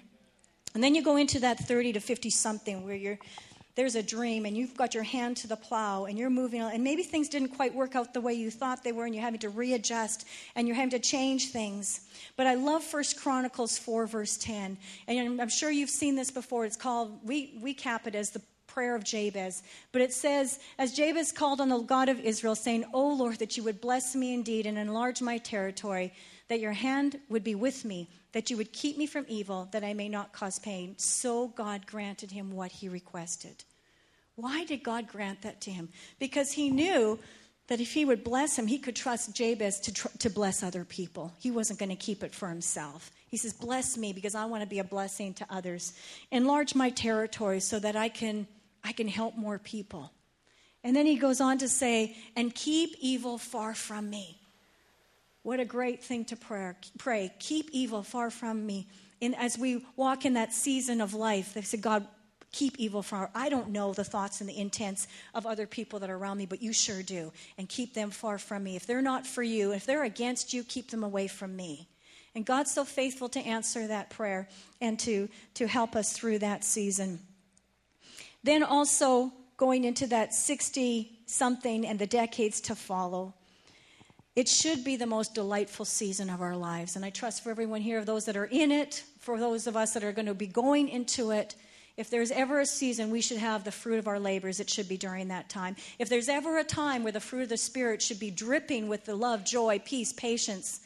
And 0.74 0.84
then 0.84 0.94
you 0.94 1.02
go 1.02 1.16
into 1.16 1.40
that 1.40 1.58
30 1.58 1.94
to 1.94 2.00
50 2.00 2.30
something 2.30 2.86
where 2.86 2.96
you're 2.96 3.20
there's 3.80 3.96
a 3.96 4.04
dream 4.04 4.46
and 4.46 4.58
you've 4.58 4.76
got 4.76 4.94
your 4.94 5.04
hand 5.04 5.38
to 5.38 5.48
the 5.48 5.56
plow 5.56 6.04
and 6.04 6.20
you're 6.20 6.30
moving 6.30 6.62
on 6.62 6.74
and 6.74 6.84
maybe 6.84 7.02
things 7.02 7.30
didn't 7.30 7.48
quite 7.48 7.74
work 7.74 7.96
out 7.96 8.14
the 8.14 8.20
way 8.20 8.34
you 8.34 8.52
thought 8.52 8.84
they 8.84 8.92
were 8.92 9.06
and 9.06 9.16
you're 9.16 9.24
having 9.24 9.40
to 9.40 9.48
readjust 9.48 10.28
and 10.56 10.68
you're 10.68 10.76
having 10.76 10.90
to 10.90 11.00
change 11.00 11.48
things 11.54 12.02
but 12.36 12.46
i 12.46 12.56
love 12.56 12.84
first 12.84 13.18
chronicles 13.22 13.78
4 13.78 14.06
verse 14.06 14.36
10 14.36 14.78
and 15.08 15.42
i'm 15.42 15.48
sure 15.48 15.72
you've 15.72 15.90
seen 15.90 16.18
this 16.18 16.30
before 16.30 16.66
it's 16.66 16.76
called 16.76 17.26
we, 17.26 17.58
we 17.62 17.74
cap 17.74 18.06
it 18.06 18.16
as 18.16 18.32
the 18.32 18.42
prayer 18.68 18.96
of 18.96 19.04
Jabez. 19.04 19.64
But 19.92 20.04
it 20.04 20.14
says, 20.14 20.60
As 20.78 20.94
Jabez 20.94 21.32
called 21.32 21.60
on 21.60 21.70
the 21.70 21.80
God 21.80 22.08
of 22.08 22.20
Israel, 22.20 22.56
saying, 22.56 22.86
O 22.94 23.10
Lord, 23.14 23.40
that 23.40 23.58
you 23.58 23.64
would 23.64 23.82
bless 23.82 24.16
me 24.16 24.32
indeed 24.34 24.68
and 24.68 24.78
enlarge 24.78 25.24
my 25.24 25.40
territory, 25.40 26.14
that 26.50 26.60
your 26.60 26.74
hand 26.74 27.20
would 27.30 27.44
be 27.44 27.56
with 27.56 27.84
me, 27.84 28.10
that 28.32 28.50
you 28.50 28.58
would 28.58 28.72
keep 28.72 28.98
me 28.98 29.06
from 29.06 29.26
evil, 29.28 29.68
that 29.72 29.84
I 29.84 29.94
may 29.94 30.08
not 30.08 30.34
cause 30.34 30.60
pain. 30.60 30.96
So 30.98 31.48
God 31.48 31.88
granted 31.88 32.32
him 32.32 32.56
what 32.56 32.72
he 32.72 32.88
requested. 32.88 33.64
Why 34.42 34.64
did 34.66 34.84
God 34.84 35.08
grant 35.08 35.42
that 35.42 35.62
to 35.62 35.72
him? 35.72 35.90
Because 36.20 36.52
he 36.52 36.70
knew 36.70 37.20
that 37.68 37.80
if 37.80 37.94
he 37.94 38.06
would 38.06 38.24
bless 38.24 38.58
him, 38.58 38.68
he 38.68 38.80
could 38.80 38.96
trust 38.96 39.36
Jabez 39.36 39.80
to, 39.82 39.94
tr- 39.94 40.08
to 40.20 40.30
bless 40.30 40.64
other 40.64 40.84
people. 40.86 41.34
He 41.40 41.52
wasn't 41.52 41.80
going 41.80 41.90
to 41.90 41.96
keep 41.96 42.24
it 42.24 42.34
for 42.34 42.48
himself. 42.48 43.12
He 43.28 43.38
says, 43.38 43.54
Bless 43.54 43.98
me 43.98 44.12
because 44.12 44.36
I 44.36 44.46
want 44.46 44.64
to 44.64 44.70
be 44.70 44.80
a 44.80 44.84
blessing 44.84 45.34
to 45.36 45.46
others. 45.50 45.94
Enlarge 46.32 46.74
my 46.74 46.90
territory 46.90 47.60
so 47.60 47.80
that 47.80 47.96
I 47.96 48.10
can, 48.10 48.48
I 48.84 48.92
can 48.92 49.08
help 49.08 49.38
more 49.38 49.60
people. 49.60 50.12
And 50.84 50.96
then 50.96 51.06
he 51.06 51.18
goes 51.18 51.42
on 51.42 51.58
to 51.60 51.70
say, 51.70 52.16
And 52.36 52.54
keep 52.56 52.96
evil 53.00 53.38
far 53.38 53.76
from 53.76 54.10
me. 54.10 54.40
What 55.44 55.60
a 55.60 55.66
great 55.66 56.04
thing 56.04 56.26
to 56.26 56.36
pray. 56.36 56.74
pray. 56.98 57.32
Keep 57.40 57.70
evil 57.72 58.04
far 58.04 58.30
from 58.30 58.66
me. 58.66 58.88
And 59.22 59.36
as 59.36 59.58
we 59.58 59.86
walk 59.96 60.26
in 60.26 60.34
that 60.34 60.54
season 60.54 61.02
of 61.02 61.14
life, 61.14 61.54
they 61.54 61.62
say, 61.62 61.78
God, 61.78 62.08
keep 62.52 62.78
evil 62.78 63.02
far. 63.02 63.30
I 63.36 63.50
don't 63.50 63.70
know 63.70 63.94
the 63.94 64.04
thoughts 64.04 64.42
and 64.42 64.50
the 64.50 64.58
intents 64.58 65.08
of 65.34 65.46
other 65.46 65.68
people 65.68 66.00
that 66.00 66.10
are 66.10 66.18
around 66.18 66.38
me, 66.38 66.46
but 66.46 66.62
you 66.62 66.74
sure 66.74 67.04
do. 67.04 67.32
And 67.58 67.70
keep 67.70 67.94
them 67.94 68.12
far 68.12 68.38
from 68.38 68.64
me. 68.64 68.76
If 68.76 68.88
they're 68.88 69.02
not 69.02 69.28
for 69.28 69.44
you, 69.44 69.72
if 69.72 69.86
they're 69.86 70.04
against 70.04 70.54
you, 70.54 70.64
keep 70.64 70.92
them 70.92 71.04
away 71.04 71.28
from 71.28 71.56
me. 71.56 71.88
And 72.36 72.46
God's 72.46 72.72
so 72.72 72.86
faithful 72.86 73.30
to 73.30 73.40
answer 73.40 73.88
that 73.88 74.10
prayer 74.10 74.48
and 74.82 75.00
to, 75.00 75.30
to 75.56 75.68
help 75.68 75.96
us 75.96 76.14
through 76.14 76.40
that 76.40 76.64
season. 76.64 77.20
Then 78.44 78.64
also 78.64 79.34
going 79.58 79.84
into 79.84 80.08
that 80.08 80.34
60 80.34 81.20
something 81.26 81.86
and 81.86 82.00
the 82.00 82.08
decades 82.08 82.62
to 82.62 82.76
follow. 82.76 83.34
It 84.36 84.48
should 84.48 84.84
be 84.84 84.96
the 84.96 85.06
most 85.06 85.36
delightful 85.36 85.86
season 85.86 86.30
of 86.30 86.42
our 86.42 86.56
lives. 86.56 86.96
And 86.96 87.04
I 87.04 87.10
trust 87.10 87.44
for 87.44 87.50
everyone 87.50 87.82
here, 87.82 88.06
those 88.06 88.26
that 88.26 88.38
are 88.38 88.46
in 88.46 88.72
it, 88.72 89.04
for 89.20 89.38
those 89.38 89.68
of 89.68 89.76
us 89.76 89.94
that 89.94 90.04
are 90.04 90.14
going 90.14 90.28
to 90.28 90.34
be 90.34 90.48
going 90.48 90.88
into 90.88 91.32
it, 91.32 91.56
if 92.00 92.10
there's 92.10 92.32
ever 92.32 92.62
a 92.62 92.66
season 92.66 93.12
we 93.12 93.20
should 93.20 93.40
have 93.40 93.66
the 93.66 93.74
fruit 93.74 94.00
of 94.00 94.08
our 94.08 94.22
labors, 94.22 94.62
it 94.62 94.70
should 94.70 94.88
be 94.88 94.96
during 94.96 95.28
that 95.28 95.50
time. 95.50 95.76
If 96.00 96.08
there's 96.08 96.30
ever 96.30 96.58
a 96.58 96.64
time 96.64 97.04
where 97.04 97.12
the 97.12 97.20
fruit 97.20 97.44
of 97.44 97.50
the 97.50 97.58
Spirit 97.58 98.02
should 98.02 98.22
be 98.22 98.32
dripping 98.32 98.88
with 98.88 99.04
the 99.04 99.16
love, 99.16 99.44
joy, 99.44 99.82
peace, 99.84 100.14
patience, 100.14 100.80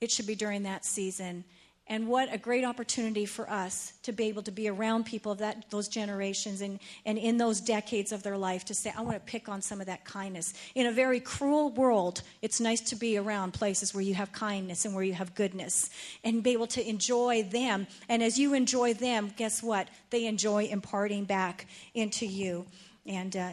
it 0.00 0.10
should 0.10 0.26
be 0.26 0.34
during 0.34 0.64
that 0.64 0.84
season. 0.84 1.44
And 1.90 2.06
what 2.06 2.30
a 2.30 2.36
great 2.36 2.64
opportunity 2.64 3.24
for 3.24 3.48
us 3.48 3.94
to 4.02 4.12
be 4.12 4.24
able 4.24 4.42
to 4.42 4.50
be 4.50 4.68
around 4.68 5.06
people 5.06 5.32
of 5.32 5.38
that, 5.38 5.70
those 5.70 5.88
generations 5.88 6.60
and, 6.60 6.78
and 7.06 7.16
in 7.16 7.38
those 7.38 7.62
decades 7.62 8.12
of 8.12 8.22
their 8.22 8.36
life 8.36 8.66
to 8.66 8.74
say, 8.74 8.92
I 8.94 9.00
want 9.00 9.14
to 9.14 9.20
pick 9.20 9.48
on 9.48 9.62
some 9.62 9.80
of 9.80 9.86
that 9.86 10.04
kindness. 10.04 10.52
In 10.74 10.86
a 10.86 10.92
very 10.92 11.18
cruel 11.18 11.70
world, 11.70 12.20
it's 12.42 12.60
nice 12.60 12.82
to 12.82 12.96
be 12.96 13.16
around 13.16 13.52
places 13.52 13.94
where 13.94 14.02
you 14.02 14.12
have 14.14 14.32
kindness 14.32 14.84
and 14.84 14.94
where 14.94 15.02
you 15.02 15.14
have 15.14 15.34
goodness 15.34 15.88
and 16.22 16.42
be 16.42 16.50
able 16.50 16.66
to 16.68 16.86
enjoy 16.86 17.44
them. 17.44 17.86
And 18.10 18.22
as 18.22 18.38
you 18.38 18.52
enjoy 18.52 18.92
them, 18.92 19.32
guess 19.38 19.62
what? 19.62 19.88
They 20.10 20.26
enjoy 20.26 20.64
imparting 20.64 21.24
back 21.24 21.66
into 21.94 22.26
you. 22.26 22.66
And 23.06 23.34
uh, 23.34 23.50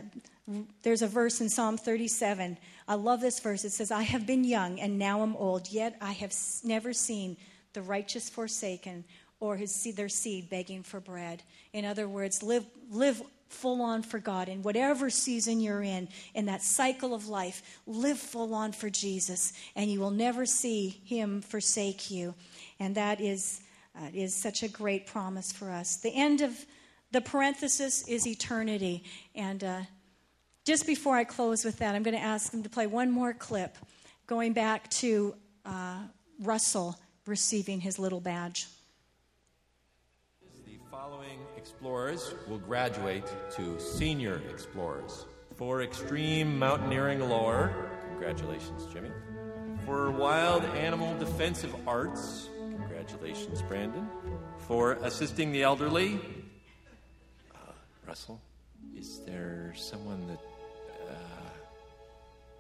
there's 0.84 1.02
a 1.02 1.08
verse 1.08 1.40
in 1.40 1.48
Psalm 1.48 1.78
37. 1.78 2.58
I 2.86 2.96
love 2.96 3.22
this 3.22 3.40
verse. 3.40 3.64
It 3.64 3.72
says, 3.72 3.92
I 3.92 4.02
have 4.02 4.28
been 4.28 4.44
young 4.44 4.82
and 4.82 5.00
now 5.00 5.22
I'm 5.22 5.38
old, 5.38 5.70
yet 5.70 5.96
I 6.02 6.12
have 6.12 6.34
never 6.66 6.92
seen 6.92 7.38
the 7.76 7.82
righteous 7.84 8.30
forsaken, 8.30 9.06
or 9.40 9.56
his 9.56 9.74
seed, 9.74 9.96
their 9.96 10.10
seed 10.10 10.50
begging 10.50 10.82
for 10.82 11.00
bread. 11.00 11.44
In 11.74 11.86
other 11.86 12.08
words, 12.08 12.42
live, 12.42 12.66
live 12.90 13.22
full 13.50 13.82
on 13.82 14.02
for 14.02 14.20
God 14.20 14.50
in 14.50 14.64
whatever 14.64 15.10
season 15.10 15.60
you're 15.60 15.84
in, 15.84 16.08
in 16.34 16.46
that 16.48 16.64
cycle 16.64 17.14
of 17.14 17.28
life. 17.28 17.80
Live 17.86 18.18
full 18.18 18.54
on 18.56 18.72
for 18.72 18.90
Jesus, 18.90 19.54
and 19.76 19.92
you 19.92 20.00
will 20.00 20.12
never 20.12 20.46
see 20.46 21.02
him 21.06 21.42
forsake 21.42 22.10
you. 22.10 22.34
And 22.80 22.96
that 22.96 23.22
is, 23.22 23.62
uh, 23.96 24.08
is 24.14 24.34
such 24.34 24.64
a 24.64 24.68
great 24.68 25.06
promise 25.06 25.52
for 25.52 25.70
us. 25.70 25.98
The 25.98 26.14
end 26.16 26.42
of 26.42 26.66
the 27.12 27.22
parenthesis 27.22 28.08
is 28.08 28.28
eternity. 28.28 29.04
And 29.36 29.64
uh, 29.64 29.82
just 30.66 30.88
before 30.88 31.16
I 31.16 31.24
close 31.24 31.64
with 31.64 31.78
that, 31.78 31.96
I'm 31.96 32.04
going 32.04 32.18
to 32.18 32.24
ask 32.24 32.52
them 32.52 32.64
to 32.64 32.70
play 32.70 32.88
one 32.88 33.12
more 33.12 33.34
clip 33.34 33.78
going 34.28 34.54
back 34.54 34.90
to 34.90 35.36
uh, 35.66 36.00
Russell 36.40 36.98
receiving 37.28 37.82
his 37.82 38.00
little 38.00 38.20
badge. 38.20 38.68
The 40.66 40.78
following 40.92 41.40
explorers 41.58 42.34
will 42.48 42.60
graduate 42.60 43.26
to 43.56 43.80
senior 43.80 44.42
explorers. 44.50 45.26
For 45.56 45.82
extreme 45.82 46.60
mountaineering 46.60 47.22
lore, 47.22 47.74
congratulations, 48.10 48.86
Jimmy. 48.92 49.12
For 49.86 50.12
wild 50.12 50.64
animal 50.66 51.18
defensive 51.18 51.74
arts, 51.88 52.50
congratulations, 52.78 53.62
Brandon. 53.62 54.08
For 54.68 54.94
assisting 55.04 55.52
the 55.52 55.64
elderly, 55.64 56.20
uh, 57.54 57.72
Russell, 58.08 58.42
is 58.96 59.20
there 59.26 59.74
someone 59.76 60.28
that. 60.28 60.40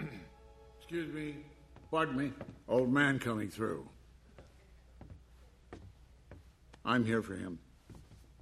Uh... 0.01 0.05
Excuse 0.79 1.13
me. 1.13 1.35
Pardon 1.91 2.17
me. 2.17 2.31
Old 2.67 2.91
man 2.91 3.19
coming 3.19 3.49
through. 3.49 3.87
I'm 6.85 7.03
here 7.03 7.21
for 7.21 7.35
him. 7.35 7.59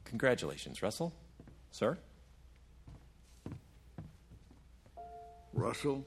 Congratulations, 0.03 0.81
Russell. 0.81 1.13
Sir? 1.71 1.97
Russell, 5.53 6.05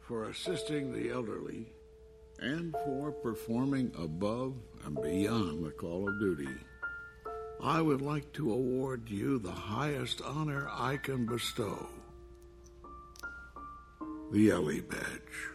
for 0.00 0.24
assisting 0.24 0.92
the 0.92 1.10
elderly 1.10 1.66
and 2.40 2.72
for 2.84 3.10
performing 3.10 3.90
above 3.98 4.54
and 4.84 5.00
beyond 5.02 5.64
the 5.64 5.70
call 5.70 6.08
of 6.08 6.20
duty. 6.20 6.48
I 7.62 7.80
would 7.80 8.02
like 8.02 8.32
to 8.34 8.52
award 8.52 9.08
you 9.08 9.38
the 9.38 9.50
highest 9.50 10.20
honor 10.22 10.68
I 10.70 10.96
can 10.98 11.26
bestow 11.26 11.88
the 14.32 14.50
Ellie 14.50 14.80
Badge. 14.80 15.53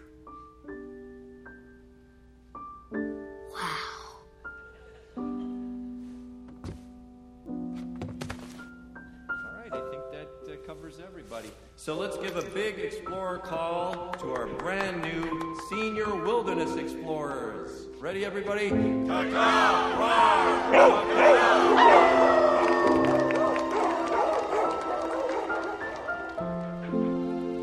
Everybody. 11.39 11.55
So 11.77 11.95
let's 11.95 12.17
give 12.17 12.35
a 12.35 12.41
big 12.41 12.79
explorer 12.79 13.37
call 13.37 14.11
to 14.19 14.33
our 14.33 14.47
brand 14.47 15.01
new 15.01 15.57
senior 15.69 16.13
wilderness 16.13 16.75
explorers. 16.75 17.87
Ready, 17.99 18.25
everybody? 18.25 18.69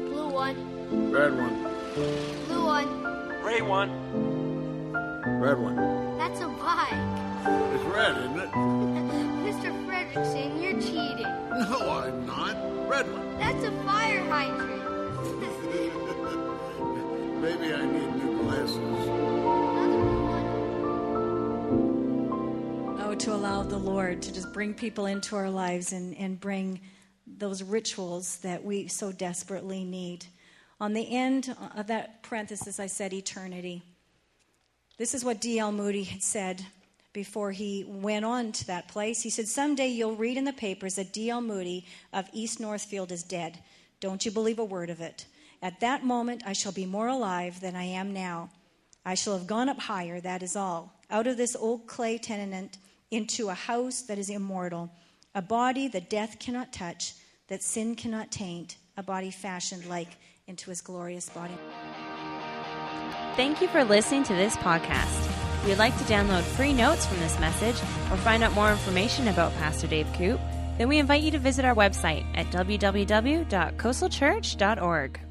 Blue 0.08 0.28
one, 0.28 1.10
Red 1.10 1.36
one. 1.36 1.62
blue 2.46 2.64
one. 2.64 2.88
Gray 3.42 3.60
one. 3.60 3.90
Red 5.40 5.58
one. 5.58 5.76
That's 6.16 6.40
a 6.40 6.48
bike. 6.48 6.92
It's 7.74 7.84
red, 7.84 8.16
isn't 8.16 8.40
it? 8.40 8.50
Mr. 9.46 9.86
Fredricksen, 9.86 10.62
you're 10.62 10.80
cheating. 10.80 11.26
No, 11.50 12.00
I'm 12.04 12.26
not. 12.26 12.75
Red 12.96 13.12
one. 13.12 13.38
That's 13.38 13.62
a 13.62 13.70
fire 13.84 14.24
hydrant. 14.24 14.82
Maybe 17.42 17.74
I 17.74 17.84
need 17.84 18.16
new 18.16 18.42
glasses. 18.42 18.78
Another 18.78 20.02
blue 20.02 20.24
one. 22.30 23.00
Oh, 23.02 23.14
to 23.14 23.34
allow 23.34 23.62
the 23.64 23.76
Lord 23.76 24.22
to 24.22 24.32
just 24.32 24.50
bring 24.54 24.72
people 24.72 25.04
into 25.04 25.36
our 25.36 25.50
lives 25.50 25.92
and, 25.92 26.16
and 26.16 26.40
bring 26.40 26.80
those 27.26 27.62
rituals 27.62 28.38
that 28.38 28.64
we 28.64 28.88
so 28.88 29.12
desperately 29.12 29.84
need. 29.84 30.24
On 30.80 30.94
the 30.94 31.14
end 31.14 31.54
of 31.76 31.88
that 31.88 32.22
parenthesis, 32.22 32.80
I 32.80 32.86
said 32.86 33.12
eternity. 33.12 33.82
This 34.96 35.12
is 35.12 35.22
what 35.22 35.42
D.L. 35.42 35.70
Moody 35.70 36.04
had 36.04 36.22
said 36.22 36.64
before 37.16 37.50
he 37.50 37.82
went 37.88 38.26
on 38.26 38.52
to 38.52 38.66
that 38.66 38.88
place. 38.88 39.22
He 39.22 39.30
said, 39.30 39.48
Someday 39.48 39.88
you'll 39.88 40.16
read 40.16 40.36
in 40.36 40.44
the 40.44 40.52
papers 40.52 40.96
that 40.96 41.14
D.L. 41.14 41.40
Moody 41.40 41.86
of 42.12 42.28
East 42.34 42.60
Northfield 42.60 43.10
is 43.10 43.22
dead. 43.22 43.58
Don't 44.00 44.26
you 44.26 44.30
believe 44.30 44.58
a 44.58 44.64
word 44.66 44.90
of 44.90 45.00
it. 45.00 45.24
At 45.62 45.80
that 45.80 46.04
moment, 46.04 46.42
I 46.44 46.52
shall 46.52 46.72
be 46.72 46.84
more 46.84 47.08
alive 47.08 47.58
than 47.62 47.74
I 47.74 47.84
am 47.84 48.12
now. 48.12 48.50
I 49.06 49.14
shall 49.14 49.32
have 49.32 49.46
gone 49.46 49.70
up 49.70 49.78
higher, 49.78 50.20
that 50.20 50.42
is 50.42 50.56
all, 50.56 51.00
out 51.10 51.26
of 51.26 51.38
this 51.38 51.56
old 51.56 51.86
clay 51.86 52.18
tenement 52.18 52.76
into 53.10 53.48
a 53.48 53.54
house 53.54 54.02
that 54.02 54.18
is 54.18 54.28
immortal, 54.28 54.92
a 55.34 55.40
body 55.40 55.88
that 55.88 56.10
death 56.10 56.38
cannot 56.38 56.70
touch, 56.70 57.14
that 57.48 57.62
sin 57.62 57.94
cannot 57.94 58.30
taint, 58.30 58.76
a 58.98 59.02
body 59.02 59.30
fashioned 59.30 59.86
like 59.86 60.18
into 60.46 60.68
his 60.68 60.82
glorious 60.82 61.30
body. 61.30 61.56
Thank 63.36 63.62
you 63.62 63.68
for 63.68 63.84
listening 63.84 64.24
to 64.24 64.34
this 64.34 64.54
podcast. 64.58 65.35
If 65.66 65.70
you'd 65.70 65.78
like 65.80 65.98
to 65.98 66.04
download 66.04 66.44
free 66.44 66.72
notes 66.72 67.06
from 67.06 67.18
this 67.18 67.40
message 67.40 67.74
or 68.12 68.16
find 68.18 68.44
out 68.44 68.52
more 68.52 68.70
information 68.70 69.26
about 69.26 69.52
Pastor 69.54 69.88
Dave 69.88 70.06
Koop, 70.12 70.38
then 70.78 70.88
we 70.88 71.00
invite 71.00 71.22
you 71.22 71.32
to 71.32 71.40
visit 71.40 71.64
our 71.64 71.74
website 71.74 72.24
at 72.36 72.46
www.coastalchurch.org. 72.52 75.25